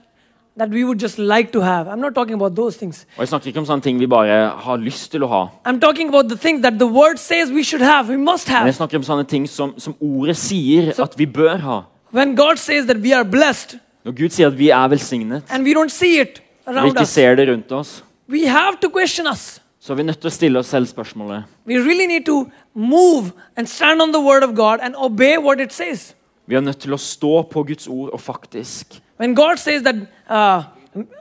that 0.59 0.69
we 0.71 0.85
would 0.85 1.01
just 1.01 1.19
like 1.19 1.53
to 1.53 1.61
have. 1.61 1.87
I'm 1.89 2.01
not 2.01 2.15
talking 2.15 2.35
about 2.35 2.55
those 2.57 2.77
things. 2.79 3.07
Og 3.17 3.21
Jeg 3.23 3.29
snakker 3.29 3.47
ikke 3.47 3.61
om 3.61 3.67
sånne 3.67 3.83
ting 3.83 3.99
vi 4.01 4.07
bare 4.07 4.49
har 4.61 4.77
lyst 4.77 5.11
til 5.13 5.23
å 5.25 5.29
ha. 5.31 5.47
I'm 5.65 5.81
talking 5.81 6.09
about 6.09 6.29
the 6.29 6.37
things 6.37 6.61
that 6.63 6.79
the 6.79 6.87
word 6.87 7.19
says 7.19 7.51
we 7.53 7.63
should 7.63 7.83
have, 7.83 8.09
we 8.09 8.17
must 8.17 8.49
Men 8.49 8.55
jeg 8.57 8.63
have. 8.65 8.73
snakker 8.73 8.97
om 8.99 9.03
sånne 9.07 9.25
ting 9.29 9.47
som, 9.49 9.75
som 9.79 9.95
ordet 10.01 10.37
sier 10.37 10.93
Så- 10.93 11.03
at 11.03 11.15
vi 11.19 11.27
bør 11.27 11.57
ha. 11.61 11.81
When 12.13 12.35
God 12.37 12.57
says 12.59 12.87
that 12.87 12.97
we 12.99 13.13
are 13.15 13.25
blessed 13.25 13.79
Når 14.05 14.13
Gud 14.17 14.29
sier 14.31 14.47
at 14.47 14.59
vi 14.59 14.69
er 14.71 14.89
velsignet, 14.89 15.43
and 15.51 15.65
we 15.65 15.73
don't 15.75 15.89
see 15.91 16.21
it 16.21 16.41
og 16.67 16.75
vi 16.75 16.79
around 16.79 16.97
ikke 16.97 17.07
ser 17.07 17.35
det 17.37 17.49
rundt 17.49 17.73
oss, 17.73 18.03
we 18.29 18.47
have 18.47 18.77
to 18.83 18.89
question 18.91 19.27
us. 19.27 19.61
Så 19.81 19.93
er 19.93 19.97
vi 19.97 20.03
nødt 20.03 20.21
til 20.21 20.29
å 20.29 20.35
stille 20.35 20.59
oss 20.59 20.67
selv 20.67 20.87
spørsmålet 20.87 21.45
We 21.67 21.79
really 21.79 22.07
need 22.07 22.27
to 22.27 22.51
move 22.75 23.33
and 23.57 23.67
stand 23.67 24.03
on 24.03 24.13
the 24.13 24.21
word 24.21 24.43
of 24.45 24.55
God 24.55 24.81
and 24.83 24.95
obey 24.97 25.37
what 25.39 25.61
it 25.61 25.73
says. 25.73 26.15
Vi 26.47 26.55
er 26.55 26.61
nødt 26.61 26.79
til 26.79 26.93
å 26.93 26.99
stå 26.99 27.43
på 27.43 27.63
Guds 27.63 27.89
ord 27.89 28.11
og 28.13 28.21
faktisk 28.21 29.01
When 29.19 29.35
God 29.35 29.57
says 29.57 29.83
that 29.83 29.97
uh, 30.31 30.63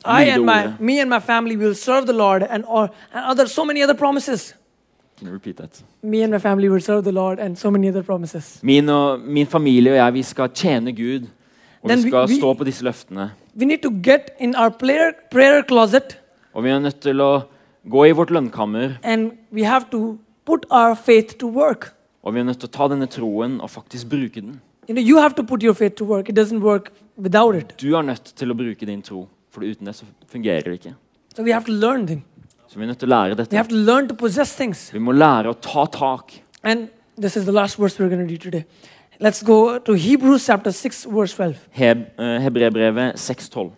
I 0.06 0.24
and 0.30 0.46
my, 0.46 0.74
me 0.80 1.00
and 1.00 1.10
my 1.10 1.20
family 1.20 1.56
will 1.56 1.76
serve 1.76 2.06
the 2.06 2.14
Lord 2.14 2.44
and, 2.44 2.64
or, 2.68 2.90
and 3.14 3.26
other 3.26 3.46
so 3.48 3.66
many 3.66 3.84
other 3.84 3.94
promises. 3.94 4.56
Can 5.18 5.28
you 5.28 5.34
repeat 5.34 5.58
that? 5.58 5.84
Me 6.02 6.24
and 6.24 6.32
my 6.32 6.40
family 6.40 6.70
will 6.70 6.82
serve 6.82 7.04
the 7.04 7.12
Lord 7.12 7.40
and 7.40 7.58
so 7.58 7.70
many 7.70 7.90
other 7.90 8.04
promises. 8.04 8.60
Min, 8.64 8.90
og, 8.90 9.20
min 9.20 9.48
familie 9.48 9.92
og 9.92 9.98
jeg 9.98 10.14
vi 10.14 10.24
skal 10.24 10.50
tjene 10.50 10.96
Gud. 10.96 11.28
Og 11.84 11.90
Then 11.90 12.04
vi 12.04 12.10
skal 12.10 12.28
we- 12.28 12.40
stå 12.40 12.54
på 12.54 12.64
disse 12.64 12.84
løftene. 12.84 13.32
We 13.56 13.66
need 13.66 13.84
to 13.84 13.92
get 14.04 14.32
in 14.40 14.56
our 14.56 14.70
prayer, 14.70 15.12
prayer 15.32 15.62
closet 15.68 16.18
Og 16.54 16.64
vi 16.64 16.70
er 16.70 16.80
nødt 16.80 17.00
til 17.00 17.22
å 17.22 17.42
gå 17.88 18.06
i 18.08 18.12
vårt 18.12 18.30
lønnkammer 18.32 18.98
and 19.04 19.32
we 19.52 19.64
have 19.66 19.86
to 19.92 20.18
put 20.46 20.66
our 20.72 20.96
faith 20.96 21.38
to 21.40 21.48
work. 21.48 21.94
og 22.24 22.34
vi 22.34 22.40
er 22.40 22.44
nødt 22.44 22.60
til 22.60 22.68
å 22.70 22.72
ta 22.72 22.88
denne 22.88 23.08
troen 23.08 23.60
og 23.62 23.70
faktisk 23.70 24.10
bruke 24.10 24.42
den. 24.42 24.60
You 24.90 24.96
know, 24.96 25.04
you 25.04 25.18
have 25.22 25.34
to 25.36 25.44
put 25.44 25.64
your 25.64 25.74
faith 25.74 25.96
to 25.96 26.06
work. 26.06 26.30
It 26.30 26.36
doesn't 26.38 26.60
work 26.64 26.92
without 27.18 27.56
it. 27.56 27.76
Du 27.82 27.94
er 27.96 28.02
nødt 28.02 28.34
til 28.36 28.52
å 28.52 28.56
bruke 28.58 28.86
din 28.86 29.02
tro, 29.02 29.28
for 29.52 29.62
uten 29.62 29.86
det 29.86 29.96
så 29.96 30.06
fungerer 30.28 30.64
det 30.64 30.74
ikke. 30.80 30.96
So 31.36 31.44
we 31.44 31.52
have 31.54 31.66
to 31.66 31.72
learn 31.72 32.08
things. 32.08 32.24
Så 32.68 32.78
vi 32.78 32.84
er 32.84 32.88
nødt 32.88 33.00
til 33.00 33.08
å 33.08 33.14
lære 33.14 33.30
We 33.36 33.44
dette. 33.44 33.56
have 33.58 33.70
to 33.70 33.76
learn 33.76 34.08
to 34.10 34.16
possess 34.16 34.56
things. 34.56 34.90
Vi 34.94 35.00
må 35.00 35.12
lære 35.12 35.50
å 35.50 35.54
ta 35.62 35.86
tak. 35.86 36.42
And 36.64 36.90
this 37.22 37.38
is 37.38 37.46
the 37.46 37.52
last 37.52 37.78
verse 37.80 38.00
we're 38.00 38.10
going 38.10 38.28
to 38.28 38.38
today. 38.38 38.66
Let's 39.22 39.44
go 39.44 39.78
to 39.80 39.94
Hebrews 39.94 40.46
chapter 40.46 40.72
6, 40.72 41.06
verse 41.06 41.34
12. 41.36 41.56
Heb, 41.72 41.98
eh, 42.20 42.40
Hebreerbrevet 42.42 43.16
6,12. 43.20 43.72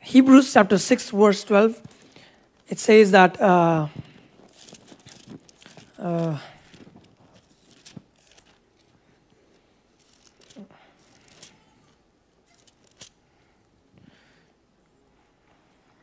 Hebrews 0.00 0.52
chapter 0.52 0.76
6, 0.76 1.10
verse 1.12 1.44
12. 1.44 1.74
It 2.70 2.78
says 2.78 3.10
that. 3.10 3.40
Uh, 3.40 3.88
uh, 5.98 6.38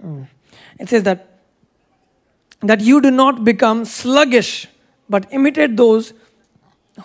mm. 0.04 0.28
it 0.80 0.90
says 0.90 1.04
that 1.04 1.40
that 2.62 2.82
you 2.82 3.02
do 3.02 3.12
not 3.12 3.44
become 3.44 3.86
sluggish 3.86 4.68
but 5.10 5.26
imitate 5.32 5.78
those 5.78 6.14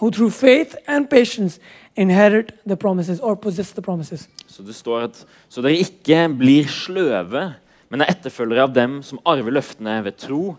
who 0.00 0.10
through 0.10 0.30
faith 0.30 0.76
and 0.86 1.08
patience 1.08 1.60
inherit 1.94 2.58
the 2.66 2.76
promises 2.76 3.20
or 3.20 3.36
possess 3.36 3.72
the 3.72 3.82
promises 3.82 4.28
Så 4.46 4.62
det 4.62 4.74
står 4.74 5.00
at 5.00 5.26
så 5.48 5.62
dere 5.62 5.76
ikke 5.76 6.28
blir 6.38 6.68
sløve, 6.68 7.54
men 7.93 8.01
er 8.01 8.09
etterfølgere 8.14 8.62
av 8.64 8.72
dem 8.72 9.01
som 9.05 9.18
arver 9.28 9.53
løftene 9.53 9.99
ved 10.07 10.16
tro 10.16 10.55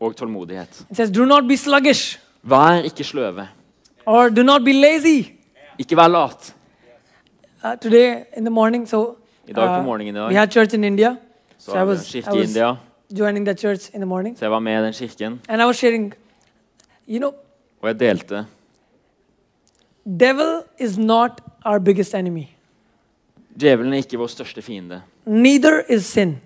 og 0.00 0.12
tålmodighet. 0.16 0.84
it 0.90 0.96
says 0.96 1.10
do 1.10 1.24
not 1.26 1.48
be 1.48 1.56
sluggish 1.56 2.18
Vær 2.46 2.84
ikke 2.86 3.04
sløve. 3.04 3.48
or 4.06 4.28
do 4.30 4.42
not 4.42 4.62
be 4.64 4.72
lazy 4.72 5.32
Ikke 5.78 5.96
vær 5.96 6.08
lat. 6.08 6.54
uh, 7.64 7.74
today 7.82 8.22
in 8.36 8.44
the 8.44 8.50
morning 8.50 8.86
so 8.88 9.16
I 9.48 9.52
dag 9.52 9.66
på 9.68 9.78
uh, 9.80 9.84
morgenen 9.84 10.16
i 10.16 10.18
we 10.20 10.24
dag 10.28 10.38
had 10.38 10.52
church 10.52 10.74
in 10.74 10.84
india 10.84 11.16
så 11.58 11.70
so 11.72 11.76
i 11.76 11.80
vi 11.82 11.88
was, 11.90 12.14
I 12.14 12.18
i 12.18 12.22
was 12.38 12.48
India, 12.48 12.76
joining 13.18 13.46
that 13.46 13.58
church 13.60 13.90
in 13.94 14.00
the 14.00 14.06
morning 14.06 14.36
så 14.38 14.44
jeg 14.44 14.50
var 14.50 14.58
med 14.60 14.80
i 14.82 14.84
den 14.84 14.92
kirken, 14.92 15.40
and 15.48 15.62
i 15.62 15.64
was 15.64 15.76
sharing 15.76 16.12
you 17.08 17.18
know 17.18 17.32
og 17.82 17.88
jeg 17.88 18.00
delte. 18.00 18.46
devil 20.20 20.62
is 20.78 20.98
not 20.98 21.40
our 21.64 21.78
biggest 21.80 22.14
enemy 22.14 22.46
Djevelen 23.60 23.92
er 23.92 23.96
ikke 24.04 24.18
vår 24.18 24.26
største 24.26 24.62
fiende. 24.62 25.02
neither 25.26 25.80
is 25.88 26.04
sin 26.04 26.38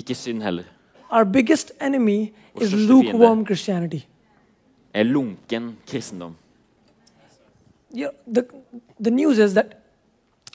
Ikke 0.00 0.14
synd 0.14 0.42
heller. 0.42 0.64
our 1.10 1.24
biggest 1.24 1.72
enemy 1.82 2.32
Vår 2.54 2.62
is 2.62 2.68
største 2.68 2.86
lukewarm 2.86 3.36
fiende. 3.36 3.46
christianity 3.46 4.04
Er 4.94 5.02
lunken 5.02 5.76
kristendom. 5.88 6.34
you 7.94 8.08
know, 8.08 8.34
the, 8.34 8.42
the 9.04 9.10
news 9.10 9.38
is 9.38 9.52
that 9.52 9.66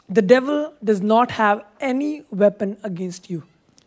the 0.09 0.21
devil 0.21 0.67
does 0.87 1.01
not 1.01 1.31
have 1.31 1.59
any 1.81 2.21
weapon 2.31 2.77
against 2.83 3.29
you 3.29 3.41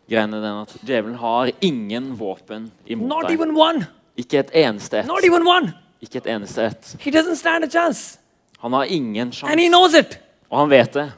Greien 0.09 0.33
er 0.33 0.39
den 0.41 0.61
at 0.61 0.77
Djevelen 0.87 1.15
har 1.15 1.51
ingen 1.61 2.19
våpen 2.19 2.71
imot 2.85 3.07
not 3.09 3.23
deg. 3.29 3.39
even 3.39 3.55
one 3.57 3.85
Ikke 4.17 4.39
et 4.39 4.51
eneste 4.53 5.03
not 5.07 5.19
ett. 5.19 5.25
even 5.25 5.47
one 5.47 5.73
Ikke 6.01 6.17
et 6.17 6.27
eneste 6.27 6.65
ett. 6.65 6.95
he 6.99 7.11
doesn't 7.11 7.35
stand 7.35 7.63
a 7.63 7.69
chance 7.69 8.19
Han 8.59 8.73
har 8.73 8.83
ingen 8.83 9.17
and 9.27 9.33
he 9.33 9.37
sjanse. 9.39 9.67
knows 9.69 9.93
it 9.93 10.19
Og 10.49 10.59
han 10.59 10.69
vet 10.69 10.93
det. 10.93 11.11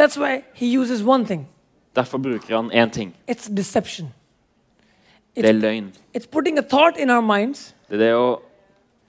that's 0.00 0.18
why 0.20 0.42
he 0.54 0.78
uses 0.80 1.02
one 1.02 1.26
thing 1.26 1.48
Derfor 1.96 2.18
bruker 2.18 2.56
han 2.56 2.70
én 2.72 2.90
ting. 2.90 3.14
it's 3.30 3.48
deception 3.56 4.08
Det 5.36 5.44
er 5.48 5.52
løgn. 5.52 5.92
it's 6.16 6.26
putting 6.30 6.58
a 6.58 6.62
thought 6.62 6.96
in 6.98 7.10
our 7.10 7.20
minds 7.20 7.74
Det 7.90 8.00
er 8.00 8.04
det 8.06 8.14
å 8.14 8.40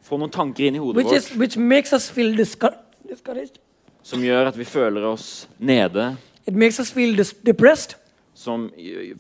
få 0.04 0.18
noen 0.18 0.32
tanker 0.32 0.68
inn 0.68 0.76
i 0.76 0.80
hodet 0.80 0.96
which 1.04 1.14
is 1.18 1.30
vårt 1.32 1.40
which 1.40 1.58
makes 1.58 1.94
us 1.94 2.10
feel 2.12 2.36
discouraged 2.38 3.60
som 4.04 4.20
gjør 4.20 4.48
at 4.48 4.58
vi 4.58 4.64
føler 4.64 5.06
oss 5.08 5.48
nede. 5.60 6.18
it 6.48 6.54
makes 6.56 6.80
us 6.80 6.92
feel 6.92 7.16
depressed 7.46 7.96
Som 8.36 8.72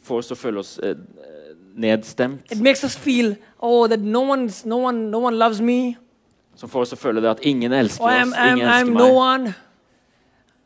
får 0.03 0.18
oss 0.18 0.28
til 0.28 0.34
å 0.36 0.39
føle 0.39 0.59
oss 0.59 0.80
eh, 0.84 0.95
nedstemt. 1.76 2.51
it 2.51 2.59
makes 2.59 2.84
us 2.84 2.95
feel 2.97 3.36
oh 3.61 3.88
that 3.88 3.99
no 3.99 4.24
one's 4.34 4.66
no 4.66 4.78
one 4.78 5.09
no 5.11 5.20
one 5.20 5.38
loves 5.38 5.61
me 5.61 5.95
Som 6.55 6.70
får 6.70 6.82
oss 6.82 6.89
til 6.89 6.97
å 6.97 7.01
føle 7.01 7.22
det 7.22 7.30
at 7.30 7.39
ingen 7.45 7.72
elsker 7.74 8.03
oh, 8.03 8.09
I'm, 8.09 8.28
oss. 8.32 8.38
I'm, 8.38 8.57
Ingen 8.57 8.68
I'm 8.68 8.80
elsker 8.80 8.93
no 8.93 9.07
meg. 9.07 9.16
one 9.16 9.53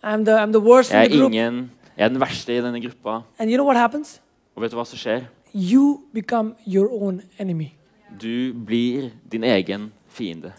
I'm 0.03 0.25
the, 0.25 0.31
I'm 0.39 0.51
the 0.51 0.59
worst 0.61 0.91
in 0.91 0.97
Jeg 0.99 1.09
the 1.09 1.15
er 1.15 1.19
group 1.19 1.31
ingen. 1.33 1.71
Jeg 1.97 2.05
er 2.05 2.09
den 2.09 2.19
verste 2.21 2.53
i 2.57 2.61
denne 2.61 2.81
gruppa. 2.81 3.21
and 3.39 3.49
you 3.49 3.57
know 3.57 3.65
what 3.65 3.77
happens 3.77 4.21
Og 4.55 4.61
vet 4.61 4.71
du 4.71 4.77
hva 4.77 4.85
som 4.85 4.97
skjer? 4.97 5.21
you 5.53 6.01
become 6.13 6.55
your 6.67 6.89
own 7.03 7.21
enemy 7.39 7.73
Du 8.21 8.53
blir 8.53 9.09
din 9.31 9.43
egen 9.43 9.91
fiende. 10.07 10.53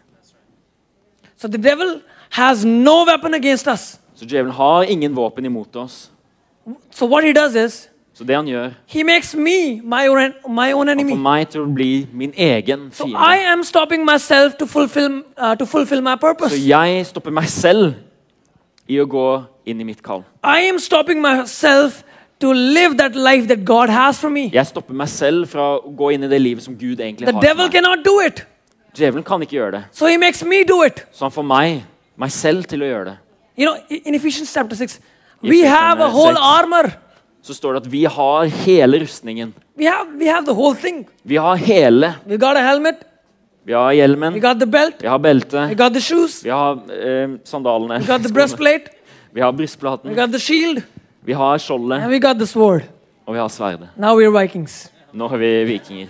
so 1.37 1.49
the 1.49 1.59
devil 1.59 2.01
has 2.31 2.65
no 2.65 3.05
weapon 3.05 3.35
against 3.35 3.67
us 3.69 3.99
Så 4.15 4.25
djevelen 4.27 4.53
har 4.53 4.83
ingen 4.83 5.15
våpen 5.17 5.45
imot 5.45 5.77
oss. 5.77 6.11
So 6.91 7.07
what 7.07 7.25
he 7.25 7.33
does 7.33 7.55
is 7.55 7.89
Så 8.15 8.25
det 8.25 8.37
han 8.37 8.47
gjør, 8.47 8.71
he 8.87 9.05
makes 9.05 9.35
me 9.35 9.81
my 9.85 10.09
own, 10.09 10.33
my 10.49 10.73
own 10.73 10.89
han 10.89 10.99
får 11.09 11.17
meg 11.23 11.49
til 11.49 11.61
å 11.61 11.67
bli 11.75 12.07
min 12.13 12.33
egen 12.37 12.91
So 12.93 13.05
I 13.07 13.11
fiende. 13.11 13.53
am 13.53 13.63
stopping 13.65 14.05
myself 14.05 14.55
to 14.59 14.67
fulfill 14.67 15.23
uh, 15.39 15.55
to 15.55 15.65
fulfill 15.67 16.03
my 16.03 16.17
Så 16.49 16.57
jeg 16.69 17.07
stopper 17.07 17.31
meg 17.31 17.45
selv 17.49 17.95
i 18.89 18.99
å 19.03 19.07
gå 19.07 19.25
inn 19.69 19.81
i 19.81 19.85
mitt 19.85 20.03
kall. 20.03 20.25
I 20.45 20.69
am 20.69 20.79
stopping 20.79 21.21
myself 21.23 22.03
to 22.41 22.53
live 22.53 22.97
that 22.99 23.15
life 23.17 23.49
that 23.49 23.65
God 23.65 23.91
has 23.91 24.19
for 24.21 24.31
me. 24.31 24.49
Jeg 24.55 24.67
stopper 24.71 24.95
meg 24.95 25.09
selv 25.13 25.49
fra 25.51 25.75
å 25.79 25.91
gå 25.99 26.13
inn 26.15 26.25
i 26.25 26.29
det 26.31 26.39
livet 26.41 26.65
som 26.65 26.77
Gud 26.79 27.01
egentlig 27.01 27.27
har 27.29 27.41
devil 27.43 27.65
for 27.67 27.69
meg. 27.69 27.73
cannot 27.73 28.05
do 28.07 28.21
it. 28.25 28.45
Djevelen 28.97 29.25
kan 29.27 29.43
ikke 29.43 29.57
gjøre 29.59 29.73
det, 29.77 29.83
So 29.93 30.07
he 30.07 30.17
makes 30.19 30.43
me 30.45 30.63
do 30.65 30.83
it. 30.87 31.05
så 31.13 31.25
han 31.29 31.33
får 31.35 31.45
meg, 31.47 31.83
meg 32.17 32.31
selv 32.33 32.65
til 32.71 32.83
å 32.83 32.87
gjøre 32.89 33.05
det. 33.11 33.17
You 33.59 33.67
know, 33.67 33.77
in 33.91 34.15
Ephesians 34.15 34.53
chapter 34.55 34.77
6, 34.77 35.01
we 35.43 35.61
have 35.67 36.01
a 36.01 36.09
whole 36.09 36.35
6. 36.35 36.41
armor. 36.43 36.91
Så 37.43 37.55
står 37.55 37.73
det 37.77 37.87
at 37.87 37.93
vi 37.93 38.05
har 38.05 38.45
hele 38.65 38.99
rustningen. 39.03 39.53
We 39.79 39.87
have 39.87 40.09
we 40.19 40.27
have 40.27 40.45
the 40.47 40.55
whole 40.55 40.75
thing. 40.75 41.07
Vi 41.25 41.37
har 41.37 41.57
hele. 41.57 42.15
We 42.27 42.37
got 42.39 42.57
a 42.57 42.63
helmet, 42.63 43.05
Vi 43.69 43.75
har 43.75 43.91
we 43.91 43.97
hjelmen, 43.99 44.41
got 44.41 44.61
the 44.61 44.67
belt, 44.67 45.03
vi 45.03 45.09
har 45.09 45.19
beltet, 45.19 45.69
we 45.69 45.75
got 45.77 45.93
the 45.93 46.01
shoes, 46.01 46.39
vi 46.45 46.49
har 46.49 46.79
eh, 46.89 47.35
sandalene, 47.45 47.99
we 48.01 48.07
got 48.07 48.23
the 48.25 48.33
breastplate, 48.33 48.89
vi 49.37 49.43
har 49.45 49.53
we 49.53 49.59
brystplaten, 49.59 50.15
got 50.17 50.33
the 50.33 50.41
shield, 50.41 50.81
vi 51.21 51.37
har 51.37 51.53
and 51.53 51.61
skjoldet, 51.61 52.07
we 52.09 52.19
got 52.19 52.39
the 52.41 52.47
sword. 52.47 52.87
og 53.27 53.35
vi 53.35 53.39
har 53.39 53.49
sverdet. 53.49 53.91
Now 53.97 54.17
we're 54.17 54.33
Vikings. 54.33 54.91
Nå 55.13 55.29
er 55.29 55.37
vi 55.37 55.51
vikinger. 55.65 56.09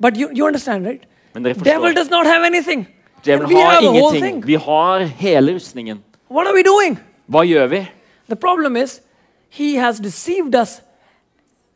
But 0.00 0.18
you, 0.18 0.32
you 0.34 0.46
understand, 0.46 0.84
right? 0.86 1.06
Men 1.34 1.44
dere 1.44 1.54
Devil 1.54 1.80
forstår, 1.80 1.94
does 1.94 2.10
not 2.10 2.26
have 2.26 2.44
anything. 2.46 2.88
djevelen 3.24 3.56
har 3.56 3.70
have 3.70 3.84
ingenting. 3.84 4.46
Vi 4.46 4.54
har 4.54 4.98
hele 4.98 5.54
rustningen. 5.54 6.02
What 6.28 6.46
are 6.46 6.54
we 6.54 6.66
doing? 6.66 6.98
Hva 7.30 7.46
gjør 7.46 7.66
vi? 7.66 7.86
The 8.28 8.36
problem 8.36 8.76
is, 8.76 9.00
he 9.48 9.78
has 9.78 10.00
deceived 10.00 10.56
us, 10.62 10.82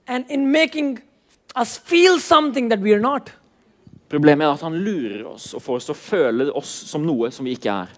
and 0.09 0.25
in 0.29 0.51
making 0.51 0.99
us 1.55 1.79
feel 1.79 2.19
something 2.21 2.69
that 2.71 2.81
we 2.81 2.91
are 2.91 3.01
not. 3.01 3.31
Problemet 4.11 4.47
er 4.47 4.53
at 4.55 4.63
han 4.63 4.77
lurer 4.79 5.25
oss 5.27 5.51
og 5.57 5.63
får 5.65 5.81
oss 5.81 5.89
til 5.89 5.95
å 5.97 5.99
føle 5.99 6.47
oss 6.55 6.73
som 6.91 7.03
noe 7.07 7.31
som 7.35 7.47
vi 7.47 7.57
ikke 7.57 7.73
er. 7.73 7.89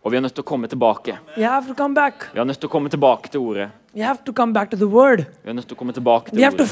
Og 0.00 0.12
vi 0.12 0.16
er 0.16 0.22
nødt 0.24 0.32
til 0.32 0.40
å 0.40 0.48
komme 0.48 0.68
tilbake. 0.72 1.18
Vi 1.36 1.42
er 1.44 2.44
nødt 2.48 2.60
til 2.60 2.68
å 2.70 2.72
komme 2.72 2.88
tilbake 2.88 3.28
til 3.28 3.40
ordet. 3.40 3.68
Vi 3.92 4.00
er 4.00 4.08
nødt 4.08 4.24
til 4.24 4.32
å 4.32 5.78
komme 5.78 5.92
tilbake 5.92 6.30
til 6.30 6.38
to 6.40 6.46
ordet. 6.48 6.70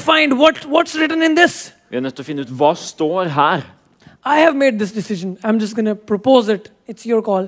Vi 1.89 1.97
er 1.97 2.01
nødt 2.01 2.15
til 2.15 2.23
å 2.23 2.29
finne 2.31 2.41
ut 2.41 2.55
hva 2.57 2.73
står 2.73 3.29
her. 3.37 3.67
I 4.25 4.41
have 4.41 4.55
made 4.57 4.79
this 4.79 4.91
decision. 4.91 5.37
I'm 5.43 5.59
just 5.59 5.75
going 5.75 5.95
propose 5.95 6.49
it. 6.49 6.71
It's 6.87 7.05
your 7.05 7.21
call. 7.21 7.47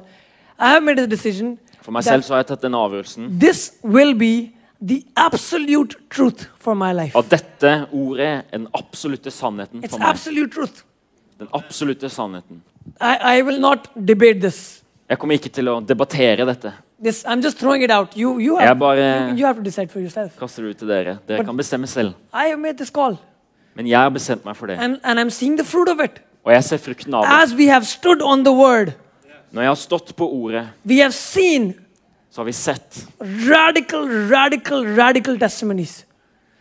I 0.59 0.69
have 0.69 0.83
made 0.83 1.01
a 1.01 1.07
decision. 1.07 1.57
For 1.81 1.91
meg 1.91 2.03
selv 2.05 2.23
så 2.23 2.35
har 2.35 2.43
jeg 2.43 2.51
tatt 2.53 2.61
den 2.61 2.77
avgjørelsen 2.77 3.39
This 3.41 3.73
will 3.81 4.13
be 4.13 4.51
the 4.87 5.03
absolute 5.15 5.95
truth 6.09 6.45
for 6.59 6.73
my 6.75 6.91
life. 6.93 7.15
at 7.17 7.29
dette 7.31 7.87
ordet 7.93 8.25
er 8.27 8.41
den 8.51 8.67
absolutte 8.73 9.31
sannheten 9.31 9.83
It's 9.83 9.89
for 9.91 9.99
meg. 9.99 10.07
absolute 10.09 10.49
truth. 10.53 10.83
Den 11.39 11.47
absolutte 11.53 12.09
sannheten. 12.09 12.61
I, 13.01 13.37
I 13.37 13.41
will 13.43 13.59
not 13.61 13.89
debate 14.07 14.39
this. 14.39 14.83
Jeg 15.09 15.19
kommer 15.19 15.33
ikke 15.35 15.49
til 15.49 15.67
å 15.67 15.79
debattere 15.85 16.45
dette. 16.45 16.73
This 17.03 17.23
I'm 17.25 17.41
just 17.43 17.57
throwing 17.59 17.83
it 17.83 17.91
out. 17.91 18.15
You 18.17 18.39
you 18.39 18.57
Jeg 18.59 18.67
have, 18.67 18.79
bare 18.79 18.97
you, 19.31 19.37
you 19.39 19.45
have 19.45 19.57
to 19.57 19.63
decide 19.63 19.89
for 19.89 19.99
yourself. 19.99 20.37
kaster 20.39 20.63
det 20.63 20.69
ut 20.69 20.77
til 20.77 20.87
dere. 20.87 21.17
Dere 21.27 21.37
But- 21.41 21.45
kan 21.45 21.57
bestemme 21.57 21.87
selv. 21.87 22.13
I 22.33 22.47
have 22.49 22.57
made 22.59 22.77
this 22.77 22.89
call, 22.89 23.17
Men 23.75 23.87
jeg 23.87 23.99
har 23.99 24.09
bestemt 24.09 24.45
meg 24.45 24.55
for 24.55 24.67
det. 24.67 24.77
and, 24.79 24.99
and 25.03 25.19
I'm 25.19 25.29
seeing 25.29 25.57
the 25.57 25.65
fruit 25.65 25.89
of 25.89 25.99
it. 26.03 26.21
Og 26.43 26.53
jeg 26.53 26.63
ser 26.63 26.77
frukten 26.77 27.13
av 27.13 27.23
det. 27.23 27.29
As 27.43 27.53
we 27.55 27.67
have 27.67 27.85
stood 27.85 28.21
on 28.21 28.43
the 28.45 28.51
word, 28.53 28.93
Når 29.51 29.61
jeg 29.61 29.69
har 29.69 29.75
stått 29.75 30.15
på 30.15 30.27
ordet, 30.31 30.67
we 30.85 30.99
have 31.01 31.11
seen 31.11 31.73
så 32.31 32.41
har 32.41 32.45
vi 32.45 32.53
sett 32.53 33.07
radical, 33.49 34.07
radical, 34.29 34.85
radical 34.95 35.39
testimonies. 35.39 36.05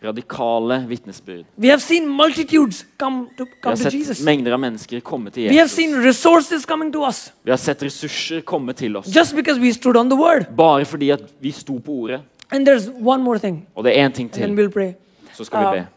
radikale 0.03 0.85
vitnesbyrd. 0.87 1.45
We 1.55 1.69
have 1.69 1.79
seen 1.81 2.07
multitudes 2.09 2.85
come 2.97 3.27
to 3.37 3.45
Vi 3.45 3.69
har 3.69 3.75
sett 3.75 4.25
mengder 4.25 4.51
av 4.51 4.59
mennesker 4.59 4.99
komme 4.99 5.29
til 5.29 5.49
We 5.49 5.57
have 5.59 5.69
seen 5.69 5.89
Jesus. 5.91 6.05
resources 6.05 6.65
coming 6.65 6.91
to 6.93 7.05
us 7.07 7.31
Vi 7.43 7.51
har 7.51 7.57
sett 7.57 7.83
ressurser 7.83 8.41
komme 8.41 8.73
til 8.73 8.97
oss. 8.97 9.07
just 9.15 9.35
because 9.35 9.59
we 9.61 9.71
stood 9.73 9.95
on 9.97 10.09
the 10.09 10.17
word. 10.17 10.45
Bare 10.57 10.85
fordi 10.85 11.09
at 11.11 11.21
vi 11.39 11.51
sto 11.51 11.77
på 11.79 11.91
ordet. 11.91 12.21
And 12.51 12.67
there's 12.67 12.89
one 12.99 13.23
more 13.23 13.39
thing, 13.39 13.67
Og 13.75 13.83
det 13.83 13.99
er 13.99 14.09
én 14.09 14.13
ting 14.13 14.31
til, 14.31 14.43
we'll 14.55 14.93
så 15.33 15.43
skal 15.43 15.59
vi 15.59 15.65
Uh, 15.65 15.71
be. 15.73 15.87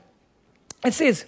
It 0.88 0.94
says 0.94 1.26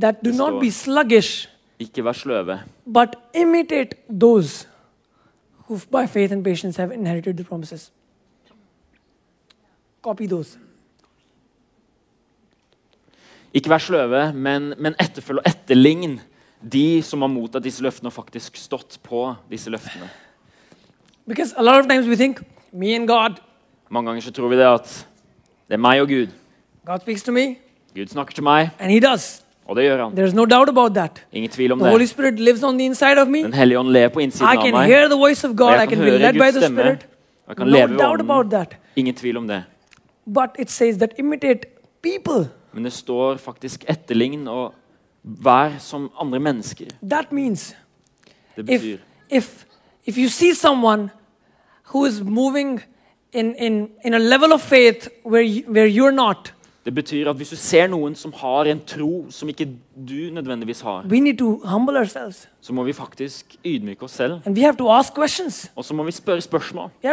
that 0.00 0.24
do 0.24 0.30
not 0.30 0.60
be 0.60 0.70
sluggish, 0.70 1.48
Ikke 1.80 2.04
vær 2.04 2.12
sløve, 2.12 2.60
but 2.94 3.16
imitate 3.34 3.96
those 4.20 4.68
who, 5.68 5.78
by 5.90 6.06
faith 6.06 6.32
and 6.32 6.44
patience, 6.44 6.76
have 6.76 6.94
inherited 6.94 7.36
the 7.36 7.44
promises. 7.44 7.92
Copy 10.02 10.26
those. 10.26 10.58
Ikke 13.54 13.70
vær 13.70 13.78
sløve, 13.78 14.32
men, 14.32 14.74
men 14.78 14.94
etterfølg 15.00 15.38
og 15.38 15.48
etterlign 15.48 16.20
de 16.72 17.02
som 17.02 17.22
har 17.22 17.30
mottatt 17.32 17.64
disse 17.64 17.82
løftene 17.82 18.10
og 18.10 18.12
faktisk 18.12 18.56
stått 18.60 18.98
på 19.02 19.34
disse 19.50 19.70
løftene. 19.70 20.08
Because 21.26 21.54
a 21.56 21.62
lot 21.62 21.80
of 21.80 21.88
times 21.88 22.06
we 22.06 22.16
think, 22.16 22.40
me 22.72 22.94
and 22.94 23.08
God, 23.08 23.40
Mange 23.90 24.10
ganger 24.10 24.20
så 24.20 24.32
tror 24.32 24.48
vi 24.48 24.56
det 24.56 24.66
at 24.68 25.06
det 25.68 25.74
er 25.74 25.80
meg 25.80 26.00
og 26.00 26.08
Gud. 26.08 26.32
God 26.86 27.00
speaks 27.00 27.22
to 27.22 27.32
me, 27.32 27.56
Gud 27.96 28.06
snakker 28.06 28.34
til 28.34 28.44
meg, 28.44 28.70
and 28.78 28.92
He 28.92 29.00
does. 29.00 29.44
Og 29.68 29.76
det 29.76 29.84
gjør 29.84 30.02
han. 30.04 30.12
There's 30.18 30.34
no 30.34 30.44
doubt 30.44 30.68
about 30.68 30.94
that. 30.94 31.24
Ingen 31.32 31.50
tvil 31.50 31.72
om 31.72 31.78
The 31.78 31.90
Holy. 31.90 32.06
Spirit 32.06 32.40
lives 32.40 32.62
on 32.64 32.78
the 32.78 32.86
inside 32.86 33.18
of 33.20 33.28
me. 33.28 33.42
Den 33.42 33.54
hellige 33.54 33.78
ånd 33.78 33.90
lever 33.92 34.08
på 34.08 34.20
I 34.20 34.24
av 34.24 34.62
can 34.62 34.72
meg. 34.72 34.86
hear 34.88 35.08
the 35.08 35.16
voice 35.18 35.44
of 35.48 35.56
God. 35.56 35.82
I 35.82 35.86
can 35.86 35.98
be 35.98 36.10
led 36.18 36.32
by 36.32 36.50
the 36.50 36.60
stemme. 36.60 36.80
Spirit. 36.82 37.06
Jeg 37.48 37.56
kan 37.56 37.66
No 37.66 37.72
leve 37.72 37.98
doubt 37.98 38.20
about 38.20 38.50
that. 38.50 38.76
Ingen 38.96 39.14
tvil 39.14 39.36
om 39.36 39.48
det. 39.48 39.64
But 40.26 40.50
it 40.58 40.70
says 40.70 40.96
that 40.98 41.10
imitate 41.18 41.60
people. 42.02 42.48
Men 42.72 42.84
det 42.84 42.92
står 42.92 43.36
faktisk 43.36 43.84
etterlign 43.88 44.48
og 44.48 44.74
vær 45.22 45.78
som 45.78 46.10
andre 46.20 46.38
mennesker. 46.40 46.86
That 47.10 47.32
means 47.32 47.74
Det 48.56 48.68
if, 48.70 48.80
betyr 48.80 48.96
if, 49.30 49.64
if 50.06 50.18
you 50.18 50.28
see 50.28 50.54
someone 50.54 51.10
who 51.94 52.06
is 52.06 52.22
moving 52.22 52.80
in, 53.32 53.54
in, 53.54 53.88
in 54.04 54.14
a 54.14 54.18
level 54.18 54.52
of 54.52 54.60
faith 54.60 55.08
where, 55.24 55.42
you, 55.42 55.62
where 55.72 55.86
you're 55.86 56.14
not, 56.14 56.52
Det 56.88 56.94
betyr 56.94 57.28
at 57.28 57.36
hvis 57.36 57.50
du 57.52 57.56
ser 57.60 57.90
noen 57.92 58.14
som 58.16 58.32
har 58.32 58.64
en 58.72 58.78
tro 58.80 59.26
som 59.28 59.48
ikke 59.52 59.66
du 59.92 60.30
nødvendigvis 60.32 60.80
har, 60.80 61.04
så 62.64 62.72
må 62.72 62.84
vi 62.86 62.94
faktisk 62.96 63.58
ydmyke 63.60 64.06
oss 64.06 64.14
selv. 64.16 64.40
Og 65.76 65.84
så 65.84 65.94
må 65.94 66.06
vi 66.06 66.14
spørre 66.16 66.40
spørsmål. 66.40 66.88
Vi 67.02 67.08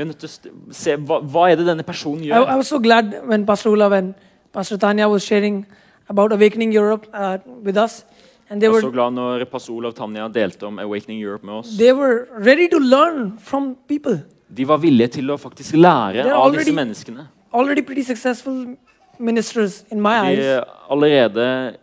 er 0.00 0.04
nødt 0.04 0.16
til 0.16 0.30
å 0.30 0.72
se 0.72 0.96
hva, 0.96 1.18
hva 1.20 1.50
er 1.50 1.60
det 1.60 1.66
denne 1.68 1.84
personen 1.84 2.24
I, 2.24 2.30
I 2.30 2.38
var 2.40 2.56
was 2.56 2.72
so 2.72 2.80
glad 2.80 3.12
when 3.28 3.44
Pastor 3.44 3.70
Olav 3.70 3.92
and 3.92 4.14
Pastor 4.52 4.78
Tanya 4.78 5.08
was 5.08 5.22
sharing 5.22 5.66
about 6.08 6.32
Awakening 6.32 6.72
Europe 6.72 7.06
uh, 7.12 7.36
with 7.62 7.76
us. 7.76 8.06
And 8.48 8.60
they 8.62 8.66
Jeg 8.66 8.72
var 8.72 8.78
were, 8.78 8.88
så 8.88 8.90
glad 8.96 9.10
når 9.12 9.44
pastor 9.44 9.74
Olav 9.74 9.92
Tanja 9.92 10.28
delte 10.28 10.66
om 10.66 10.78
Awakening 10.78 11.20
Europe 11.22 11.44
med 11.46 11.54
oss. 11.54 11.76
they 11.76 11.92
were 11.92 12.24
ready 12.48 12.68
to 12.68 12.78
learn 12.78 13.38
from 13.38 13.76
people. 13.88 14.22
De 14.56 14.68
var 14.68 14.80
villige 14.80 15.08
til 15.20 15.30
å 15.30 15.36
faktisk 15.36 15.76
lære 15.76 16.24
They're 16.24 16.32
av 16.32 16.56
disse 16.56 16.72
menneskene. 16.72 17.28
Already 17.52 17.82
pretty 17.82 18.02
successful 18.02 18.76
ministers 19.18 19.84
in 19.90 20.00
my 20.00 20.10
De 20.20 20.26
eyes. 20.26 20.38
er 20.38 20.64
allerede 20.90 21.76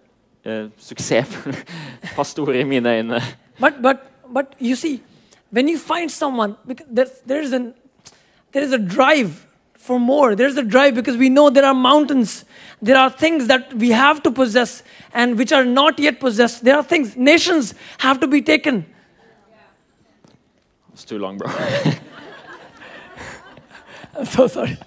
eh, 0.45 0.65
suksessfulle 0.77 1.55
pastorer 2.15 2.53
i 2.53 2.63
mine 2.63 2.89
øyne. 2.89 3.21
But 3.59 3.73
but 3.81 3.97
but 4.33 4.45
you 4.59 4.75
see, 4.75 4.99
when 5.51 5.67
you 5.69 5.77
find 5.77 6.09
someone, 6.11 6.55
because 6.67 6.87
there's 6.95 7.11
there's 7.27 7.53
an 7.53 7.73
there 8.51 8.63
is 8.65 8.73
a 8.73 8.77
drive 8.77 9.29
for 9.77 9.99
more. 9.99 10.35
There's 10.35 10.57
a 10.57 10.63
drive 10.63 10.93
because 10.95 11.17
we 11.17 11.29
know 11.29 11.49
there 11.49 11.65
are 11.65 11.73
mountains, 11.73 12.45
there 12.81 12.97
are 12.97 13.09
things 13.09 13.47
that 13.47 13.73
we 13.73 13.89
have 13.91 14.21
to 14.23 14.31
possess 14.31 14.83
and 15.13 15.37
which 15.37 15.51
are 15.51 15.65
not 15.65 15.99
yet 15.99 16.19
possessed. 16.19 16.63
There 16.63 16.75
are 16.75 16.83
things 16.83 17.15
nations 17.15 17.73
have 17.97 18.19
to 18.19 18.27
be 18.27 18.41
taken. 18.41 18.85
It's 20.93 21.05
too 21.05 21.17
long, 21.19 21.37
bro. 21.37 21.47
I'm 24.17 24.25
so 24.37 24.47
sorry. 24.47 24.77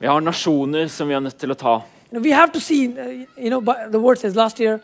Vi 0.00 0.06
har 0.06 0.20
nasjoner 0.20 0.86
som 0.86 1.08
vi 1.08 1.14
er 1.14 1.20
nødt 1.20 1.38
til 1.38 1.50
å 1.50 1.54
ta. 1.54 1.80
We 2.12 2.32
have 2.32 2.52
to 2.52 2.60
see. 2.60 2.88
uh, 2.88 3.26
you 3.36 3.50
know, 3.50 3.60
the 3.90 3.98
word 3.98 4.18
says 4.18 4.36
last 4.36 4.60
year, 4.60 4.80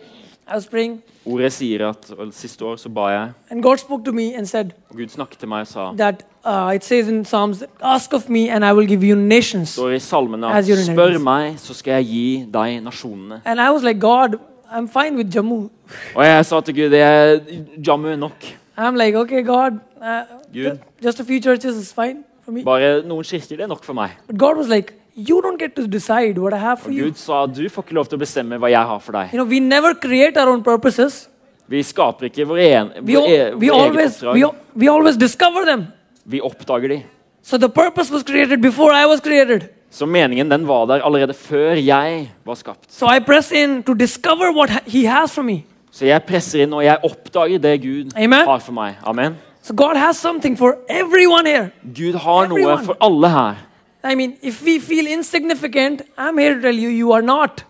I 0.47 0.55
was 0.55 0.67
praying, 0.67 1.03
Ordet 1.25 1.53
sier 1.53 1.89
at 1.89 2.11
Siste 2.37 2.65
år 2.65 2.77
så 2.77 2.89
ba 2.93 3.09
jeg, 3.09 3.29
and 3.51 3.63
God 3.63 3.79
spoke 3.81 4.05
to 4.05 4.13
me 4.13 4.35
and 4.37 4.47
said 4.47 4.75
og 4.91 4.97
Gud 4.97 5.09
snakket 5.09 5.39
til 5.39 5.49
meg 5.49 5.61
og 5.61 5.67
sa 5.67 5.87
that 5.97 6.25
uh, 6.45 6.75
it 6.75 6.85
says 6.85 7.09
in 7.09 7.25
Psalms, 7.25 7.63
"Ask 7.81 8.13
of 8.13 8.29
me, 8.29 8.51
and 8.51 8.65
I 8.65 8.73
will 8.73 8.87
give 8.87 9.03
you 9.03 9.17
nations." 9.17 9.69
står 9.69 9.91
i 9.91 9.99
salmene 9.99 10.47
at 10.47 10.65
spør 10.65 11.19
meg, 11.19 11.55
så 11.59 11.75
skal 11.75 11.93
jeg 11.93 12.05
gi 12.05 12.47
deg 12.53 12.83
nasjonene. 12.85 13.41
And 13.45 13.61
I 13.61 13.71
was 13.71 13.83
like, 13.83 14.01
God, 14.01 14.37
I'm 14.71 14.89
fine 14.89 15.17
with 15.17 15.37
Jammu. 15.37 15.71
Og 16.15 16.25
jeg 16.27 16.47
sa 16.47 16.61
til 16.61 16.75
Gud 16.75 16.91
det 16.91 17.01
er 17.01 17.41
jammu 17.87 18.09
er 18.09 18.17
nok. 18.17 18.45
I'm 18.77 18.97
like, 18.97 19.17
okay, 19.17 19.43
God, 19.47 19.79
uh, 20.03 20.23
Good. 20.53 20.79
just 21.05 21.21
a 21.21 21.25
few 21.25 21.41
churches 21.41 21.77
is 21.77 21.93
fine. 21.93 22.25
Bare 22.65 23.03
noen 23.07 23.25
kirker 23.25 23.57
det 23.57 23.65
er 23.67 23.71
nok 23.71 23.85
for 23.85 23.97
meg. 23.97 24.17
But 24.27 24.39
God 24.39 24.57
was 24.57 24.69
like, 24.69 24.95
you 25.17 25.41
don't 25.43 25.59
get 25.59 25.75
to 25.77 25.87
decide 25.87 26.39
what 26.39 26.53
I 26.53 26.59
have 26.59 26.81
for 26.83 26.91
Og. 26.91 27.05
Gud 27.05 27.21
sa 27.21 27.47
du 27.47 27.63
får 27.69 27.87
ikke 27.87 27.95
lov 27.95 28.11
til 28.11 28.19
å 28.19 28.25
bestemme 28.25 28.59
hva 28.59 28.71
jeg 28.73 28.91
har 28.91 29.01
for 29.01 29.13
deg. 29.13 29.33
You 29.33 29.41
know, 29.41 29.49
we 29.49 29.61
never 29.61 29.95
create 29.95 30.37
our 30.41 30.51
own 30.53 30.63
purposes. 30.63 31.29
Vi 31.67 31.83
skaper 31.83 32.29
ikke 32.29 32.45
vår, 32.45 32.59
en, 32.59 32.91
We, 33.01 33.15
vår, 33.17 33.29
e, 33.29 33.45
vår 33.55 33.63
eget 33.63 33.73
always 33.73 34.23
we, 34.23 34.45
oppdrag. 34.45 35.55
we 35.55 35.65
them. 35.65 35.87
Vi 36.25 36.41
oppdager 36.41 36.89
de. 36.89 37.03
So 37.43 37.59
the 37.59 37.69
purpose 37.69 38.13
was 38.13 38.23
created 38.23 38.61
before 38.61 38.93
I 38.93 39.07
was 39.07 39.21
created. 39.21 39.69
Så 39.91 40.07
meningen 40.07 40.49
den 40.51 40.67
var 40.69 40.87
der 40.87 41.03
allerede 41.05 41.35
før 41.35 41.75
jeg 41.79 42.31
var 42.45 42.55
skapt. 42.55 42.93
So 42.93 43.07
I 43.07 43.21
press 43.21 43.53
in 43.53 43.83
to 43.83 43.95
discover 43.95 44.53
what 44.53 44.71
He 44.87 45.07
has 45.07 45.33
for 45.35 45.43
me. 45.43 45.63
Så 45.95 46.07
jeg 46.07 46.23
presser 46.27 46.65
inn, 46.65 46.73
og 46.75 46.83
jeg 46.85 46.99
oppdager 47.07 47.59
det 47.59 47.83
Gud 47.83 48.17
Amen. 48.17 48.47
har 48.49 48.59
for 48.59 48.75
meg. 48.75 48.97
Amen. 49.07 49.37
So 49.65 49.73
God 49.73 49.97
has 49.97 50.19
something 50.19 50.59
for 50.59 50.77
everyone 50.89 51.47
here. 51.47 51.71
Gud 51.95 52.19
har 52.21 52.49
noe 52.49 52.75
for 52.85 52.97
alle 53.01 53.29
her. 53.33 53.63
I 54.05 54.15
mean, 54.15 54.37
if 54.43 54.63
we 54.63 54.79
feel 54.79 55.07
insignificant, 55.07 56.03
I'm 56.19 56.37
here 56.37 56.57
to 56.57 56.61
tell 56.61 56.75
you, 56.75 56.91
you 56.91 57.15
are 57.17 57.23
not. 57.23 57.65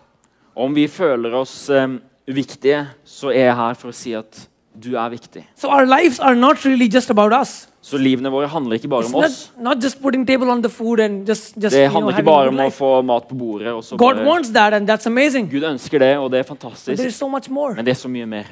Om 0.55 0.75
vi 0.75 0.89
føler 0.91 1.31
oss 1.39 1.69
um, 1.69 2.01
uviktige, 2.27 2.81
så 3.05 3.31
er 3.31 3.45
jeg 3.45 3.55
her 3.55 3.79
for 3.79 3.93
å 3.93 3.95
si 3.95 4.11
at 4.11 4.41
du 4.75 4.97
er 4.99 5.13
viktig. 5.13 5.45
So 5.55 5.71
our 5.71 5.87
lives 5.87 6.19
are 6.19 6.35
not 6.35 6.65
really 6.65 6.89
just 6.91 7.15
about 7.15 7.31
us. 7.31 7.69
Så 7.79 7.95
livene 8.01 8.27
våre 8.33 8.51
handler 8.51 8.75
ikke 8.75 8.91
bare 8.91 9.07
It's 9.07 9.15
om 9.15 9.21
not, 9.21 9.31
oss. 9.31 9.51
not 9.55 9.83
just 9.83 10.03
table 10.27 10.51
on 10.51 10.61
the 10.61 10.69
food 10.69 10.99
and 10.99 11.25
just, 11.25 11.55
just 11.55 11.71
Det 11.75 11.85
you 11.85 11.87
know, 11.87 12.01
handler 12.01 12.17
ikke 12.17 12.25
bare 12.27 12.51
om 12.51 12.59
å 12.59 12.69
få 12.75 12.91
mat 13.07 13.29
på 13.29 13.39
bordet. 13.39 13.71
God 13.95 14.17
bare, 14.17 14.25
wants 14.27 14.49
that, 14.49 14.73
and 14.73 14.89
that's 14.89 15.07
amazing. 15.07 15.47
Gud 15.47 15.63
ønsker 15.63 15.99
det, 15.99 16.17
og 16.17 16.31
det 16.31 16.39
er 16.39 16.43
fantastisk. 16.43 17.11
so 17.15 17.29
much 17.29 17.49
more. 17.49 17.75
Men 17.75 17.85
det 17.85 17.95
er 17.95 18.03
så 18.03 18.11
mye 18.11 18.25
mer. 18.25 18.51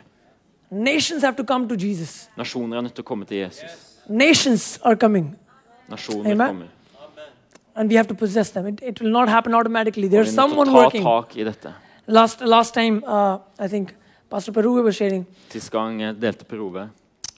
Nations 0.73 1.23
have 1.23 1.35
to 1.35 1.43
come 1.43 1.67
to 1.69 1.75
Jesus. 1.75 2.29
Nasjoner 2.37 2.77
er 2.77 2.81
nødt 2.81 2.95
til 2.95 3.03
å 3.03 3.05
komme 3.05 3.25
til 3.25 3.37
Jesus. 3.37 3.99
Nations 4.09 4.79
are 4.83 4.95
coming, 4.95 5.35
Nasjoner 5.89 6.31
Amen. 6.31 6.47
kommer. 6.47 6.67
and 7.75 7.89
we 7.89 7.95
have 7.95 8.07
to 8.07 8.15
possess 8.15 8.51
them. 8.51 8.67
It, 8.67 8.81
it 8.81 9.01
will 9.01 9.11
not 9.11 9.29
happen 9.29 9.53
automatically. 9.53 10.07
There's 10.07 10.29
er 10.29 10.31
someone 10.31 10.73
working. 10.73 11.03
tak 11.03 11.37
i 11.37 11.43
dette. 11.43 11.73
Last 12.07 12.41
last 12.41 12.73
time, 12.73 13.03
uh, 13.05 13.37
I 13.59 13.67
think 13.67 13.93
Pastor 14.29 14.51
Peru 14.51 14.81
was 14.81 14.95
sharing. 14.95 15.25
Sist 15.49 15.71
gang 15.71 15.99
delte 16.19 16.45
Perove. 16.45 16.89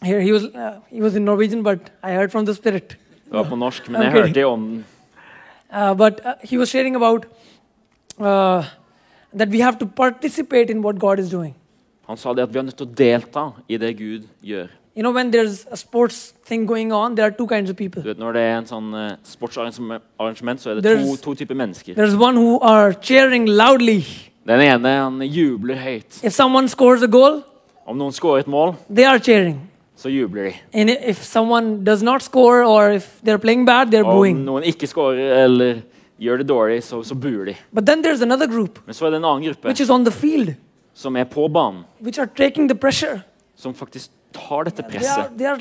Here 0.02 0.22
he 0.22 0.32
was 0.32 0.46
uh, 0.46 0.80
he 0.90 1.02
was 1.02 1.16
in 1.16 1.26
Norwegian, 1.26 1.64
but 1.64 1.92
I 2.04 2.12
heard 2.12 2.32
from 2.32 2.46
the 2.46 2.54
Spirit. 2.54 2.98
Det 3.26 3.34
var 3.34 3.44
på 3.44 3.56
norsk, 3.56 3.90
men 3.90 4.02
jeg 4.02 4.12
hørte 4.12 4.40
i 4.40 4.44
ånden. 4.44 4.86
Uh, 5.74 5.94
but 5.94 6.22
uh, 6.26 6.34
he 6.44 6.58
was 6.58 6.70
sharing 6.70 6.96
about 6.96 7.26
uh, 8.20 8.64
that 9.34 9.50
we 9.50 9.60
have 9.60 9.80
to 9.80 9.86
participate 9.86 10.70
in 10.70 10.82
what 10.82 11.00
God 11.00 11.20
is 11.20 11.30
doing. 11.30 11.56
Han 12.08 12.18
sa 12.18 12.34
det 12.34 12.44
at 12.46 12.54
vi 12.54 12.60
er 12.60 12.68
nødt 12.68 12.78
til 12.78 12.88
å 12.88 12.96
delta 12.96 13.46
i 13.70 13.78
det 13.82 13.94
Gud 13.98 14.28
gjør. 14.46 14.68
You 14.96 15.04
know, 15.04 15.12
when 15.12 15.30
there's 15.32 15.66
a 15.72 15.76
sports 15.76 16.34
thing 16.46 16.66
going 16.66 16.94
on, 16.94 17.16
there 17.16 17.26
are 17.26 17.32
two 17.32 17.48
kinds 17.48 17.70
of 17.70 17.76
people. 17.76 18.02
Vet, 18.04 18.18
Når 18.18 18.34
det 18.38 18.42
er 18.42 18.54
en 18.62 18.68
sånn 18.70 18.94
uh, 18.96 19.10
sportsarrangement, 19.28 20.62
så 20.62 20.72
er 20.72 20.80
det 20.80 20.94
to, 21.02 21.16
to 21.20 21.34
typer 21.36 21.58
mennesker. 21.60 21.98
There's 21.98 22.16
one 22.16 22.38
who 22.40 22.60
are 22.64 22.94
cheering 22.94 23.50
loudly. 23.50 24.06
Den 24.48 24.62
ene 24.62 24.94
han 25.02 25.20
jubler 25.26 25.76
høyt. 25.82 26.22
If 26.24 26.32
someone 26.34 26.70
scores 26.72 27.04
a 27.04 27.08
goal, 27.12 27.42
Om 27.86 27.98
noen 28.00 28.14
scorer 28.16 28.42
et 28.42 28.48
mål, 28.50 28.76
they 28.90 29.06
are 29.06 29.20
cheering. 29.20 29.60
så 29.96 30.10
jubler 30.10 30.50
de. 30.50 30.54
And 30.74 30.90
if 30.90 31.24
someone 31.24 31.84
does 31.84 32.02
not 32.04 32.22
score 32.24 32.64
or 32.64 32.92
if 32.92 33.20
they're 33.24 33.38
playing 33.42 33.66
bad, 33.66 33.92
they're 33.92 34.06
om 34.06 34.16
booing. 34.16 34.40
noen 34.46 34.64
ikke 34.64 34.88
scorer 34.88 35.44
eller 35.44 35.82
gjør 36.20 36.38
det 36.42 36.48
dårlig, 36.50 36.80
så, 36.84 37.04
så 37.04 37.16
buer 37.16 37.46
de. 37.52 37.56
But 37.74 37.86
then 37.86 38.02
there's 38.04 38.22
another 38.24 38.48
group 38.48 38.80
Men 38.86 38.96
så 38.96 39.06
er 39.08 39.12
det 39.16 39.20
en 39.22 39.26
annen 39.28 39.44
gruppe 39.50 39.68
which 39.68 39.82
is 39.82 39.90
on 39.90 40.06
the 40.06 40.12
field, 40.12 40.56
som 40.96 41.16
er 41.20 41.26
på 41.28 41.48
banen, 41.52 41.84
which 42.02 42.18
are 42.20 42.28
taking 42.36 42.68
the 42.70 42.76
pressure. 42.76 43.22
som 43.56 43.74
faktisk 43.74 44.10
tar 44.34 44.64
dette 44.64 44.84
They 44.84 44.98
are, 44.98 45.00
presset. 45.00 45.38
they 45.38 45.46
are 45.48 45.58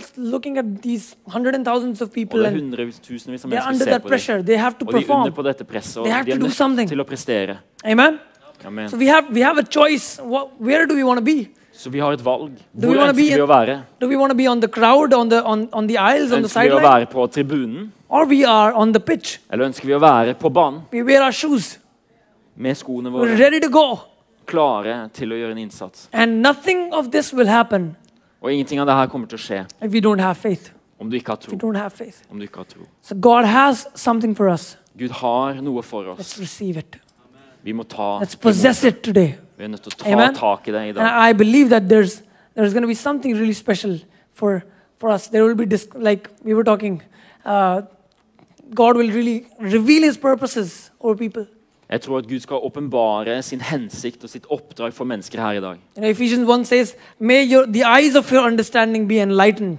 these 0.82 1.16
hundreds 1.26 1.57
and 1.57 1.68
Og 1.68 1.78
det 1.78 2.47
er 2.47 2.51
hundretusenvis 2.51 3.45
av 3.45 3.51
mennesker 3.51 3.68
under 3.70 3.78
som 3.78 3.78
ser 3.78 3.99
på 3.99 4.03
dem. 4.03 4.09
pressure. 4.11 4.43
They 4.43 4.57
Og 4.59 4.93
de 4.93 5.05
er 5.05 5.14
under 5.14 5.30
på 5.30 5.43
dette 5.43 5.64
presset, 5.64 5.97
og 5.99 6.07
de 6.07 6.11
er 6.11 6.39
nødt 6.39 6.53
something. 6.53 6.89
til 6.89 7.01
å 7.01 7.05
prestere. 7.05 7.59
Amen? 7.85 8.18
Amen. 8.64 8.89
So 8.89 8.97
we 8.97 9.07
have, 9.07 9.24
we 9.30 9.41
have. 9.43 9.57
What, 10.22 10.49
where 10.59 10.87
do 10.87 10.95
we 10.95 11.05
want 11.05 11.18
to 11.18 11.24
be? 11.24 11.49
Så 11.72 11.91
vi 11.91 11.99
har 11.99 12.12
et 12.12 12.24
valg. 12.24 12.53
Hvor 12.72 12.95
ønsker 12.95 13.12
vi 13.18 13.41
å 13.43 13.47
være? 13.47 13.82
Do 14.01 14.09
we 14.09 14.16
want 14.16 14.30
to 14.30 14.37
be 14.37 14.47
on 14.49 14.61
the 14.61 14.68
crowd, 14.68 15.12
on 15.12 15.28
the, 15.30 15.43
on, 15.45 15.68
on 15.72 15.89
the 15.89 15.99
aisles, 15.99 16.32
on 16.32 16.43
the 16.43 16.49
Ønsker 16.49 16.62
vi 16.62 16.70
å 16.70 16.80
være 16.82 17.07
på 17.11 17.26
tribunen, 17.30 17.93
Or 18.09 18.26
we 18.26 18.45
are 18.47 18.72
on 18.74 18.93
the 18.93 19.01
pitch? 19.01 19.39
eller 19.51 19.66
ønsker 19.66 19.87
vi 19.87 19.95
å 19.95 20.01
være 20.01 20.35
på 20.39 20.53
banen 20.53 20.82
We 20.93 21.03
wear 21.03 21.22
our 21.24 21.32
shoes. 21.32 21.78
med 22.57 22.76
skoene 22.76 23.11
We're 23.11 23.24
våre, 23.26 23.39
ready 23.39 23.61
to 23.61 23.68
go. 23.68 23.99
Klare 24.47 25.09
til 25.12 25.32
å 25.32 25.36
gjøre 25.36 25.53
en 25.53 25.59
innsats? 25.59 26.09
And 26.12 26.42
nothing 26.42 26.92
of 26.95 27.11
this 27.11 27.32
will 27.32 27.49
happen 27.49 27.97
Og 28.42 28.53
ingenting 28.53 28.80
av 28.80 28.86
det 28.86 28.95
her 28.95 29.07
kommer 29.09 29.26
til 29.26 29.38
å 29.38 29.42
skje 29.42 29.61
if 29.82 29.92
we 29.92 30.01
don't 30.01 30.20
have 30.20 30.36
faith. 30.36 30.70
om 31.01 31.11
du 31.11 31.16
ikke 31.16 31.32
har 31.32 31.36
tro. 31.36 31.53
Om 32.30 32.38
du 32.38 32.45
ikke 32.47 32.57
har 32.57 32.64
tro. 32.64 32.86
So 33.03 33.14
God 33.14 33.45
has 33.45 33.86
something 33.95 34.36
for 34.36 34.49
us. 34.49 34.76
Gud 34.97 35.11
har 35.11 35.55
noe 35.61 35.82
for 35.82 36.05
oss. 36.12 36.38
Vi 37.64 37.72
må 37.72 37.82
ta 37.88 38.20
Let's 38.20 38.36
possess 38.36 38.84
it 38.84 39.03
today. 39.03 39.34
Vi 39.57 39.64
er 39.64 39.68
nødt 39.68 39.82
til 39.82 39.92
å 39.92 39.97
ta 40.03 40.12
Amen. 40.12 40.34
tak 40.34 40.68
i 40.68 40.72
det 40.72 40.80
i 40.80 40.88
And 40.88 40.97
dag. 40.97 41.30
I 41.30 41.32
believe 41.32 41.68
that 41.70 41.88
there's 41.88 42.22
there's 42.55 42.72
going 42.72 42.82
to 42.82 42.88
be 42.88 42.95
something 42.95 43.34
really 43.34 43.55
special 43.55 43.99
for 44.32 44.62
for 44.99 45.11
us. 45.11 45.28
There 45.28 45.45
will 45.45 45.57
be 45.57 45.64
dis- 45.66 45.88
like 45.95 46.28
we 46.45 46.55
were 46.55 46.64
talking. 46.64 47.03
Uh, 47.45 47.82
God 48.74 48.97
will 48.97 49.11
really 49.11 49.47
reveal 49.59 50.03
His 50.03 50.18
purposes 50.18 50.90
over 51.01 51.16
people. 51.16 51.47
Jeg 51.91 52.01
tror 52.01 52.18
at 52.18 52.28
Gud 52.28 52.41
skal 52.41 52.57
åpenbare 52.57 53.43
sin 53.43 53.61
hensikt 53.61 54.24
og 54.24 54.30
sitt 54.30 54.47
oppdrag 54.51 54.93
for 54.93 55.05
mennesker 55.05 55.41
her 55.41 55.59
i 55.59 55.61
dag. 55.61 55.76
You 55.99 56.11
Ephesians 56.11 56.49
one 56.49 56.64
says, 56.64 56.95
"May 57.18 57.45
your 57.53 57.66
the 57.66 57.85
eyes 57.85 58.16
of 58.16 58.32
your 58.32 58.47
understanding 58.47 59.09
be 59.09 59.20
enlightened." 59.22 59.78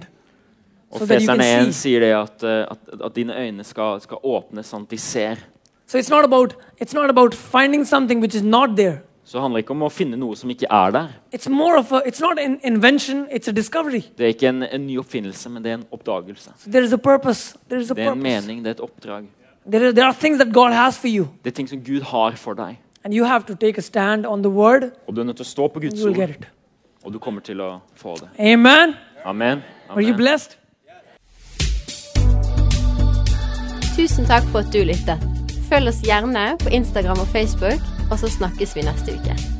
Og 0.90 0.98
So 1.00 1.06
can 1.06 1.40
1 1.40 1.74
sier 1.74 2.00
det 2.00 2.12
at, 2.14 2.42
eh, 2.42 2.60
at, 2.70 2.78
at 3.04 3.16
dine 3.16 3.34
øyne 3.36 3.64
skal, 3.64 4.00
skal 4.00 4.16
åpnes 4.24 4.66
sånn 4.66 4.82
at 4.82 4.90
de 4.90 4.98
ser. 4.98 5.36
So 5.86 5.98
it's 5.98 6.10
not 6.10 6.24
about 6.24 6.54
it's 6.82 6.94
not 6.94 7.10
about 7.10 7.34
finding 7.34 7.86
something 7.86 8.20
which 8.20 8.34
is 8.36 8.42
not 8.42 8.76
there. 8.76 8.98
Så 9.24 9.38
det 9.38 9.42
handler 9.42 9.58
ikke 9.58 9.70
om 9.70 9.82
å 9.82 9.88
finne 9.90 10.16
noe 10.16 10.36
som 10.36 10.50
ikke 10.50 10.66
er 10.70 10.90
der. 10.94 11.08
It's 11.34 11.48
more 11.50 11.78
of 11.78 11.92
a 11.92 12.00
it's 12.06 12.20
not 12.20 12.38
an 12.38 12.60
invention. 12.64 13.26
It's 13.32 13.48
a 13.48 13.52
discovery. 13.52 14.04
Det 14.18 14.24
er 14.24 14.28
ikke 14.28 14.48
en, 14.48 14.62
en 14.62 14.86
ny 14.86 14.98
oppfinnelse, 14.98 15.50
men 15.50 15.64
det 15.64 15.70
er 15.70 15.74
en 15.74 15.84
oppdagelse. 15.92 16.50
So 16.58 16.70
there 16.70 16.84
is 16.84 16.92
a 16.92 16.96
purpose. 16.96 17.58
There 17.68 17.80
is 17.80 17.90
a 17.90 17.94
Det 17.94 18.04
er 18.04 18.12
en 18.12 18.18
purpose. 18.18 18.46
mening, 18.46 18.64
det 18.64 18.66
er 18.66 18.74
et 18.74 18.80
oppdrag. 18.80 19.24
There, 19.70 19.86
are- 19.88 19.92
there 19.92 20.04
are 20.06 20.14
things 20.14 20.38
that 20.38 20.52
God 20.52 20.72
has 20.72 20.98
for 20.98 21.08
you, 21.08 21.28
Det 21.44 21.50
er 21.52 21.54
ting 21.56 21.68
som 21.68 21.80
Gud 21.80 22.00
har 22.02 22.30
for 22.36 22.54
deg. 22.54 22.76
and 23.04 23.14
you 23.14 23.24
have 23.24 23.42
to 23.46 23.54
take 23.54 23.78
a 23.78 23.82
stand 23.82 24.26
on 24.26 24.42
the 24.42 24.50
word. 24.50 24.82
Og 25.08 25.16
du 25.16 25.20
er 25.20 25.24
nødt 25.24 25.36
til 25.36 25.44
å 25.44 25.48
stå 25.48 25.68
på 25.68 25.80
Guds 25.80 26.00
You 26.00 26.06
will 26.06 26.20
ord, 26.20 26.28
get 26.28 26.36
it. 26.36 26.46
og 27.04 27.12
du 27.12 27.18
kommer 27.18 27.40
til 27.40 27.60
å 27.60 27.80
få 27.96 28.14
det. 28.16 28.28
Amen. 28.38 28.94
Amen. 29.24 29.62
Are 29.90 30.00
you 30.02 30.08
Amen. 30.08 30.16
blessed? 30.16 30.56
Tusen 33.96 34.26
takk 34.26 34.44
for 34.52 34.58
at 34.58 34.72
du 34.72 34.78
lyttet. 34.84 35.18
Følg 35.70 35.88
oss 35.88 36.02
gjerne 36.02 36.56
på 36.62 36.68
Instagram 36.68 37.18
og 37.18 37.26
Facebook, 37.32 37.80
og 38.10 38.18
så 38.18 38.28
snakkes 38.30 38.76
vi 38.76 38.82
neste 38.82 39.14
uke. 39.16 39.55